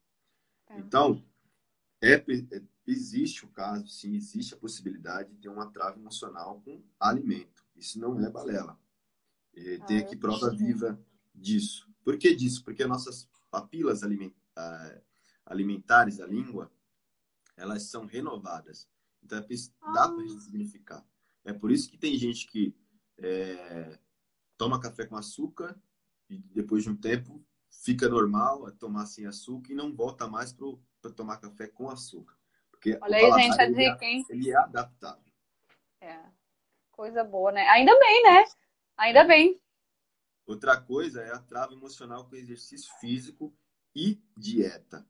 É. 0.68 0.80
Então, 0.80 1.24
é, 2.02 2.14
é, 2.14 2.64
existe 2.86 3.46
o 3.46 3.50
caso, 3.50 3.88
sim, 3.88 4.16
existe 4.16 4.54
a 4.54 4.58
possibilidade 4.58 5.32
de 5.32 5.38
ter 5.38 5.50
uma 5.50 5.72
trava 5.72 5.98
emocional 5.98 6.62
com 6.64 6.82
alimento. 7.00 7.64
Isso 7.76 8.00
não 8.00 8.20
é 8.24 8.30
balela. 8.30 8.78
É, 9.56 9.76
ah, 9.76 9.86
tem 9.86 10.00
aqui 10.00 10.16
prova 10.16 10.50
viva 10.52 11.00
disso. 11.34 11.90
Por 12.04 12.18
que 12.18 12.36
disso? 12.36 12.64
Porque 12.64 12.86
nossas 12.86 13.28
papilas 13.50 14.02
ah, 14.56 15.02
alimentares 15.50 16.18
da 16.18 16.26
língua, 16.26 16.72
elas 17.58 17.84
são 17.84 18.06
renovadas. 18.06 18.88
Então, 19.22 19.39
é, 19.39 19.43
dá 19.93 20.06
ah. 20.06 20.10
para 20.10 20.28
significar. 20.39 21.06
É 21.43 21.52
por 21.52 21.72
isso 21.72 21.89
que 21.89 21.97
tem 21.97 22.18
gente 22.18 22.47
que 22.47 22.74
é, 23.18 24.00
toma 24.58 24.80
café 24.80 25.06
com 25.06 25.18
açúcar 25.18 25.78
e 26.30 26.38
depois 26.38 26.84
de 26.84 26.89
um 26.89 26.95
tempo 26.95 27.43
fica 27.70 28.08
normal 28.08 28.66
a 28.66 28.72
tomar 28.72 29.06
sem 29.08 29.26
açúcar 29.26 29.72
e 29.72 29.76
não 29.76 29.93
volta 29.93 30.28
mais 30.28 30.54
para 30.54 31.12
tomar 31.12 31.38
café 31.38 31.68
com 31.68 31.89
açúcar. 31.89 32.38
Porque 32.70 32.97
Olha 33.02 33.18
aí, 33.18 33.43
gente, 33.43 33.60
a 33.60 33.68
dica, 33.68 34.06
é, 34.06 34.08
hein? 34.08 34.26
Ele 34.30 34.52
é 34.52 34.56
adaptável. 34.56 35.34
É. 36.02 36.24
Coisa 36.91 37.24
boa, 37.24 37.52
né? 37.52 37.68
Ainda 37.70 37.97
bem, 38.00 38.24
né? 38.24 38.45
Ainda 38.97 39.24
bem. 39.24 39.60
Outra 40.45 40.80
coisa 40.82 41.22
é 41.22 41.32
a 41.32 41.39
trava 41.39 41.74
emocional 41.74 42.28
com 42.28 42.36
exercício 42.36 42.91
físico 43.00 43.54
e 43.95 44.22
dieta. 44.36 45.08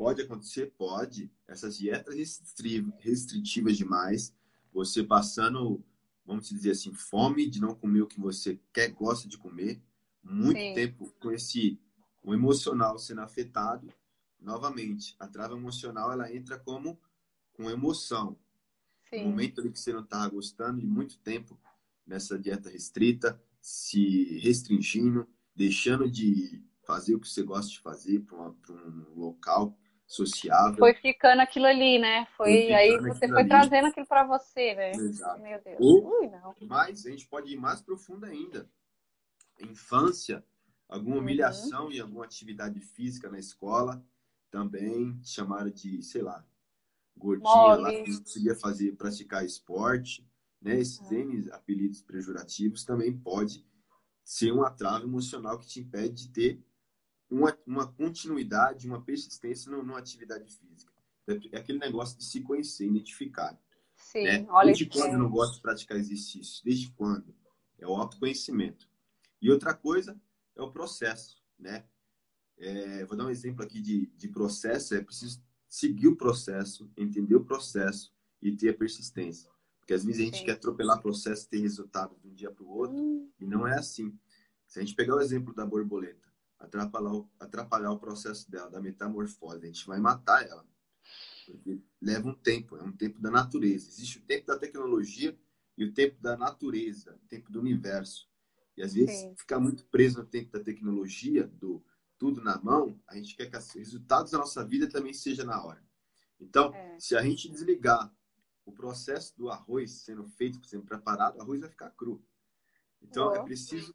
Pode 0.00 0.22
acontecer? 0.22 0.72
Pode. 0.78 1.30
Essas 1.46 1.76
dietas 1.76 2.14
restritivas 3.00 3.76
demais, 3.76 4.34
você 4.72 5.04
passando, 5.04 5.84
vamos 6.24 6.48
dizer 6.48 6.70
assim, 6.70 6.94
fome 6.94 7.46
de 7.46 7.60
não 7.60 7.74
comer 7.74 8.00
o 8.00 8.06
que 8.06 8.18
você 8.18 8.58
quer, 8.72 8.88
gosta 8.92 9.28
de 9.28 9.36
comer, 9.36 9.78
muito 10.22 10.58
Sim. 10.58 10.72
tempo 10.72 11.14
com 11.20 11.30
esse 11.30 11.78
o 12.22 12.32
emocional 12.32 12.98
sendo 12.98 13.20
afetado, 13.20 13.92
novamente, 14.40 15.14
a 15.18 15.28
trava 15.28 15.54
emocional 15.54 16.10
ela 16.10 16.34
entra 16.34 16.58
como 16.58 16.98
com 17.52 17.68
emoção. 17.68 18.38
Sim. 19.10 19.24
No 19.24 19.28
momento 19.28 19.60
em 19.66 19.70
que 19.70 19.78
você 19.78 19.92
não 19.92 20.02
estava 20.02 20.30
gostando 20.30 20.80
de 20.80 20.86
muito 20.86 21.18
tempo 21.18 21.60
nessa 22.06 22.38
dieta 22.38 22.70
restrita, 22.70 23.38
se 23.60 24.38
restringindo, 24.38 25.28
deixando 25.54 26.10
de 26.10 26.64
fazer 26.86 27.16
o 27.16 27.20
que 27.20 27.28
você 27.28 27.42
gosta 27.42 27.70
de 27.70 27.80
fazer 27.80 28.20
para 28.20 28.38
um 28.38 29.14
local 29.14 29.76
sociável. 30.10 30.76
Foi 30.76 30.92
ficando 30.94 31.40
aquilo 31.40 31.66
ali, 31.66 31.96
né? 32.00 32.26
Foi, 32.36 32.52
foi 32.52 32.72
aí 32.72 32.98
você 32.98 33.28
foi 33.28 33.40
ali. 33.40 33.48
trazendo 33.48 33.86
aquilo 33.86 34.06
para 34.06 34.26
você, 34.26 34.74
né? 34.74 34.90
Exato. 34.90 35.40
Meu 35.40 35.62
Deus. 35.62 35.76
Ou, 35.78 36.20
Ui. 36.20 36.30
Mas 36.66 37.06
a 37.06 37.10
gente 37.10 37.28
pode 37.28 37.52
ir 37.52 37.56
mais 37.56 37.80
profundo 37.80 38.26
ainda. 38.26 38.68
Infância, 39.60 40.44
alguma 40.88 41.14
uhum. 41.14 41.22
humilhação 41.22 41.84
uhum. 41.84 41.92
em 41.92 42.00
alguma 42.00 42.24
atividade 42.24 42.80
física 42.80 43.30
na 43.30 43.38
escola, 43.38 44.04
também 44.50 45.16
chamaram 45.22 45.70
de, 45.70 46.02
sei 46.02 46.22
lá, 46.22 46.44
gordinha 47.16 47.54
Mole. 47.54 47.82
lá 47.82 47.90
que 47.92 48.10
não 48.10 48.18
conseguia 48.18 48.56
fazer, 48.56 48.96
praticar 48.96 49.44
esporte, 49.44 50.28
né? 50.60 50.80
Esses 50.80 50.98
uhum. 50.98 51.48
Apelidos 51.52 52.02
pejorativos 52.02 52.84
também 52.84 53.16
pode 53.16 53.64
ser 54.24 54.50
uma 54.50 54.72
trava 54.72 55.04
emocional 55.04 55.56
que 55.56 55.68
te 55.68 55.78
impede 55.78 56.26
de 56.26 56.32
ter 56.32 56.64
uma, 57.30 57.56
uma 57.66 57.86
continuidade, 57.86 58.86
uma 58.86 59.00
persistência 59.00 59.70
numa 59.70 59.98
atividade 59.98 60.50
física. 60.52 60.92
É 61.52 61.58
aquele 61.58 61.78
negócio 61.78 62.18
de 62.18 62.24
se 62.24 62.40
conhecer, 62.40 62.86
identificar. 62.86 63.56
Sim, 63.96 64.24
né? 64.24 64.46
olha 64.48 64.66
Desde 64.66 64.86
quando 64.86 65.12
eu 65.12 65.18
não 65.18 65.30
gosto 65.30 65.54
de 65.54 65.60
praticar 65.60 65.96
exercício? 65.96 66.64
Desde 66.64 66.90
quando? 66.92 67.34
É 67.78 67.86
o 67.86 67.94
autoconhecimento. 67.94 68.88
E 69.40 69.50
outra 69.50 69.72
coisa 69.72 70.20
é 70.56 70.62
o 70.62 70.72
processo, 70.72 71.42
né? 71.58 71.84
É, 72.58 73.04
vou 73.06 73.16
dar 73.16 73.26
um 73.26 73.30
exemplo 73.30 73.64
aqui 73.64 73.80
de, 73.80 74.06
de 74.16 74.28
processo. 74.28 74.94
É 74.94 75.00
preciso 75.00 75.42
seguir 75.68 76.08
o 76.08 76.16
processo, 76.16 76.90
entender 76.96 77.36
o 77.36 77.44
processo 77.44 78.12
e 78.42 78.52
ter 78.52 78.70
a 78.70 78.74
persistência. 78.74 79.48
Porque 79.78 79.94
às 79.94 80.04
vezes 80.04 80.20
a 80.20 80.24
gente 80.24 80.38
Sim. 80.38 80.44
quer 80.44 80.52
atropelar 80.52 80.98
o 80.98 81.02
processo 81.02 81.46
e 81.46 81.50
ter 81.50 81.60
resultado 81.60 82.16
de 82.18 82.28
um 82.28 82.34
dia 82.34 82.50
para 82.50 82.64
o 82.64 82.68
outro, 82.68 82.96
hum. 82.96 83.30
e 83.38 83.46
não 83.46 83.66
é 83.66 83.78
assim. 83.78 84.18
Se 84.66 84.78
a 84.78 84.82
gente 84.82 84.94
pegar 84.94 85.16
o 85.16 85.20
exemplo 85.20 85.54
da 85.54 85.64
borboleta, 85.64 86.29
atrapalhar 86.60 87.12
o, 87.12 87.28
atrapalhar 87.40 87.90
o 87.90 87.98
processo 87.98 88.50
dela, 88.50 88.70
da 88.70 88.80
metamorfose. 88.80 89.64
A 89.64 89.66
gente 89.66 89.86
vai 89.86 89.98
matar 89.98 90.46
ela. 90.46 90.64
Porque 91.46 91.80
leva 92.00 92.28
um 92.28 92.34
tempo, 92.34 92.76
é 92.76 92.82
um 92.82 92.92
tempo 92.92 93.20
da 93.20 93.30
natureza. 93.30 93.88
Existe 93.88 94.18
o 94.18 94.22
tempo 94.22 94.46
da 94.46 94.58
tecnologia 94.58 95.36
e 95.76 95.84
o 95.84 95.92
tempo 95.92 96.20
da 96.20 96.36
natureza, 96.36 97.14
o 97.16 97.26
tempo 97.26 97.50
do 97.50 97.58
universo. 97.58 98.28
E 98.76 98.82
às 98.82 98.92
vezes 98.92 99.18
Sim. 99.18 99.34
ficar 99.36 99.58
muito 99.58 99.84
preso 99.86 100.18
no 100.18 100.26
tempo 100.26 100.52
da 100.52 100.60
tecnologia, 100.60 101.46
do 101.46 101.82
tudo 102.18 102.42
na 102.42 102.60
mão, 102.60 103.00
a 103.06 103.16
gente 103.16 103.34
quer 103.34 103.50
que 103.50 103.56
os 103.56 103.72
resultados 103.72 104.32
da 104.32 104.38
nossa 104.38 104.62
vida 104.62 104.86
também 104.86 105.14
seja 105.14 105.42
na 105.42 105.64
hora. 105.64 105.82
Então, 106.38 106.72
é. 106.74 107.00
se 107.00 107.16
a 107.16 107.22
gente 107.22 107.48
desligar 107.48 108.14
o 108.66 108.72
processo 108.72 109.34
do 109.38 109.48
arroz 109.48 109.90
sendo 109.90 110.26
feito, 110.28 110.62
sendo 110.66 110.84
preparado, 110.84 111.38
o 111.38 111.40
arroz 111.40 111.60
vai 111.60 111.70
ficar 111.70 111.90
cru. 111.92 112.22
Então, 113.00 113.28
oh. 113.28 113.34
é 113.34 113.42
preciso 113.42 113.94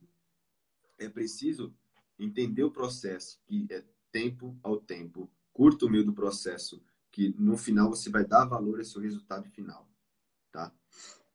é 0.97 1.09
preciso 1.09 1.76
entender 2.20 2.63
o 2.63 2.72
processo, 2.72 3.39
que 3.45 3.66
é 3.72 3.84
tempo 4.11 4.57
ao 4.63 4.78
tempo, 4.78 5.30
curto 5.53 5.88
o 5.88 5.89
meio 5.89 6.05
do 6.05 6.13
processo, 6.13 6.84
que 7.11 7.34
no 7.38 7.57
final 7.57 7.89
você 7.89 8.09
vai 8.09 8.26
dar 8.26 8.45
valor 8.45 8.80
ao 8.80 8.86
seu 8.86 9.01
resultado 9.01 9.49
final, 9.49 9.88
tá? 10.51 10.72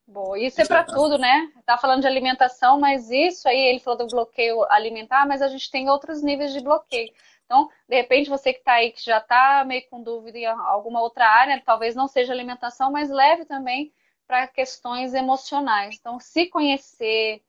Bom, 0.07 0.35
isso 0.35 0.59
é 0.61 0.65
para 0.65 0.83
tudo, 0.83 1.17
né? 1.17 1.51
Tá 1.65 1.77
falando 1.77 2.01
de 2.01 2.07
alimentação, 2.07 2.79
mas 2.79 3.09
isso 3.09 3.47
aí, 3.47 3.57
ele 3.57 3.79
falou 3.79 3.99
do 3.99 4.07
bloqueio 4.07 4.63
alimentar, 4.69 5.25
mas 5.25 5.41
a 5.41 5.47
gente 5.47 5.71
tem 5.71 5.89
outros 5.89 6.21
níveis 6.21 6.51
de 6.51 6.59
bloqueio. 6.59 7.13
Então, 7.45 7.69
de 7.87 7.95
repente, 7.95 8.29
você 8.29 8.51
que 8.51 8.59
está 8.59 8.73
aí, 8.73 8.91
que 8.91 9.03
já 9.03 9.19
está 9.19 9.63
meio 9.65 9.87
com 9.89 10.01
dúvida 10.01 10.37
em 10.37 10.45
alguma 10.45 11.01
outra 11.01 11.27
área, 11.27 11.61
talvez 11.65 11.95
não 11.95 12.07
seja 12.07 12.33
alimentação, 12.33 12.91
mas 12.91 13.09
leve 13.09 13.45
também 13.45 13.93
para 14.27 14.47
questões 14.47 15.13
emocionais. 15.13 15.97
Então, 15.99 16.19
se 16.19 16.45
conhecer, 16.47 17.41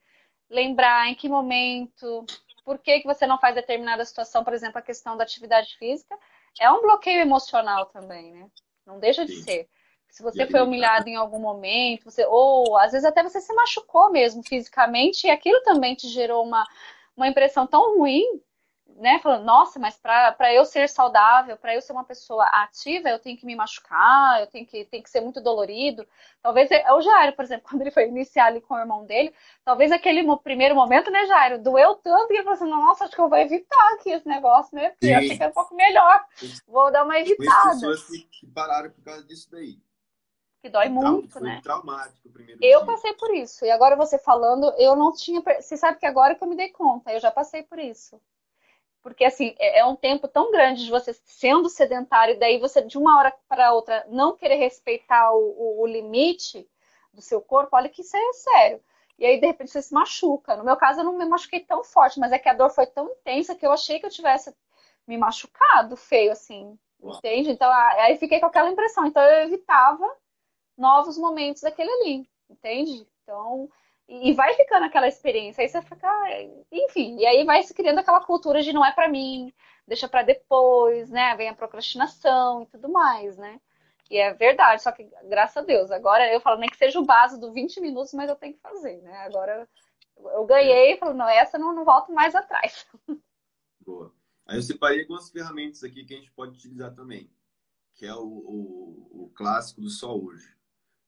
lembrar 0.48 1.08
em 1.08 1.14
que 1.14 1.28
momento, 1.28 2.24
por 2.64 2.78
que, 2.78 3.00
que 3.00 3.06
você 3.06 3.26
não 3.26 3.38
faz 3.38 3.54
determinada 3.54 4.04
situação, 4.04 4.44
por 4.44 4.52
exemplo, 4.52 4.78
a 4.78 4.82
questão 4.82 5.16
da 5.16 5.24
atividade 5.24 5.76
física, 5.76 6.16
é 6.60 6.70
um 6.70 6.82
bloqueio 6.82 7.20
emocional 7.20 7.86
também, 7.86 8.32
né? 8.32 8.48
Não 8.86 8.98
deixa 8.98 9.24
de 9.24 9.32
Sim. 9.32 9.42
ser. 9.42 9.68
Se 10.10 10.22
você 10.22 10.46
foi 10.46 10.60
humilhado 10.60 11.08
em 11.08 11.16
algum 11.16 11.38
momento, 11.38 12.04
você, 12.04 12.26
ou 12.26 12.76
às 12.76 12.92
vezes 12.92 13.06
até 13.06 13.22
você 13.22 13.40
se 13.40 13.52
machucou 13.54 14.10
mesmo 14.10 14.42
fisicamente, 14.42 15.26
e 15.26 15.30
aquilo 15.30 15.62
também 15.62 15.94
te 15.94 16.06
gerou 16.08 16.44
uma, 16.44 16.66
uma 17.16 17.28
impressão 17.28 17.66
tão 17.66 17.96
ruim 17.96 18.22
né, 18.96 19.18
falando, 19.20 19.44
nossa, 19.44 19.78
mas 19.78 19.96
para 19.96 20.52
eu 20.52 20.64
ser 20.64 20.88
saudável, 20.88 21.56
para 21.56 21.74
eu 21.74 21.80
ser 21.80 21.92
uma 21.92 22.04
pessoa 22.04 22.44
ativa, 22.46 23.08
eu 23.08 23.18
tenho 23.18 23.36
que 23.36 23.46
me 23.46 23.56
machucar, 23.56 24.40
eu 24.40 24.46
tenho 24.46 24.66
que, 24.66 24.84
tem 24.84 25.02
que 25.02 25.10
ser 25.10 25.20
muito 25.20 25.40
dolorido. 25.40 26.06
Talvez 26.42 26.70
é, 26.70 26.92
o 26.92 27.00
Jairo, 27.00 27.34
por 27.34 27.44
exemplo, 27.44 27.66
quando 27.70 27.82
ele 27.82 27.90
foi 27.90 28.08
iniciar 28.08 28.46
ali 28.46 28.60
com 28.60 28.74
o 28.74 28.78
irmão 28.78 29.04
dele, 29.04 29.34
talvez 29.64 29.92
aquele 29.92 30.24
primeiro 30.38 30.74
momento, 30.74 31.10
né, 31.10 31.26
Jairo, 31.26 31.62
doeu 31.62 31.94
tanto 31.94 32.28
que 32.28 32.34
ele 32.34 32.42
falou 32.42 32.56
assim, 32.56 32.70
nossa, 32.70 33.04
acho 33.04 33.14
que 33.14 33.20
eu 33.20 33.28
vou 33.28 33.38
evitar 33.38 33.92
aqui 33.94 34.10
esse 34.10 34.26
negócio, 34.28 34.74
né? 34.74 34.90
Porque 34.90 35.06
Sim. 35.06 35.12
eu 35.12 35.18
achei 35.18 35.36
que 35.36 35.42
era 35.42 35.50
um 35.50 35.54
pouco 35.54 35.74
melhor. 35.74 36.24
Vou 36.66 36.90
dar 36.90 37.04
uma 37.04 37.18
evitada. 37.18 37.70
pessoas 37.70 38.04
que 38.06 38.46
pararam 38.46 38.90
por 38.90 39.02
causa 39.04 39.24
disso 39.24 39.48
daí. 39.50 39.78
Que 40.62 40.68
dói 40.70 40.88
muito, 40.88 41.32
foi 41.32 41.42
né? 41.42 41.60
traumático 41.60 42.28
o 42.28 42.30
primeiro 42.30 42.60
Eu 42.62 42.84
dia. 42.84 42.86
passei 42.86 43.12
por 43.14 43.34
isso. 43.34 43.64
E 43.64 43.70
agora 43.70 43.96
você 43.96 44.16
falando, 44.16 44.72
eu 44.78 44.94
não 44.94 45.12
tinha. 45.12 45.42
Você 45.60 45.76
sabe 45.76 45.98
que 45.98 46.06
agora 46.06 46.36
que 46.36 46.44
eu 46.44 46.48
me 46.48 46.54
dei 46.54 46.70
conta, 46.70 47.12
eu 47.12 47.18
já 47.18 47.32
passei 47.32 47.64
por 47.64 47.80
isso. 47.80 48.20
Porque, 49.02 49.24
assim, 49.24 49.54
é, 49.58 49.80
é 49.80 49.84
um 49.84 49.96
tempo 49.96 50.28
tão 50.28 50.50
grande 50.50 50.84
de 50.84 50.90
você 50.90 51.12
sendo 51.24 51.68
sedentário, 51.68 52.34
e 52.34 52.38
daí 52.38 52.58
você, 52.58 52.82
de 52.82 52.96
uma 52.96 53.18
hora 53.18 53.34
para 53.48 53.72
outra, 53.72 54.06
não 54.08 54.36
querer 54.36 54.56
respeitar 54.56 55.32
o, 55.32 55.38
o, 55.38 55.82
o 55.82 55.86
limite 55.86 56.68
do 57.12 57.20
seu 57.20 57.40
corpo, 57.40 57.76
olha 57.76 57.88
que 57.88 58.02
isso 58.02 58.16
é 58.16 58.32
sério. 58.32 58.80
E 59.18 59.26
aí, 59.26 59.38
de 59.38 59.46
repente, 59.46 59.70
você 59.70 59.82
se 59.82 59.92
machuca. 59.92 60.56
No 60.56 60.64
meu 60.64 60.76
caso, 60.76 61.00
eu 61.00 61.04
não 61.04 61.18
me 61.18 61.24
machuquei 61.24 61.60
tão 61.60 61.84
forte, 61.84 62.18
mas 62.18 62.32
é 62.32 62.38
que 62.38 62.48
a 62.48 62.54
dor 62.54 62.70
foi 62.70 62.86
tão 62.86 63.08
intensa 63.08 63.54
que 63.54 63.66
eu 63.66 63.72
achei 63.72 64.00
que 64.00 64.06
eu 64.06 64.10
tivesse 64.10 64.54
me 65.06 65.18
machucado, 65.18 65.96
feio, 65.96 66.32
assim. 66.32 66.78
Entende? 67.00 67.50
Então, 67.50 67.70
aí 67.72 68.16
fiquei 68.16 68.40
com 68.40 68.46
aquela 68.46 68.70
impressão. 68.70 69.04
Então, 69.04 69.22
eu 69.22 69.42
evitava 69.44 70.08
novos 70.76 71.18
momentos 71.18 71.62
daquele 71.62 71.90
ali, 71.90 72.28
entende? 72.48 73.06
Então, 73.22 73.68
e 74.08 74.32
vai 74.34 74.54
ficando 74.54 74.84
aquela 74.84 75.08
experiência. 75.08 75.62
Aí 75.62 75.68
você 75.68 75.80
fica, 75.82 76.08
enfim, 76.70 77.16
e 77.18 77.26
aí 77.26 77.44
vai 77.44 77.62
se 77.62 77.74
criando 77.74 77.98
aquela 77.98 78.20
cultura 78.20 78.62
de 78.62 78.72
não 78.72 78.84
é 78.84 78.92
para 78.92 79.08
mim, 79.08 79.52
deixa 79.86 80.08
para 80.08 80.22
depois, 80.22 81.10
né? 81.10 81.34
Vem 81.36 81.48
a 81.48 81.54
procrastinação 81.54 82.62
e 82.62 82.66
tudo 82.66 82.88
mais, 82.90 83.36
né? 83.36 83.60
E 84.10 84.18
é 84.18 84.34
verdade, 84.34 84.82
só 84.82 84.92
que 84.92 85.08
graças 85.24 85.56
a 85.56 85.62
Deus, 85.62 85.90
agora 85.90 86.30
eu 86.30 86.40
falo 86.40 86.60
nem 86.60 86.68
que 86.68 86.76
seja 86.76 87.00
o 87.00 87.04
base 87.04 87.40
do 87.40 87.52
20 87.52 87.80
minutos, 87.80 88.12
mas 88.12 88.28
eu 88.28 88.36
tenho 88.36 88.54
que 88.54 88.60
fazer, 88.60 89.00
né? 89.00 89.16
Agora 89.24 89.66
eu 90.16 90.44
ganhei 90.44 90.92
e 90.92 90.96
falo, 90.98 91.14
não, 91.14 91.28
essa 91.28 91.58
não, 91.58 91.74
não 91.74 91.84
volto 91.84 92.12
mais 92.12 92.34
atrás. 92.34 92.86
Boa. 93.80 94.12
Aí 94.46 94.58
eu 94.58 94.62
separei 94.62 95.00
algumas 95.00 95.30
ferramentas 95.30 95.82
aqui 95.82 96.04
que 96.04 96.14
a 96.14 96.16
gente 96.18 96.30
pode 96.32 96.56
utilizar 96.56 96.94
também, 96.94 97.30
que 97.94 98.04
é 98.04 98.14
o, 98.14 98.26
o, 98.26 99.24
o 99.24 99.32
clássico 99.34 99.80
do 99.80 99.88
só 99.88 100.14
hoje. 100.14 100.54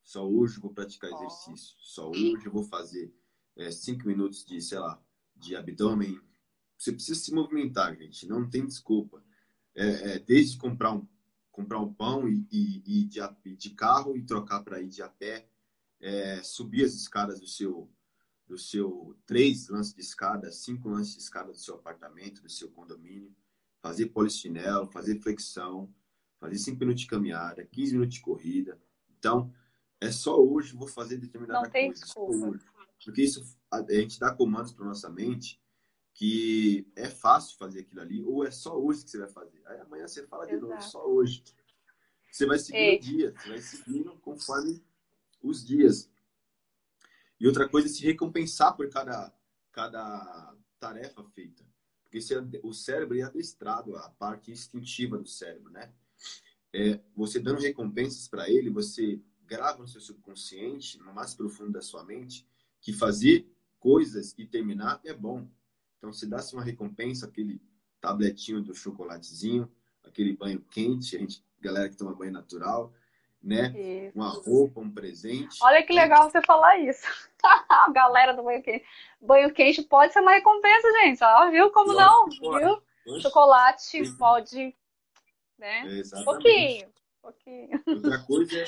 Só 0.04 0.28
hoje 0.28 0.60
vou 0.60 0.72
praticar 0.72 1.10
exercício. 1.10 1.74
Só 1.78 2.10
hoje 2.10 2.44
eu 2.44 2.52
vou 2.52 2.62
fazer 2.62 3.12
é, 3.56 3.70
cinco 3.70 4.06
minutos 4.06 4.44
de, 4.44 4.60
sei 4.60 4.78
lá, 4.78 5.02
de 5.34 5.56
abdômen. 5.56 6.20
Você 6.76 6.92
precisa 6.92 7.18
se 7.18 7.32
movimentar, 7.32 7.96
gente. 7.96 8.26
Não 8.28 8.48
tem 8.48 8.66
desculpa. 8.66 9.24
É, 9.74 10.12
é, 10.12 10.18
desde 10.18 10.58
comprar 10.58 10.92
um, 10.92 11.08
comprar 11.50 11.80
um 11.80 11.92
pão 11.92 12.28
e, 12.28 12.46
e, 12.52 12.82
e 12.84 13.04
de, 13.06 13.56
de, 13.56 13.70
carro 13.70 14.16
e 14.16 14.22
trocar 14.22 14.62
para 14.62 14.80
ir 14.80 14.88
de 14.88 15.02
a 15.02 15.08
pé, 15.08 15.48
é, 16.00 16.42
subir 16.42 16.84
as 16.84 16.92
escadas 16.92 17.40
do 17.40 17.46
seu 17.46 17.90
do 18.46 18.58
seu 18.58 19.16
três 19.24 19.68
lances 19.68 19.94
de 19.94 20.02
escada, 20.02 20.52
cinco 20.52 20.90
lances 20.90 21.14
de 21.14 21.22
escada 21.22 21.50
do 21.50 21.56
seu 21.56 21.76
apartamento, 21.76 22.42
do 22.42 22.50
seu 22.50 22.70
condomínio, 22.70 23.34
fazer 23.80 24.06
polichinelo, 24.06 24.86
fazer 24.86 25.18
flexão, 25.18 25.90
fazer 26.38 26.58
cinco 26.58 26.80
minutos 26.80 27.00
de 27.00 27.08
caminhada, 27.08 27.64
15 27.64 27.92
minutos 27.92 28.16
de 28.16 28.20
corrida. 28.20 28.78
Então, 29.18 29.50
é 30.04 30.12
só 30.12 30.38
hoje 30.40 30.74
vou 30.74 30.88
fazer 30.88 31.16
determinada 31.16 31.62
Não 31.62 31.70
tem 31.70 31.86
coisa. 31.88 32.04
Desculpa. 32.04 32.58
Porque 33.04 33.22
isso 33.22 33.56
a, 33.70 33.78
a 33.78 33.92
gente 33.94 34.18
dá 34.18 34.32
comandos 34.32 34.72
para 34.72 34.84
nossa 34.84 35.10
mente 35.10 35.60
que 36.14 36.86
é 36.94 37.08
fácil 37.10 37.58
fazer 37.58 37.80
aquilo 37.80 38.00
ali, 38.00 38.22
ou 38.22 38.46
é 38.46 38.50
só 38.50 38.78
hoje 38.78 39.04
que 39.04 39.10
você 39.10 39.18
vai 39.18 39.28
fazer. 39.28 39.60
Aí 39.66 39.80
amanhã 39.80 40.06
você 40.06 40.24
fala 40.26 40.46
de 40.46 40.56
novo, 40.56 40.80
só 40.80 41.04
hoje. 41.04 41.42
Você 42.30 42.46
vai 42.46 42.58
seguindo 42.58 42.96
o 42.96 43.00
dia, 43.00 43.34
você 43.36 43.48
vai 43.48 43.58
seguindo 43.58 44.16
conforme 44.20 44.82
os 45.42 45.64
dias. 45.64 46.08
E 47.40 47.46
outra 47.46 47.68
coisa 47.68 47.88
é 47.88 47.90
se 47.90 48.04
recompensar 48.04 48.76
por 48.76 48.88
cada, 48.88 49.32
cada 49.72 50.56
tarefa 50.78 51.24
feita. 51.24 51.64
Porque 52.04 52.20
se 52.20 52.32
o 52.62 52.72
cérebro 52.72 53.18
é 53.18 53.22
adestrado, 53.22 53.96
a 53.96 54.08
parte 54.10 54.52
instintiva 54.52 55.18
do 55.18 55.26
cérebro, 55.26 55.72
né? 55.72 55.92
É, 56.72 57.00
você 57.14 57.40
dando 57.40 57.60
recompensas 57.60 58.28
para 58.28 58.48
ele, 58.48 58.70
você 58.70 59.20
grava 59.46 59.78
no 59.78 59.88
seu 59.88 60.00
subconsciente, 60.00 60.98
no 60.98 61.12
mais 61.12 61.34
profundo 61.34 61.72
da 61.72 61.80
sua 61.80 62.04
mente, 62.04 62.46
que 62.80 62.92
fazer 62.92 63.46
coisas 63.78 64.34
e 64.38 64.46
terminar 64.46 65.00
é 65.04 65.12
bom. 65.12 65.46
Então, 65.98 66.12
se 66.12 66.26
dá-se 66.26 66.54
uma 66.54 66.62
recompensa, 66.62 67.26
aquele 67.26 67.60
tabletinho 68.00 68.62
do 68.62 68.74
chocolatezinho, 68.74 69.70
aquele 70.02 70.36
banho 70.36 70.60
quente, 70.70 71.16
a 71.16 71.18
gente, 71.18 71.44
galera 71.60 71.88
que 71.88 71.96
toma 71.96 72.14
banho 72.14 72.32
natural, 72.32 72.92
né? 73.42 73.72
Isso. 73.76 74.16
Uma 74.16 74.30
roupa, 74.30 74.80
um 74.80 74.90
presente. 74.90 75.58
Olha 75.62 75.82
que 75.82 75.92
legal 75.92 76.30
você 76.30 76.40
falar 76.42 76.78
isso. 76.78 77.06
A 77.68 77.90
galera 77.92 78.32
do 78.32 78.42
banho 78.42 78.62
quente. 78.62 78.84
Banho 79.20 79.52
quente 79.52 79.82
pode 79.82 80.12
ser 80.12 80.20
uma 80.20 80.32
recompensa, 80.32 80.90
gente. 81.02 81.22
Ó, 81.22 81.50
viu 81.50 81.70
como 81.70 81.92
não? 81.92 82.28
Viu? 82.28 83.20
Chocolate 83.20 84.02
pode, 84.18 84.74
né? 85.58 85.86
Exatamente. 85.86 86.22
Um 86.22 86.24
pouquinho. 86.24 86.88
Um 86.88 87.22
pouquinho. 87.22 87.82
Outra 87.86 88.18
coisa 88.24 88.58
é 88.58 88.66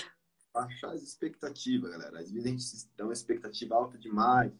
baixar 0.57 0.93
as 0.93 1.03
expectativas, 1.03 1.91
galera. 1.91 2.19
Às 2.19 2.31
vezes 2.31 2.47
a 2.47 2.49
gente 2.49 2.91
dá 2.97 3.05
uma 3.05 3.13
expectativa 3.13 3.75
alta 3.75 3.99
demais. 3.99 4.51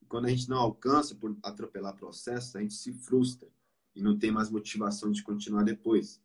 E 0.00 0.06
quando 0.06 0.26
a 0.26 0.28
gente 0.28 0.48
não 0.48 0.58
alcança 0.58 1.12
por 1.16 1.36
atropelar 1.42 1.96
processo, 1.96 2.56
a 2.56 2.60
gente 2.60 2.74
se 2.74 2.92
frustra 2.92 3.48
e 3.94 4.00
não 4.00 4.16
tem 4.16 4.30
mais 4.30 4.48
motivação 4.48 5.10
de 5.10 5.24
continuar 5.24 5.64
depois. 5.64 6.22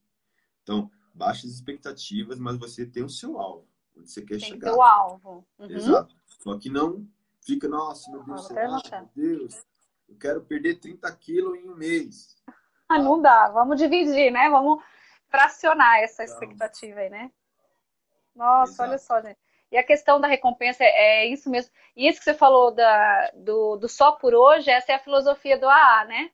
Então, 0.61 0.91
baixas 1.11 1.49
expectativas, 1.49 2.37
mas 2.37 2.57
você 2.57 2.85
tem 2.85 3.03
o 3.03 3.09
seu 3.09 3.39
alvo, 3.39 3.67
onde 3.97 4.11
você 4.11 4.21
quer 4.21 4.39
tem 4.39 4.49
chegar. 4.51 4.75
o 4.75 4.81
alvo. 4.81 5.43
Uhum. 5.57 5.71
Exato. 5.71 6.15
Só 6.43 6.59
que 6.59 6.69
não 6.69 7.07
fica, 7.41 7.67
nossa, 7.67 8.11
meu 8.11 8.23
Deus, 8.23 8.47
meu 8.51 9.09
Deus, 9.15 9.65
eu 10.07 10.15
quero 10.17 10.41
perder 10.41 10.79
30 10.79 11.11
quilos 11.15 11.57
em 11.57 11.67
um 11.67 11.75
mês. 11.75 12.37
Ah, 12.87 12.99
não 12.99 13.19
dá. 13.19 13.49
Vamos 13.49 13.77
dividir, 13.77 14.31
né? 14.31 14.51
Vamos 14.51 14.83
fracionar 15.29 15.97
essa 15.97 16.23
expectativa 16.23 16.99
aí, 16.99 17.09
né? 17.09 17.31
Nossa, 18.35 18.73
Exato. 18.73 18.89
olha 18.89 18.97
só, 18.97 19.21
gente. 19.21 19.39
E 19.71 19.77
a 19.77 19.83
questão 19.83 20.19
da 20.21 20.27
recompensa 20.27 20.83
é, 20.83 21.23
é 21.23 21.25
isso 21.27 21.49
mesmo. 21.49 21.71
E 21.95 22.07
isso 22.07 22.19
que 22.19 22.25
você 22.25 22.33
falou 22.33 22.71
da, 22.71 23.31
do, 23.33 23.77
do 23.77 23.89
só 23.89 24.11
por 24.11 24.33
hoje, 24.33 24.69
essa 24.69 24.91
é 24.91 24.95
a 24.95 24.99
filosofia 24.99 25.57
do 25.57 25.67
AA, 25.67 26.05
né? 26.05 26.31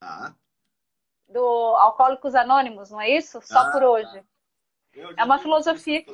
Ah 0.00 0.34
do 1.34 1.76
Alcoólicos 1.76 2.34
Anônimos, 2.34 2.90
não 2.90 3.00
é 3.00 3.10
isso? 3.10 3.40
Só 3.42 3.58
ah, 3.58 3.70
por 3.72 3.80
tá. 3.80 3.90
hoje. 3.90 4.24
É 5.16 5.24
uma 5.24 5.38
filosofia. 5.38 6.04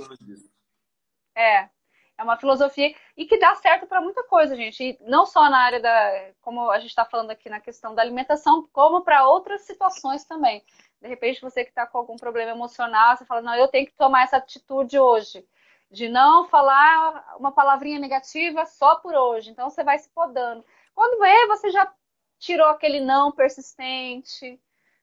É, 1.35 1.69
é 2.17 2.23
uma 2.23 2.39
filosofia 2.39 2.95
e 3.17 3.27
que 3.27 3.39
dá 3.39 3.55
certo 3.57 3.87
para 3.87 4.01
muita 4.01 4.25
coisa, 4.25 4.57
gente. 4.57 4.83
E 4.83 4.99
não 5.03 5.27
só 5.27 5.49
na 5.51 5.59
área 5.59 5.81
da, 5.81 6.33
como 6.41 6.71
a 6.71 6.79
gente 6.81 6.89
está 6.89 7.05
falando 7.05 7.31
aqui 7.31 7.51
na 7.51 7.61
questão 7.61 7.95
da 7.95 8.01
alimentação, 8.01 8.67
como 8.73 9.03
para 9.03 9.29
outras 9.29 9.63
situações 9.63 10.25
também. 10.25 10.65
De 11.01 11.09
repente, 11.09 11.41
você 11.41 11.65
que 11.65 11.71
está 11.71 11.87
com 11.87 11.99
algum 11.99 12.17
problema 12.17 12.53
emocional, 12.53 13.17
você 13.17 13.25
fala, 13.25 13.41
não, 13.41 13.55
eu 13.55 13.69
tenho 13.69 13.87
que 13.87 13.95
tomar 13.95 14.25
essa 14.25 14.37
atitude 14.37 14.99
hoje. 14.99 15.47
De 15.91 16.09
não 16.09 16.47
falar 16.47 17.37
uma 17.39 17.51
palavrinha 17.51 17.99
negativa 17.99 18.65
só 18.67 18.97
por 18.97 19.15
hoje. 19.15 19.51
Então, 19.51 19.71
você 19.71 19.83
vai 19.83 19.99
se 19.99 20.09
podando. 20.11 20.65
Quando 20.95 21.21
vê, 21.21 21.47
você 21.47 21.71
já 21.71 21.93
tirou 22.39 22.69
aquele 22.69 23.01
não 23.01 23.33
persistente, 23.33 24.61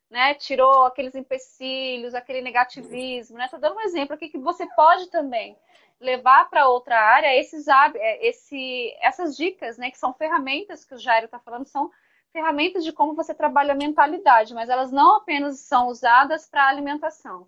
né? 0.10 0.34
Tirou 0.36 0.86
aqueles 0.86 1.16
empecilhos, 1.16 2.14
aquele 2.14 2.42
negativismo, 2.42 3.38
né? 3.38 3.46
Estou 3.46 3.60
dando 3.60 3.76
um 3.78 3.82
exemplo 3.82 4.16
aqui 4.16 4.30
que 4.30 4.38
você 4.38 4.66
pode 4.76 5.10
também 5.10 5.58
levar 6.00 6.50
para 6.50 6.68
outra 6.68 7.00
área 7.00 7.36
esses 7.36 7.68
é, 7.68 8.28
esse, 8.28 8.96
essas 9.02 9.36
dicas, 9.36 9.78
né? 9.78 9.92
Que 9.92 9.98
são 9.98 10.14
ferramentas 10.14 10.86
que 10.86 10.96
o 10.96 11.00
Jairo 11.00 11.26
está 11.26 11.40
falando, 11.40 11.66
são 11.66 11.92
ferramentas 12.32 12.84
de 12.84 12.92
como 12.92 13.16
você 13.16 13.34
trabalha 13.34 13.74
a 13.74 13.78
mentalidade, 13.78 14.54
mas 14.54 14.70
elas 14.70 14.92
não 14.92 15.16
apenas 15.16 15.60
são 15.60 15.88
usadas 15.88 16.48
para 16.48 16.68
alimentação. 16.68 17.48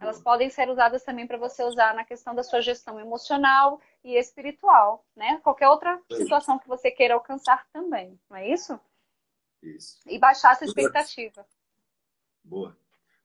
Elas 0.00 0.20
podem 0.20 0.50
ser 0.50 0.68
usadas 0.68 1.04
também 1.04 1.26
para 1.26 1.38
você 1.38 1.62
usar 1.62 1.94
na 1.94 2.04
questão 2.04 2.34
da 2.34 2.42
sua 2.42 2.60
gestão 2.60 2.98
emocional 2.98 3.80
e 4.02 4.16
espiritual, 4.16 5.06
né? 5.14 5.38
Qualquer 5.40 5.68
outra 5.68 6.00
situação 6.10 6.58
que 6.58 6.66
você 6.66 6.90
queira 6.90 7.14
alcançar 7.14 7.64
também, 7.72 8.18
não 8.28 8.36
é 8.36 8.48
isso? 8.48 8.78
Isso. 9.62 10.00
E 10.06 10.18
baixar 10.18 10.52
essa 10.52 10.64
expectativa. 10.64 11.46
Boa. 12.42 12.76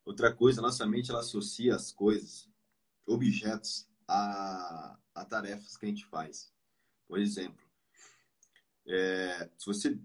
Outra 0.06 0.34
coisa, 0.34 0.62
nossa 0.62 0.86
mente 0.86 1.10
ela 1.10 1.20
associa 1.20 1.76
as 1.76 1.92
coisas, 1.92 2.48
objetos, 3.06 3.88
a, 4.08 4.98
a 5.14 5.26
tarefas 5.26 5.76
que 5.76 5.86
a 5.86 5.90
gente 5.90 6.06
faz. 6.06 6.54
Por 7.08 7.20
exemplo, 7.20 7.64
é, 8.88 9.50
se 9.58 9.66
você 9.66 10.00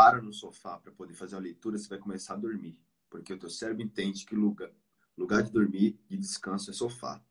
para 0.00 0.22
no 0.22 0.32
sofá 0.32 0.78
para 0.78 0.90
poder 0.92 1.12
fazer 1.12 1.34
uma 1.34 1.42
leitura, 1.42 1.76
você 1.76 1.86
vai 1.86 1.98
começar 1.98 2.32
a 2.32 2.38
dormir, 2.38 2.74
porque 3.10 3.34
o 3.34 3.38
teu 3.38 3.50
cérebro 3.50 3.82
entende 3.82 4.24
que 4.24 4.34
lugar, 4.34 4.70
lugar 5.14 5.42
de 5.42 5.52
dormir 5.52 6.00
e 6.08 6.16
descanso 6.16 6.70
é 6.70 6.72
sofá. 6.72 7.22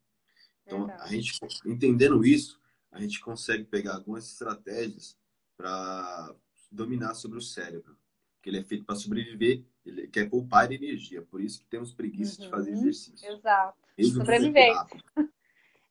Então, 0.63 0.87
a 0.99 1.07
gente 1.07 1.33
entendendo 1.65 2.23
isso, 2.23 2.61
a 2.91 3.01
gente 3.01 3.19
consegue 3.21 3.63
pegar 3.63 3.95
algumas 3.95 4.31
estratégias 4.31 5.17
para 5.57 6.35
dominar 6.71 7.15
sobre 7.15 7.39
o 7.39 7.41
cérebro, 7.41 7.97
que 8.39 8.51
ele 8.51 8.59
é 8.59 8.63
feito 8.63 8.85
para 8.85 8.93
sobreviver 8.93 9.65
ele 9.83 10.07
quer 10.07 10.29
poupar 10.29 10.71
energia, 10.71 11.23
por 11.23 11.41
isso 11.41 11.61
que 11.61 11.65
temos 11.65 11.91
preguiça 11.91 12.39
uhum. 12.39 12.45
de 12.45 12.51
fazer 12.51 12.69
uhum. 12.69 12.77
exercício. 12.77 13.31
Exato. 13.31 13.79
Sobrevivente. 14.13 15.03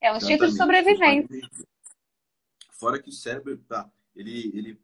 É 0.00 0.12
um 0.12 0.16
instinto 0.16 0.46
de 0.46 0.56
sobrevivência. 0.56 1.50
Fora 2.70 3.02
que 3.02 3.08
o 3.08 3.12
cérebro, 3.12 3.58
tá, 3.66 3.90
ele, 4.14 4.56
ele, 4.56 4.80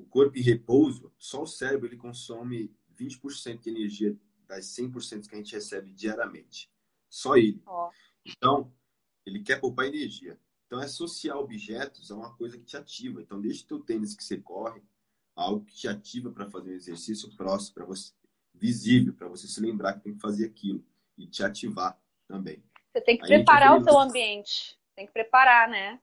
o 0.00 0.06
corpo 0.06 0.36
em 0.38 0.42
repouso, 0.42 1.12
só 1.18 1.42
o 1.42 1.46
cérebro 1.46 1.86
ele 1.86 1.96
consome 1.96 2.74
20% 2.98 3.60
de 3.60 3.70
energia 3.70 4.16
das 4.46 4.64
100% 4.66 5.28
que 5.28 5.34
a 5.34 5.38
gente 5.38 5.54
recebe 5.54 5.92
diariamente. 5.92 6.70
Só 7.08 7.36
ele. 7.36 7.62
Oh. 7.66 7.90
Então, 8.24 8.72
ele 9.24 9.42
quer 9.42 9.60
poupar 9.60 9.86
energia. 9.86 10.38
Então, 10.66 10.78
associar 10.78 11.36
objetos 11.36 12.10
é 12.10 12.14
uma 12.14 12.34
coisa 12.34 12.56
que 12.56 12.64
te 12.64 12.76
ativa. 12.76 13.20
Então, 13.20 13.40
deixa 13.40 13.64
o 13.64 13.66
teu 13.66 13.80
tênis 13.80 14.14
que 14.14 14.24
você 14.24 14.38
corre, 14.38 14.82
algo 15.34 15.64
que 15.64 15.74
te 15.74 15.88
ativa 15.88 16.30
para 16.30 16.50
fazer 16.50 16.70
um 16.70 16.76
exercício 16.76 17.34
próximo 17.36 17.74
para 17.74 17.84
você 17.84 18.12
visível, 18.54 19.14
para 19.14 19.28
você 19.28 19.46
se 19.46 19.60
lembrar 19.60 19.94
que 19.94 20.04
tem 20.04 20.14
que 20.14 20.20
fazer 20.20 20.46
aquilo 20.46 20.84
e 21.16 21.26
te 21.26 21.42
ativar 21.42 21.98
também. 22.26 22.62
Você 22.92 23.00
tem 23.00 23.16
que 23.16 23.24
Aí 23.24 23.28
preparar 23.28 23.78
o 23.78 23.82
seu 23.82 23.98
ambiente. 23.98 24.78
Tem 24.94 25.06
que 25.06 25.12
preparar, 25.12 25.68
né? 25.68 26.00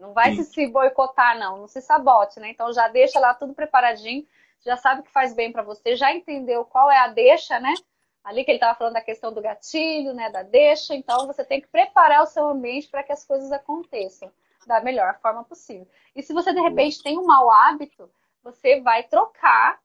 Não 0.00 0.12
vai 0.12 0.34
se, 0.34 0.44
se 0.44 0.66
boicotar, 0.66 1.38
não. 1.38 1.58
Não 1.58 1.68
se 1.68 1.80
sabote, 1.80 2.40
né? 2.40 2.50
Então 2.50 2.72
já 2.72 2.88
deixa 2.88 3.20
lá 3.20 3.34
tudo 3.34 3.54
preparadinho. 3.54 4.26
Já 4.60 4.76
sabe 4.76 5.02
que 5.02 5.10
faz 5.10 5.34
bem 5.34 5.52
para 5.52 5.62
você. 5.62 5.94
Já 5.94 6.12
entendeu 6.12 6.64
qual 6.64 6.90
é 6.90 6.98
a 6.98 7.08
deixa, 7.08 7.60
né? 7.60 7.74
ali 8.22 8.44
que 8.44 8.50
ele 8.50 8.56
estava 8.56 8.76
falando 8.76 8.94
da 8.94 9.00
questão 9.00 9.32
do 9.32 9.40
gatilho, 9.40 10.12
né, 10.12 10.30
da 10.30 10.42
deixa, 10.42 10.94
então 10.94 11.26
você 11.26 11.44
tem 11.44 11.60
que 11.60 11.68
preparar 11.68 12.22
o 12.22 12.26
seu 12.26 12.46
ambiente 12.48 12.88
para 12.88 13.02
que 13.02 13.12
as 13.12 13.24
coisas 13.24 13.50
aconteçam 13.50 14.30
da 14.66 14.80
melhor 14.80 15.18
forma 15.20 15.42
possível. 15.44 15.88
E 16.14 16.22
se 16.22 16.32
você 16.32 16.52
de 16.52 16.60
repente 16.60 17.02
tem 17.02 17.18
um 17.18 17.24
mau 17.24 17.50
hábito, 17.50 18.10
você 18.42 18.80
vai 18.80 19.02
trocar 19.04 19.80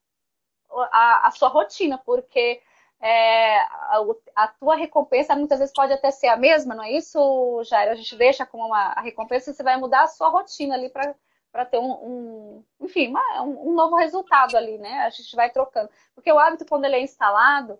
a, 0.91 1.27
a 1.27 1.31
sua 1.31 1.47
rotina, 1.47 1.97
porque 1.97 2.61
é, 3.01 3.59
a, 3.59 4.03
a, 4.35 4.47
tua 4.47 4.75
recompensa 4.75 5.35
muitas 5.35 5.59
vezes 5.59 5.73
pode 5.73 5.93
até 5.93 6.11
ser 6.11 6.27
a 6.27 6.37
mesma, 6.37 6.73
não 6.73 6.83
é 6.83 6.91
isso, 6.91 7.61
Jair? 7.63 7.91
A 7.91 7.95
gente 7.95 8.15
deixa 8.15 8.45
como 8.45 8.65
uma 8.65 8.93
a 8.93 9.01
recompensa, 9.01 9.53
você 9.53 9.63
vai 9.63 9.77
mudar 9.77 10.03
a 10.03 10.07
sua 10.07 10.29
rotina 10.29 10.75
ali 10.75 10.89
para 10.89 11.65
ter 11.65 11.77
um, 11.77 11.91
um, 11.91 12.63
enfim, 12.81 13.09
uma, 13.09 13.41
um, 13.43 13.69
um, 13.69 13.73
novo 13.73 13.95
resultado 13.95 14.55
ali, 14.55 14.77
né? 14.77 15.01
A 15.01 15.09
gente 15.09 15.35
vai 15.35 15.49
trocando. 15.49 15.89
Porque 16.13 16.31
o 16.31 16.39
hábito, 16.39 16.65
quando 16.65 16.85
ele 16.85 16.95
é 16.95 17.01
instalado, 17.01 17.79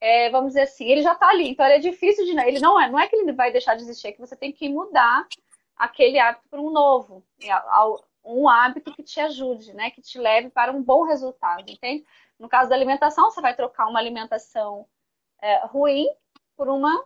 é, 0.00 0.30
vamos 0.30 0.48
dizer 0.48 0.62
assim, 0.62 0.86
ele 0.86 1.02
já 1.02 1.12
está 1.12 1.28
ali, 1.28 1.48
então 1.48 1.64
ele 1.64 1.76
é 1.76 1.78
difícil 1.78 2.24
de. 2.24 2.32
Ele 2.46 2.60
não 2.60 2.80
é, 2.80 2.90
não 2.90 2.98
é 2.98 3.08
que 3.08 3.16
ele 3.16 3.32
vai 3.32 3.52
deixar 3.52 3.74
de 3.74 3.82
existir, 3.82 4.08
é 4.08 4.12
que 4.12 4.20
você 4.20 4.36
tem 4.36 4.52
que 4.52 4.68
mudar 4.68 5.26
aquele 5.76 6.18
hábito 6.18 6.48
para 6.50 6.60
um 6.60 6.70
novo, 6.70 7.24
um 8.24 8.48
hábito 8.48 8.92
que 8.92 9.02
te 9.02 9.20
ajude, 9.20 9.72
né? 9.74 9.90
Que 9.90 10.00
te 10.00 10.18
leve 10.18 10.50
para 10.50 10.72
um 10.72 10.82
bom 10.82 11.04
resultado, 11.04 11.64
entende? 11.68 12.04
No 12.38 12.48
caso 12.48 12.68
da 12.68 12.76
alimentação, 12.76 13.30
você 13.30 13.40
vai 13.40 13.54
trocar 13.54 13.86
uma 13.86 13.98
alimentação 13.98 14.86
é, 15.40 15.66
ruim 15.66 16.08
por 16.56 16.68
uma, 16.68 17.04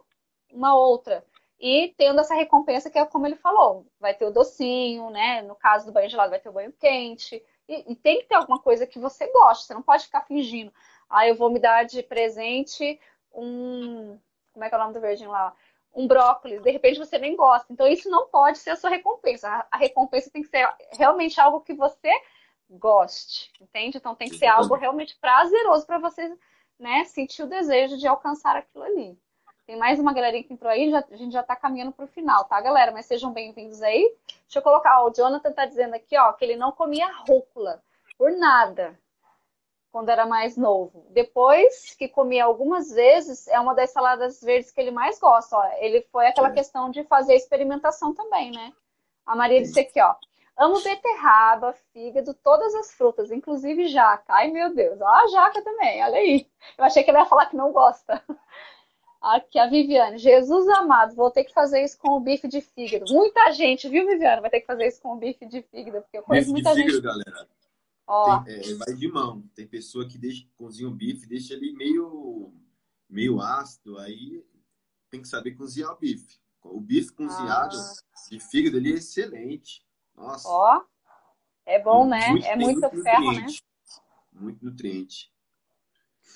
uma 0.53 0.75
outra. 0.75 1.25
E 1.61 1.93
tendo 1.97 2.21
essa 2.21 2.35
recompensa 2.35 2.89
que 2.89 2.99
é 2.99 3.05
como 3.05 3.27
ele 3.27 3.35
falou, 3.35 3.87
vai 3.99 4.15
ter 4.15 4.25
o 4.25 4.31
docinho, 4.31 5.11
né? 5.11 5.43
No 5.43 5.57
caso 5.57 5.87
do 5.87 5.93
banho 5.93 6.09
gelado, 6.09 6.31
vai 6.31 6.39
ter 6.39 6.49
o 6.49 6.53
banho 6.53 6.73
quente. 6.73 7.43
E, 7.69 7.93
e 7.93 7.97
tem 7.97 8.21
que 8.21 8.27
ter 8.27 8.37
alguma 8.37 8.61
coisa 8.61 8.87
que 8.87 8.99
você 8.99 9.31
goste. 9.33 9.67
Você 9.67 9.75
não 9.75 9.83
pode 9.83 10.05
ficar 10.05 10.23
fingindo. 10.23 10.73
Ah, 11.11 11.27
eu 11.27 11.35
vou 11.35 11.51
me 11.51 11.59
dar 11.59 11.85
de 11.85 12.03
presente 12.03 13.01
um. 13.33 14.19
Como 14.53 14.65
é 14.65 14.69
que 14.69 14.75
é 14.75 14.79
o 14.79 14.81
nome 14.81 14.95
do 14.95 15.01
verdinho 15.01 15.31
lá? 15.31 15.55
Um 15.95 16.07
brócolis. 16.07 16.63
De 16.63 16.71
repente 16.71 16.99
você 16.99 17.19
nem 17.19 17.35
gosta. 17.35 17.73
Então 17.73 17.89
isso 17.89 18.09
não 18.09 18.29
pode 18.29 18.59
ser 18.59 18.71
a 18.71 18.77
sua 18.77 18.91
recompensa. 18.91 19.67
A 19.71 19.77
recompensa 19.77 20.31
tem 20.31 20.43
que 20.43 20.49
ser 20.49 20.69
realmente 20.93 21.41
algo 21.41 21.61
que 21.61 21.75
você 21.75 22.11
goste, 22.71 23.53
entende? 23.61 23.99
Então 23.99 24.15
tem 24.15 24.29
que 24.29 24.37
ser 24.37 24.47
algo 24.47 24.75
realmente 24.75 25.17
prazeroso 25.19 25.87
para 25.87 25.99
você, 25.99 26.37
né, 26.79 27.05
sentir 27.05 27.43
o 27.43 27.49
desejo 27.49 27.97
de 27.97 28.07
alcançar 28.07 28.57
aquilo 28.57 28.85
ali. 28.85 29.19
Tem 29.67 29.77
mais 29.77 29.99
uma 29.99 30.15
galerinha 30.15 30.45
que 30.45 30.53
entrou 30.53 30.71
aí, 30.71 30.91
já, 30.91 31.05
a 31.11 31.17
gente 31.17 31.33
já 31.33 31.43
está 31.43 31.55
caminhando 31.55 31.93
para 31.93 32.07
o 32.07 32.09
final, 32.09 32.45
tá, 32.45 32.59
galera? 32.61 32.91
Mas 32.91 33.05
sejam 33.05 33.33
bem-vindos 33.33 33.83
aí. 33.83 34.15
Deixa 34.45 34.61
eu 34.61 34.63
colocar, 34.63 35.03
ó, 35.03 35.09
o 35.09 35.13
Jonathan 35.13 35.51
está 35.51 35.67
dizendo 35.67 35.95
aqui, 35.95 36.17
ó, 36.17 36.33
que 36.33 36.43
ele 36.43 36.57
não 36.57 36.73
comia 36.73 37.07
rúcula 37.29 37.83
por 38.17 38.31
nada 38.33 38.99
quando 39.93 40.09
era 40.11 40.27
mais 40.27 40.57
novo. 40.57 41.07
Depois 41.11 41.95
que 41.95 42.09
comia 42.09 42.45
algumas 42.45 42.91
vezes, 42.91 43.47
é 43.49 43.59
uma 43.61 43.75
das 43.75 43.91
saladas 43.91 44.41
verdes 44.41 44.71
que 44.71 44.81
ele 44.81 44.91
mais 44.91 45.19
gosta. 45.19 45.57
Ó. 45.57 45.65
Ele 45.79 46.03
foi 46.13 46.27
aquela 46.27 46.51
questão 46.51 46.91
de 46.91 47.05
fazer 47.05 47.35
experimentação 47.35 48.15
também, 48.15 48.51
né? 48.51 48.73
A 49.27 49.37
Maria 49.37 49.61
disse 49.61 49.81
aqui, 49.81 50.01
ó. 50.01 50.15
Amo 50.59 50.83
beterraba, 50.83 51.73
fígado, 51.93 52.35
todas 52.35 52.75
as 52.75 52.93
frutas, 52.93 53.31
inclusive 53.31 53.87
jaca. 53.87 54.25
Ai, 54.35 54.51
meu 54.51 54.75
Deus. 54.75 55.01
Ó, 55.01 55.07
a 55.07 55.29
jaca 55.29 55.63
também, 55.63 56.03
olha 56.03 56.17
aí. 56.17 56.49
Eu 56.77 56.85
achei 56.85 57.05
que 57.05 57.11
ele 57.13 57.19
ia 57.19 57.27
falar 57.27 57.47
que 57.47 57.57
não 57.57 57.73
gosta. 57.73 58.21
Aqui 59.23 59.57
a 59.57 59.69
Viviane. 59.69 60.19
Jesus 60.19 60.69
amado, 60.69 61.15
vou 61.15 61.31
ter 61.31 61.45
que 61.45 61.53
fazer 61.53 61.85
isso 61.85 61.97
com 61.99 62.17
o 62.17 62.21
bife 62.21 62.49
de 62.49 62.61
fígado. 62.61 63.05
Muita 63.13 63.53
gente, 63.53 63.89
viu, 63.89 64.05
Viviane? 64.05 64.41
Vai 64.41 64.51
ter 64.51 64.61
que 64.61 64.67
fazer 64.67 64.89
isso 64.89 65.01
com 65.01 65.15
o 65.15 65.17
bife 65.17 65.47
de 65.47 65.63
fígado, 65.63 66.03
porque 66.03 66.19
eu 66.19 66.23
conheço 66.25 66.53
bife 66.53 66.65
muita 66.65 66.75
de 66.75 66.83
fígado, 66.83 66.95
gente. 66.97 67.25
galera. 67.25 67.49
Ó. 68.05 68.41
Tem, 68.41 68.55
é, 68.55 68.75
vai 68.75 68.95
de 68.95 69.09
mão. 69.09 69.45
Tem 69.55 69.67
pessoa 69.67 70.09
que 70.09 70.19
deixa, 70.19 70.45
cozinha 70.57 70.89
o 70.89 70.93
bife, 70.93 71.27
deixa 71.29 71.55
ele 71.55 71.73
meio, 71.75 72.53
meio 73.09 73.41
ácido, 73.41 73.97
aí 73.99 74.45
tem 75.09 75.23
que 75.23 75.29
saber 75.29 75.53
cozinhar 75.53 75.93
o 75.93 75.99
bife. 75.99 76.41
O 76.65 76.81
bife 76.81 77.13
cozinhado 77.13 77.77
ah. 77.77 78.29
de 78.29 78.41
fígado, 78.41 78.77
ele 78.77 78.93
é 78.93 78.97
excelente. 78.97 79.87
Nossa. 80.19 80.49
Ó, 80.49 80.83
é 81.65 81.79
bom, 81.79 82.07
né? 82.07 82.29
Muito, 82.29 82.47
é 82.47 82.57
muito, 82.57 82.81
muito 82.81 83.03
ferro, 83.03 83.33
né? 83.33 83.47
Muito 84.33 84.65
nutriente. 84.65 85.33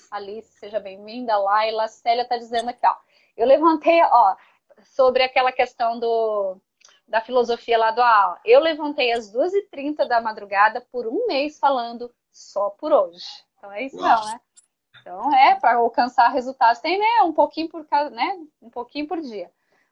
Alice, 0.09 0.51
seja 0.53 0.79
bem-vinda. 0.79 1.37
Laila, 1.37 1.87
Célia 1.87 2.27
tá 2.27 2.37
dizendo 2.37 2.69
aqui, 2.69 2.85
ó. 2.85 2.95
Eu 3.35 3.47
levantei, 3.47 4.01
ó, 4.03 4.35
sobre 4.83 5.23
aquela 5.23 5.51
questão 5.51 5.99
do, 5.99 6.57
da 7.07 7.21
filosofia 7.21 7.77
lá 7.77 7.91
do 7.91 8.01
A. 8.01 8.39
Eu 8.45 8.59
levantei 8.59 9.11
às 9.11 9.31
2h30 9.33 10.07
da 10.07 10.21
madrugada 10.21 10.81
por 10.91 11.07
um 11.07 11.27
mês 11.27 11.59
falando 11.59 12.13
só 12.31 12.69
por 12.69 12.91
hoje. 12.91 13.25
Então 13.57 13.71
é 13.71 13.83
isso, 13.83 13.97
não, 13.97 14.25
né? 14.25 14.39
Então 15.01 15.35
é, 15.35 15.55
para 15.55 15.75
alcançar 15.75 16.29
resultados, 16.29 16.81
tem 16.81 16.97
né, 16.97 17.23
um 17.23 17.33
pouquinho 17.33 17.67
por 17.69 17.85
né, 18.11 18.39
um 18.61 18.69
pouquinho 18.69 19.07
por 19.07 19.19
dia. 19.19 19.51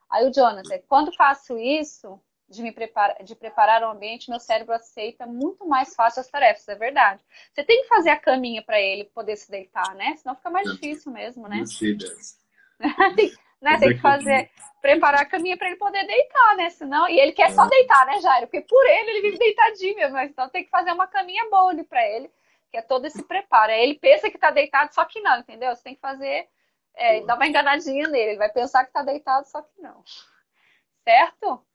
Aí 0.10 0.28
o 0.28 0.32
Jonathan, 0.32 0.80
quando 0.88 1.16
faço 1.16 1.58
isso, 1.58 2.20
de 2.52 2.62
me 2.62 2.72
preparar, 2.72 3.24
de 3.24 3.34
preparar 3.34 3.82
o 3.82 3.92
ambiente, 3.92 4.30
meu 4.30 4.40
cérebro 4.40 4.76
aceita 4.76 5.26
muito 5.26 5.66
mais 5.66 5.96
fácil 5.96 6.20
as 6.20 6.28
tarefas, 6.28 6.68
é 6.68 6.76
verdade. 6.76 7.24
Você 7.52 7.64
tem 7.64 7.82
que 7.82 7.88
fazer 7.88 8.10
a 8.10 8.20
caminha 8.20 8.62
para 8.62 8.80
ele 8.80 9.06
poder 9.06 9.38
se 9.38 9.50
deitar, 9.50 9.96
né? 9.96 10.16
Senão 10.18 10.36
fica 10.36 10.50
mais 10.50 10.70
difícil 10.70 11.12
mesmo, 11.14 11.48
né? 11.48 11.64
tem, 13.16 13.32
né? 13.62 13.80
tem 13.80 13.96
que 13.96 14.02
fazer, 14.02 14.52
preparar 14.82 15.22
a 15.22 15.26
caminha 15.26 15.58
para 15.58 15.68
ele 15.68 15.78
poder 15.78 16.06
deitar, 16.06 16.58
né? 16.58 16.70
Senão, 16.72 17.08
e 17.08 17.18
ele 17.18 17.32
quer 17.32 17.52
só 17.52 17.66
é. 17.66 17.70
deitar, 17.70 18.06
né, 18.06 18.20
Jairo? 18.20 18.48
Porque 18.48 18.62
por 18.62 18.86
ele 18.86 19.12
ele 19.12 19.22
vive 19.22 19.38
deitadinho 19.38 19.96
mesmo, 19.96 20.14
mas 20.14 20.30
então 20.30 20.50
tem 20.50 20.66
que 20.66 20.70
fazer 20.70 20.92
uma 20.92 21.08
caminha 21.08 21.50
boa 21.50 21.72
ali 21.72 21.86
para 21.86 22.06
ele, 22.06 22.30
que 22.70 22.78
é 22.78 22.82
todo 22.82 23.06
esse 23.06 23.24
preparo. 23.24 23.72
Ele 23.72 23.96
pensa 23.96 24.30
que 24.30 24.38
tá 24.38 24.52
deitado, 24.52 24.94
só 24.94 25.06
que 25.06 25.22
não, 25.22 25.40
entendeu? 25.40 25.74
Você 25.74 25.84
tem 25.84 25.96
que 25.96 26.02
fazer, 26.02 26.50
é, 26.96 27.22
dar 27.22 27.36
uma 27.36 27.48
enganadinha 27.48 28.10
nele. 28.10 28.32
Ele 28.32 28.38
vai 28.38 28.52
pensar 28.52 28.84
que 28.84 28.92
tá 28.92 29.04
deitado, 29.04 29.48
só 29.48 29.62
que 29.62 29.82
não. 29.82 30.04
Certo? 31.06 31.66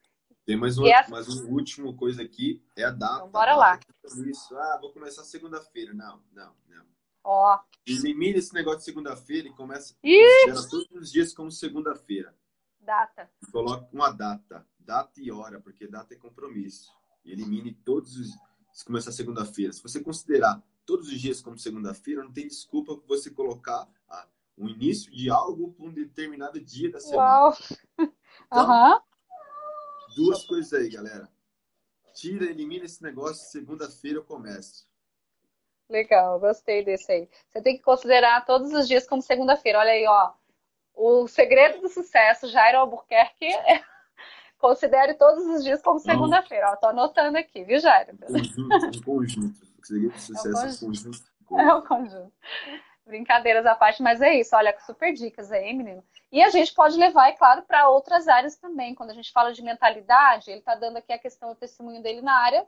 Tem 0.47 0.55
mais 0.55 0.77
uma, 0.77 0.89
essa... 0.89 1.11
mais 1.11 1.27
uma 1.27 1.51
última 1.51 1.93
coisa 1.93 2.23
aqui, 2.23 2.63
é 2.73 2.85
a 2.85 2.91
data. 2.91 3.15
Então, 3.17 3.29
bora 3.31 3.53
lá. 3.53 3.77
Isso. 4.25 4.57
Ah, 4.57 4.77
vou 4.79 4.93
começar 4.93 5.25
segunda-feira. 5.25 5.93
Não, 5.93 6.23
não, 6.31 6.55
não. 6.69 6.85
Ó. 7.21 7.59
Elimine 7.85 8.39
esse 8.39 8.53
negócio 8.53 8.79
de 8.79 8.85
segunda-feira 8.85 9.49
e 9.49 9.51
começa 9.51 9.93
todos 10.69 10.87
os 10.89 11.11
dias 11.11 11.33
como 11.33 11.51
segunda-feira. 11.51 12.33
Data. 12.79 13.29
Coloque 13.51 13.93
uma 13.93 14.09
data. 14.09 14.65
Data 14.79 15.19
e 15.19 15.29
hora, 15.29 15.59
porque 15.59 15.85
data 15.85 16.13
é 16.13 16.17
compromisso. 16.17 16.93
E 17.25 17.33
elimine 17.33 17.73
todos 17.73 18.15
os. 18.15 18.29
Se 18.71 18.85
começar 18.85 19.11
segunda-feira. 19.11 19.73
Se 19.73 19.83
você 19.83 19.99
considerar 19.99 20.63
todos 20.85 21.09
os 21.09 21.19
dias 21.19 21.41
como 21.41 21.57
segunda-feira, 21.57 22.23
não 22.23 22.31
tem 22.31 22.47
desculpa 22.47 22.97
você 23.05 23.29
colocar 23.29 23.85
ah, 24.07 24.25
o 24.55 24.69
início 24.69 25.11
de 25.11 25.29
algo 25.29 25.73
para 25.73 25.87
um 25.87 25.91
determinado 25.91 26.57
dia 26.61 26.89
da 26.89 27.01
semana. 27.01 27.27
Uau! 27.27 27.57
Então, 28.47 28.69
uhum 28.69 29.06
duas 30.17 30.43
coisas 30.45 30.73
aí, 30.73 30.89
galera. 30.89 31.29
Tira, 32.15 32.45
elimina 32.45 32.85
esse 32.85 33.03
negócio, 33.03 33.51
segunda-feira 33.51 34.17
eu 34.17 34.23
começo. 34.23 34.87
Legal, 35.87 36.39
gostei 36.39 36.83
desse 36.83 37.11
aí. 37.11 37.29
Você 37.47 37.61
tem 37.61 37.77
que 37.77 37.83
considerar 37.83 38.43
todos 38.45 38.73
os 38.73 38.87
dias 38.87 39.07
como 39.07 39.21
segunda-feira. 39.21 39.79
Olha 39.79 39.91
aí, 39.91 40.05
ó. 40.07 40.33
O 40.95 41.27
segredo 41.27 41.79
do 41.79 41.87
sucesso, 41.87 42.49
Jairo 42.49 42.79
Albuquerque, 42.79 43.45
é... 43.45 43.83
considere 44.57 45.13
todos 45.13 45.45
os 45.45 45.63
dias 45.63 45.81
como 45.81 45.99
segunda-feira. 45.99 46.75
Tô 46.77 46.87
anotando 46.87 47.37
aqui, 47.37 47.63
viu, 47.63 47.79
Jairo? 47.79 48.13
Um 48.13 48.33
conjunto, 48.33 48.97
um 48.97 49.01
conjunto. 49.03 49.61
O 49.79 49.85
segredo 49.85 50.13
do 50.13 50.19
sucesso 50.19 50.57
é 50.57 50.69
um 50.69 50.87
conjunto. 50.87 51.23
É 51.51 51.53
um 51.53 51.55
conjunto. 51.55 51.61
É 51.61 51.73
um 51.75 51.81
conjunto. 51.81 52.33
Brincadeiras 53.07 53.65
à 53.65 53.73
parte, 53.73 54.03
mas 54.03 54.21
é 54.21 54.35
isso. 54.35 54.55
Olha, 54.55 54.77
super 54.85 55.13
dicas 55.13 55.51
aí, 55.51 55.73
menino. 55.73 56.03
E 56.29 56.43
a 56.43 56.49
gente 56.49 56.73
pode 56.73 56.97
levar, 56.97 57.29
é 57.29 57.31
claro, 57.31 57.61
para 57.61 57.87
outras 57.87 58.27
áreas 58.27 58.57
também. 58.57 58.93
Quando 58.93 59.11
a 59.11 59.13
gente 59.13 59.31
fala 59.31 59.53
de 59.53 59.63
mentalidade, 59.63 60.51
ele 60.51 60.59
está 60.59 60.75
dando 60.75 60.97
aqui 60.97 61.13
a 61.13 61.17
questão 61.17 61.49
do 61.49 61.55
testemunho 61.55 62.01
dele 62.01 62.21
na 62.21 62.35
área 62.35 62.67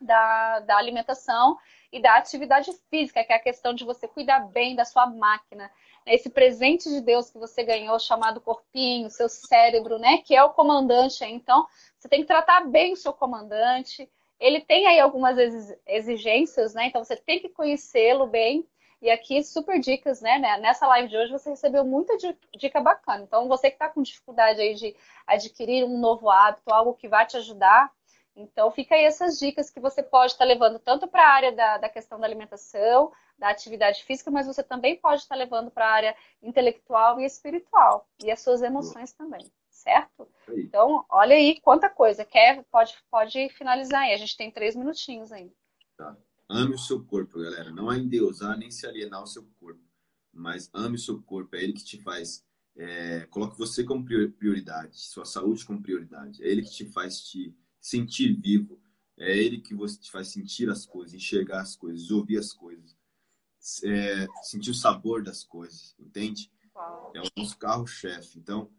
da, 0.00 0.60
da 0.60 0.76
alimentação 0.76 1.58
e 1.92 2.00
da 2.00 2.16
atividade 2.16 2.72
física, 2.88 3.22
que 3.22 3.32
é 3.32 3.36
a 3.36 3.40
questão 3.40 3.74
de 3.74 3.84
você 3.84 4.08
cuidar 4.08 4.40
bem 4.40 4.74
da 4.74 4.84
sua 4.84 5.06
máquina. 5.06 5.70
Esse 6.06 6.30
presente 6.30 6.88
de 6.88 7.00
Deus 7.00 7.30
que 7.30 7.38
você 7.38 7.62
ganhou, 7.62 7.98
chamado 7.98 8.40
corpinho, 8.40 9.10
seu 9.10 9.28
cérebro, 9.28 9.98
né? 9.98 10.18
Que 10.18 10.34
é 10.34 10.42
o 10.42 10.50
comandante. 10.50 11.24
Então, 11.24 11.66
você 11.98 12.08
tem 12.08 12.22
que 12.22 12.26
tratar 12.26 12.66
bem 12.66 12.92
o 12.92 12.96
seu 12.96 13.12
comandante. 13.12 14.10
Ele 14.38 14.60
tem 14.60 14.86
aí 14.86 14.98
algumas 14.98 15.36
exigências, 15.86 16.74
né? 16.74 16.86
Então, 16.86 17.04
você 17.04 17.16
tem 17.16 17.38
que 17.38 17.50
conhecê-lo 17.50 18.26
bem 18.26 18.66
e 19.00 19.10
aqui, 19.10 19.42
super 19.42 19.80
dicas, 19.80 20.20
né, 20.20 20.38
né? 20.38 20.58
Nessa 20.58 20.86
live 20.86 21.08
de 21.08 21.16
hoje 21.16 21.32
você 21.32 21.50
recebeu 21.50 21.84
muita 21.84 22.16
dica 22.56 22.80
bacana. 22.80 23.24
Então, 23.24 23.48
você 23.48 23.70
que 23.70 23.76
está 23.76 23.88
com 23.88 24.02
dificuldade 24.02 24.60
aí 24.60 24.74
de 24.74 24.94
adquirir 25.26 25.84
um 25.84 25.98
novo 25.98 26.28
hábito, 26.28 26.72
algo 26.72 26.94
que 26.94 27.08
vai 27.08 27.26
te 27.26 27.36
ajudar, 27.38 27.90
então 28.36 28.70
fica 28.70 28.94
aí 28.94 29.04
essas 29.04 29.38
dicas 29.38 29.70
que 29.70 29.80
você 29.80 30.02
pode 30.02 30.32
estar 30.32 30.44
tá 30.44 30.48
levando 30.48 30.78
tanto 30.78 31.08
para 31.08 31.22
a 31.22 31.32
área 31.32 31.52
da, 31.52 31.78
da 31.78 31.88
questão 31.88 32.20
da 32.20 32.26
alimentação, 32.26 33.12
da 33.38 33.48
atividade 33.48 34.04
física, 34.04 34.30
mas 34.30 34.46
você 34.46 34.62
também 34.62 34.96
pode 34.96 35.22
estar 35.22 35.34
tá 35.34 35.38
levando 35.38 35.70
para 35.70 35.86
a 35.86 35.92
área 35.92 36.16
intelectual 36.42 37.18
e 37.20 37.24
espiritual, 37.24 38.06
e 38.22 38.30
as 38.30 38.40
suas 38.40 38.62
emoções 38.62 39.12
também, 39.12 39.50
certo? 39.70 40.28
Então, 40.48 41.04
olha 41.08 41.34
aí 41.34 41.60
quanta 41.60 41.88
coisa. 41.88 42.24
Quer, 42.24 42.62
pode, 42.70 42.94
pode 43.10 43.48
finalizar 43.50 44.02
aí. 44.02 44.12
A 44.12 44.18
gente 44.18 44.36
tem 44.36 44.50
três 44.50 44.76
minutinhos 44.76 45.32
ainda. 45.32 45.52
Tá. 45.96 46.16
Ame 46.52 46.74
o 46.74 46.78
seu 46.78 47.04
corpo, 47.04 47.38
galera. 47.38 47.70
Não 47.70 47.92
é 47.92 47.96
endeusar 47.96 48.58
nem 48.58 48.72
se 48.72 48.84
alienar 48.84 49.22
o 49.22 49.26
seu 49.26 49.44
corpo. 49.60 49.80
mas 50.32 50.68
ame 50.74 50.96
o 50.96 50.98
seu 50.98 51.22
corpo. 51.22 51.54
É 51.54 51.62
ele 51.62 51.72
que 51.72 51.84
te 51.84 52.02
faz. 52.02 52.44
É, 52.76 53.26
coloque 53.26 53.56
você 53.56 53.84
como 53.84 54.04
prioridade, 54.04 54.98
sua 54.98 55.24
saúde 55.24 55.64
como 55.64 55.80
prioridade. 55.80 56.42
É 56.42 56.48
ele 56.48 56.62
que 56.62 56.70
te 56.70 56.84
faz 56.86 57.20
te 57.20 57.54
sentir 57.80 58.40
vivo. 58.40 58.80
É 59.16 59.36
ele 59.36 59.60
que 59.60 59.74
você 59.74 59.98
te 60.00 60.10
faz 60.10 60.28
sentir 60.28 60.68
as 60.70 60.84
coisas, 60.84 61.14
enxergar 61.14 61.60
as 61.60 61.76
coisas, 61.76 62.10
ouvir 62.10 62.38
as 62.38 62.52
coisas, 62.52 62.96
é, 63.84 64.26
sentir 64.42 64.70
o 64.70 64.74
sabor 64.74 65.22
das 65.22 65.44
coisas, 65.44 65.94
entende? 65.98 66.50
É 67.14 67.20
o 67.20 67.30
nosso 67.36 67.58
carro-chefe. 67.58 68.38
Então, 68.38 68.72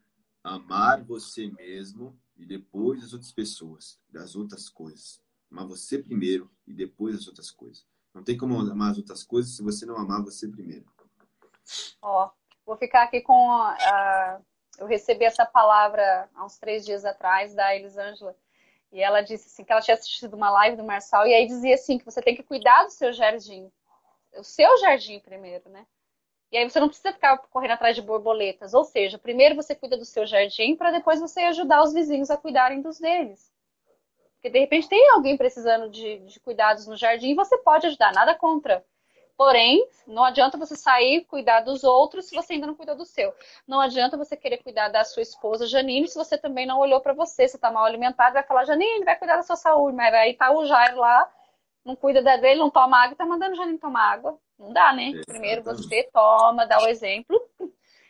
amar 0.44 1.04
você 1.04 1.48
mesmo 1.52 2.20
e 2.36 2.46
depois 2.46 3.04
as 3.04 3.14
outras 3.14 3.32
pessoas, 3.32 4.00
das 4.10 4.36
outras 4.36 4.68
coisas. 4.68 5.22
Amar 5.52 5.68
você 5.68 6.00
primeiro 6.00 6.50
e 6.66 6.74
depois 6.74 7.16
as 7.16 7.28
outras 7.28 7.52
coisas. 7.52 7.86
Não 8.14 8.24
tem 8.24 8.38
como 8.38 8.60
amar 8.60 8.92
as 8.92 8.98
outras 8.98 9.24
coisas 9.24 9.56
se 9.56 9.64
você 9.64 9.86
não 9.86 9.98
amar 9.98 10.24
você 10.24 10.48
primeiro. 10.48 10.86
Ó, 12.02 12.30
vou 12.66 12.78
ficar 12.78 13.04
aqui 13.04 13.22
com 13.22 13.36
eu 14.78 14.88
recebi 14.88 15.26
essa 15.26 15.46
palavra 15.46 16.30
há 16.34 16.46
uns 16.46 16.58
três 16.58 16.86
dias 16.86 17.06
atrás 17.06 17.54
da 17.54 17.76
Elisângela 17.76 18.36
e 18.92 19.02
ela 19.02 19.22
disse 19.22 19.48
assim 19.48 19.64
que 19.64 19.72
ela 19.72 19.82
tinha 19.82 19.96
assistido 19.96 20.34
uma 20.34 20.50
live 20.50 20.76
do 20.76 20.84
Marçal 20.84 21.28
e 21.28 21.34
aí 21.34 21.46
dizia 21.46 21.76
assim 21.76 21.98
que 21.98 22.06
você 22.06 22.22
tem 22.22 22.36
que 22.36 22.44
cuidar 22.44 22.86
do 22.86 22.90
seu 22.90 23.14
jardim, 23.14 23.72
o 24.36 24.44
seu 24.44 24.78
jardim 24.80 25.20
primeiro, 25.20 25.70
né? 25.70 25.86
E 26.52 26.58
aí 26.58 26.70
você 26.70 26.80
não 26.80 26.88
precisa 26.88 27.14
ficar 27.14 27.38
correndo 27.38 27.72
atrás 27.72 27.96
de 27.96 28.02
borboletas, 28.02 28.74
ou 28.74 28.84
seja, 28.84 29.18
primeiro 29.18 29.56
você 29.56 29.74
cuida 29.74 29.96
do 29.96 30.04
seu 30.04 30.26
jardim 30.26 30.76
para 30.76 30.92
depois 30.92 31.20
você 31.20 31.42
ajudar 31.42 31.84
os 31.84 31.94
vizinhos 31.94 32.30
a 32.30 32.38
cuidarem 32.38 32.82
dos 32.82 33.00
deles. 33.00 33.51
Porque 34.42 34.50
de 34.50 34.60
repente 34.60 34.90
tem 34.90 35.12
alguém 35.12 35.38
precisando 35.38 35.88
de, 35.88 36.18
de 36.22 36.40
cuidados 36.40 36.88
no 36.88 36.98
jardim 36.98 37.30
e 37.30 37.36
você 37.36 37.60
pode 37.60 37.86
ajudar, 37.86 38.12
nada 38.12 38.34
contra. 38.34 38.84
Porém, 39.38 39.88
não 40.08 40.24
adianta 40.24 40.58
você 40.58 40.76
sair 40.76 41.26
cuidar 41.26 41.62
dos 41.62 41.84
outros 41.84 42.26
se 42.26 42.34
você 42.34 42.54
ainda 42.54 42.66
não 42.66 42.74
cuidou 42.74 42.96
do 42.96 43.06
seu. 43.06 43.32
Não 43.68 43.80
adianta 43.80 44.18
você 44.18 44.36
querer 44.36 44.58
cuidar 44.58 44.90
da 44.90 45.04
sua 45.04 45.22
esposa 45.22 45.68
Janine 45.68 46.08
se 46.08 46.16
você 46.16 46.40
também 46.40 46.66
não 46.66 46.80
olhou 46.80 47.00
para 47.00 47.14
você. 47.14 47.48
Você 47.48 47.56
está 47.56 47.70
mal 47.70 47.86
alimentado, 47.86 48.34
vai 48.34 48.42
falar, 48.42 48.66
Janine, 48.66 49.06
vai 49.06 49.16
cuidar 49.16 49.38
da 49.38 49.44
sua 49.44 49.56
saúde. 49.56 49.96
Mas 49.96 50.12
aí 50.12 50.34
tá 50.34 50.52
o 50.52 50.66
Jairo 50.66 50.98
lá, 50.98 51.32
não 51.86 51.96
cuida 51.96 52.24
da 52.24 52.36
dele, 52.36 52.60
não 52.60 52.72
toma 52.72 52.98
água, 52.98 53.16
tá 53.16 53.26
mandando 53.28 53.56
Janine 53.56 53.78
tomar 53.78 54.12
água. 54.12 54.40
Não 54.58 54.74
dá, 54.74 54.92
né? 54.92 55.12
Primeiro 55.28 55.62
você 55.62 56.10
toma, 56.12 56.66
dá 56.66 56.82
o 56.82 56.88
exemplo, 56.88 57.40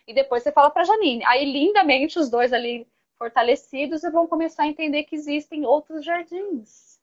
e 0.07 0.13
depois 0.13 0.43
você 0.43 0.51
fala 0.51 0.69
para 0.69 0.85
Janine. 0.85 1.25
Aí, 1.25 1.43
lindamente, 1.43 2.19
os 2.19 2.29
dois 2.29 2.53
ali 2.53 2.87
fortalecidos 3.21 4.01
vão 4.01 4.25
começar 4.25 4.63
a 4.63 4.67
entender 4.67 5.03
que 5.03 5.15
existem 5.15 5.63
outros 5.63 6.03
jardins. 6.03 6.99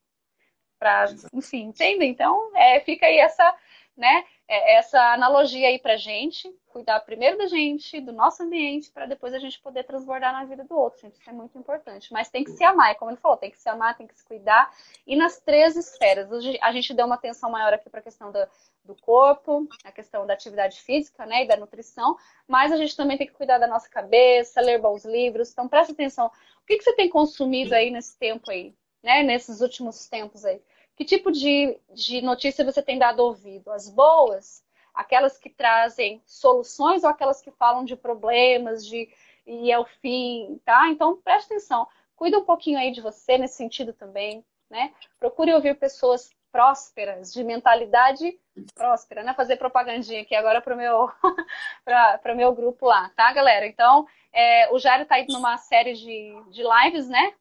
Pra, 0.76 1.04
enfim, 1.32 1.66
entende? 1.66 2.04
Então, 2.04 2.50
é, 2.56 2.80
fica 2.80 3.06
aí 3.06 3.18
essa 3.18 3.56
né, 3.96 4.24
é, 4.48 4.76
essa 4.76 5.12
analogia 5.12 5.68
aí 5.68 5.78
pra 5.78 5.98
gente, 5.98 6.50
cuidar 6.68 7.00
primeiro 7.00 7.36
da 7.36 7.46
gente, 7.46 8.00
do 8.00 8.12
nosso 8.12 8.42
ambiente, 8.42 8.90
para 8.90 9.04
depois 9.04 9.34
a 9.34 9.38
gente 9.38 9.60
poder 9.60 9.84
transbordar 9.84 10.32
na 10.32 10.44
vida 10.44 10.64
do 10.64 10.74
outro, 10.74 11.02
gente. 11.02 11.20
Isso 11.20 11.28
é 11.28 11.32
muito 11.32 11.58
importante. 11.58 12.10
Mas 12.10 12.30
tem 12.30 12.44
que 12.44 12.52
se 12.52 12.64
amar, 12.64 12.94
como 12.94 13.10
ele 13.10 13.18
falou, 13.18 13.36
tem 13.36 13.50
que 13.50 13.58
se 13.58 13.68
amar, 13.68 13.96
tem 13.96 14.06
que 14.06 14.16
se 14.16 14.24
cuidar. 14.24 14.74
E 15.06 15.14
nas 15.14 15.38
três 15.38 15.76
esferas, 15.76 16.28
a 16.62 16.72
gente 16.72 16.94
deu 16.94 17.04
uma 17.04 17.16
atenção 17.16 17.50
maior 17.50 17.74
aqui 17.74 17.90
para 17.90 18.00
a 18.00 18.02
questão 18.02 18.32
do, 18.32 18.38
do 18.84 18.94
corpo, 18.94 19.68
a 19.84 19.92
questão 19.92 20.26
da 20.26 20.32
atividade 20.32 20.80
física, 20.80 21.26
né, 21.26 21.44
e 21.44 21.46
da 21.46 21.56
nutrição, 21.56 22.16
mas 22.46 22.72
a 22.72 22.76
gente 22.76 22.96
também 22.96 23.18
tem 23.18 23.26
que 23.26 23.34
cuidar 23.34 23.58
da 23.58 23.66
nossa 23.66 23.88
cabeça, 23.88 24.62
ler 24.62 24.80
bons 24.80 25.04
livros. 25.04 25.52
Então 25.52 25.68
presta 25.68 25.92
atenção. 25.92 26.28
O 26.62 26.66
que, 26.66 26.78
que 26.78 26.84
você 26.84 26.94
tem 26.94 27.08
consumido 27.10 27.74
aí 27.74 27.90
nesse 27.90 28.16
tempo 28.16 28.50
aí, 28.50 28.74
né, 29.02 29.22
nesses 29.22 29.60
últimos 29.60 30.08
tempos 30.08 30.44
aí? 30.44 30.60
Que 30.98 31.04
tipo 31.04 31.30
de, 31.30 31.78
de 31.94 32.20
notícia 32.22 32.64
você 32.64 32.82
tem 32.82 32.98
dado 32.98 33.20
ouvido? 33.20 33.70
As 33.70 33.88
boas? 33.88 34.64
Aquelas 34.92 35.38
que 35.38 35.48
trazem 35.48 36.20
soluções 36.26 37.04
ou 37.04 37.10
aquelas 37.10 37.40
que 37.40 37.52
falam 37.52 37.84
de 37.84 37.94
problemas, 37.94 38.84
de 38.84 39.08
e 39.46 39.70
é 39.70 39.78
o 39.78 39.84
fim, 39.84 40.60
tá? 40.64 40.88
Então 40.88 41.16
preste 41.16 41.46
atenção. 41.46 41.86
Cuida 42.16 42.36
um 42.36 42.44
pouquinho 42.44 42.80
aí 42.80 42.90
de 42.90 43.00
você 43.00 43.38
nesse 43.38 43.54
sentido 43.54 43.92
também, 43.92 44.44
né? 44.68 44.92
Procure 45.20 45.54
ouvir 45.54 45.78
pessoas 45.78 46.30
prósperas, 46.50 47.32
de 47.32 47.44
mentalidade 47.44 48.36
próspera, 48.74 49.22
né? 49.22 49.32
Fazer 49.34 49.56
propagandinha 49.56 50.22
aqui 50.22 50.34
agora 50.34 50.60
para 50.60 50.74
o 50.74 50.76
meu, 50.76 51.08
meu 52.34 52.52
grupo 52.52 52.86
lá, 52.86 53.08
tá, 53.14 53.32
galera? 53.32 53.68
Então, 53.68 54.04
é, 54.32 54.68
o 54.72 54.80
Jairo 54.80 55.04
está 55.04 55.20
indo 55.20 55.32
numa 55.32 55.56
série 55.58 55.94
de, 55.94 56.34
de 56.50 56.64
lives, 56.64 57.08
né? 57.08 57.34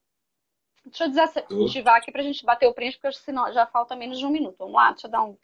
Deixa 0.88 1.04
eu 1.04 1.10
desativar 1.10 1.96
aqui 1.96 2.12
pra 2.12 2.24
gente 2.24 2.46
bater 2.46 2.68
o 2.68 2.74
print, 2.74 2.98
porque 3.00 3.18
senão 3.18 3.52
já 3.52 3.66
falta 3.66 3.96
menos 3.96 4.18
de 4.18 4.26
um 4.26 4.30
minuto. 4.30 4.58
Vamos 4.58 4.74
lá, 4.74 4.92
deixa 4.92 5.08
eu 5.08 5.12
dar 5.12 5.24
um. 5.24 5.38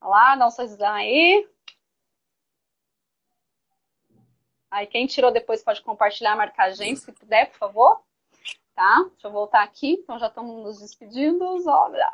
Vamos 0.00 0.16
lá, 0.16 0.36
dá 0.36 0.46
um 0.46 0.50
sorrisão 0.50 0.92
aí. 0.92 1.48
Aí, 4.70 4.86
quem 4.86 5.06
tirou 5.06 5.32
depois 5.32 5.62
pode 5.62 5.82
compartilhar, 5.82 6.36
marcar 6.36 6.64
a 6.64 6.70
gente, 6.70 7.00
se 7.00 7.12
puder, 7.12 7.50
por 7.50 7.58
favor. 7.58 8.02
Tá? 8.74 9.04
Deixa 9.12 9.28
eu 9.28 9.32
voltar 9.32 9.62
aqui. 9.62 9.92
Então, 9.92 10.18
já 10.18 10.26
estamos 10.26 10.62
nos 10.62 10.80
despedindo. 10.80 11.44
Olha. 11.66 12.10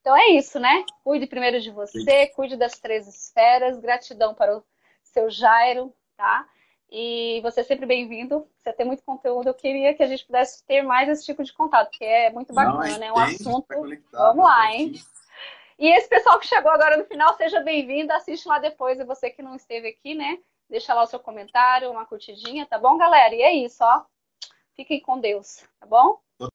Então, 0.00 0.16
é 0.16 0.28
isso, 0.30 0.58
né? 0.58 0.84
Cuide 1.02 1.26
primeiro 1.26 1.60
de 1.60 1.70
você, 1.70 2.26
cuide 2.28 2.56
das 2.56 2.78
três 2.78 3.06
esferas. 3.06 3.78
Gratidão 3.78 4.34
para 4.34 4.58
o 4.58 4.64
seu 5.02 5.30
Jairo, 5.30 5.94
tá? 6.16 6.48
E 6.90 7.40
você 7.42 7.60
é 7.60 7.64
sempre 7.64 7.86
bem-vindo. 7.86 8.46
Você 8.56 8.72
tem 8.72 8.84
muito 8.84 9.04
conteúdo. 9.04 9.46
Eu 9.46 9.54
queria 9.54 9.94
que 9.94 10.02
a 10.02 10.08
gente 10.08 10.26
pudesse 10.26 10.64
ter 10.64 10.82
mais 10.82 11.08
esse 11.08 11.24
tipo 11.24 11.44
de 11.44 11.52
contato, 11.52 11.90
porque 11.90 12.04
é 12.04 12.30
muito 12.30 12.52
bacana, 12.52 12.88
Não, 12.88 12.98
né? 12.98 13.12
Um 13.12 13.18
assunto. 13.18 13.66
Vamos 14.12 14.44
lá, 14.44 14.74
hein? 14.74 14.92
E 15.78 15.88
esse 15.88 16.08
pessoal 16.08 16.38
que 16.40 16.46
chegou 16.46 16.70
agora 16.70 16.96
no 16.96 17.04
final, 17.04 17.32
seja 17.36 17.60
bem-vindo. 17.60 18.12
Assiste 18.12 18.48
lá 18.48 18.58
depois. 18.58 18.98
E 18.98 19.04
você 19.04 19.30
que 19.30 19.40
não 19.40 19.54
esteve 19.54 19.88
aqui, 19.88 20.14
né? 20.14 20.38
Deixa 20.68 20.92
lá 20.92 21.04
o 21.04 21.06
seu 21.06 21.20
comentário, 21.20 21.90
uma 21.90 22.06
curtidinha, 22.06 22.66
tá 22.66 22.78
bom, 22.78 22.96
galera? 22.96 23.34
E 23.34 23.42
é 23.42 23.52
isso, 23.52 23.82
ó. 23.82 24.04
Fiquem 24.74 25.00
com 25.00 25.18
Deus, 25.18 25.64
tá 25.78 25.86
bom? 25.86 26.18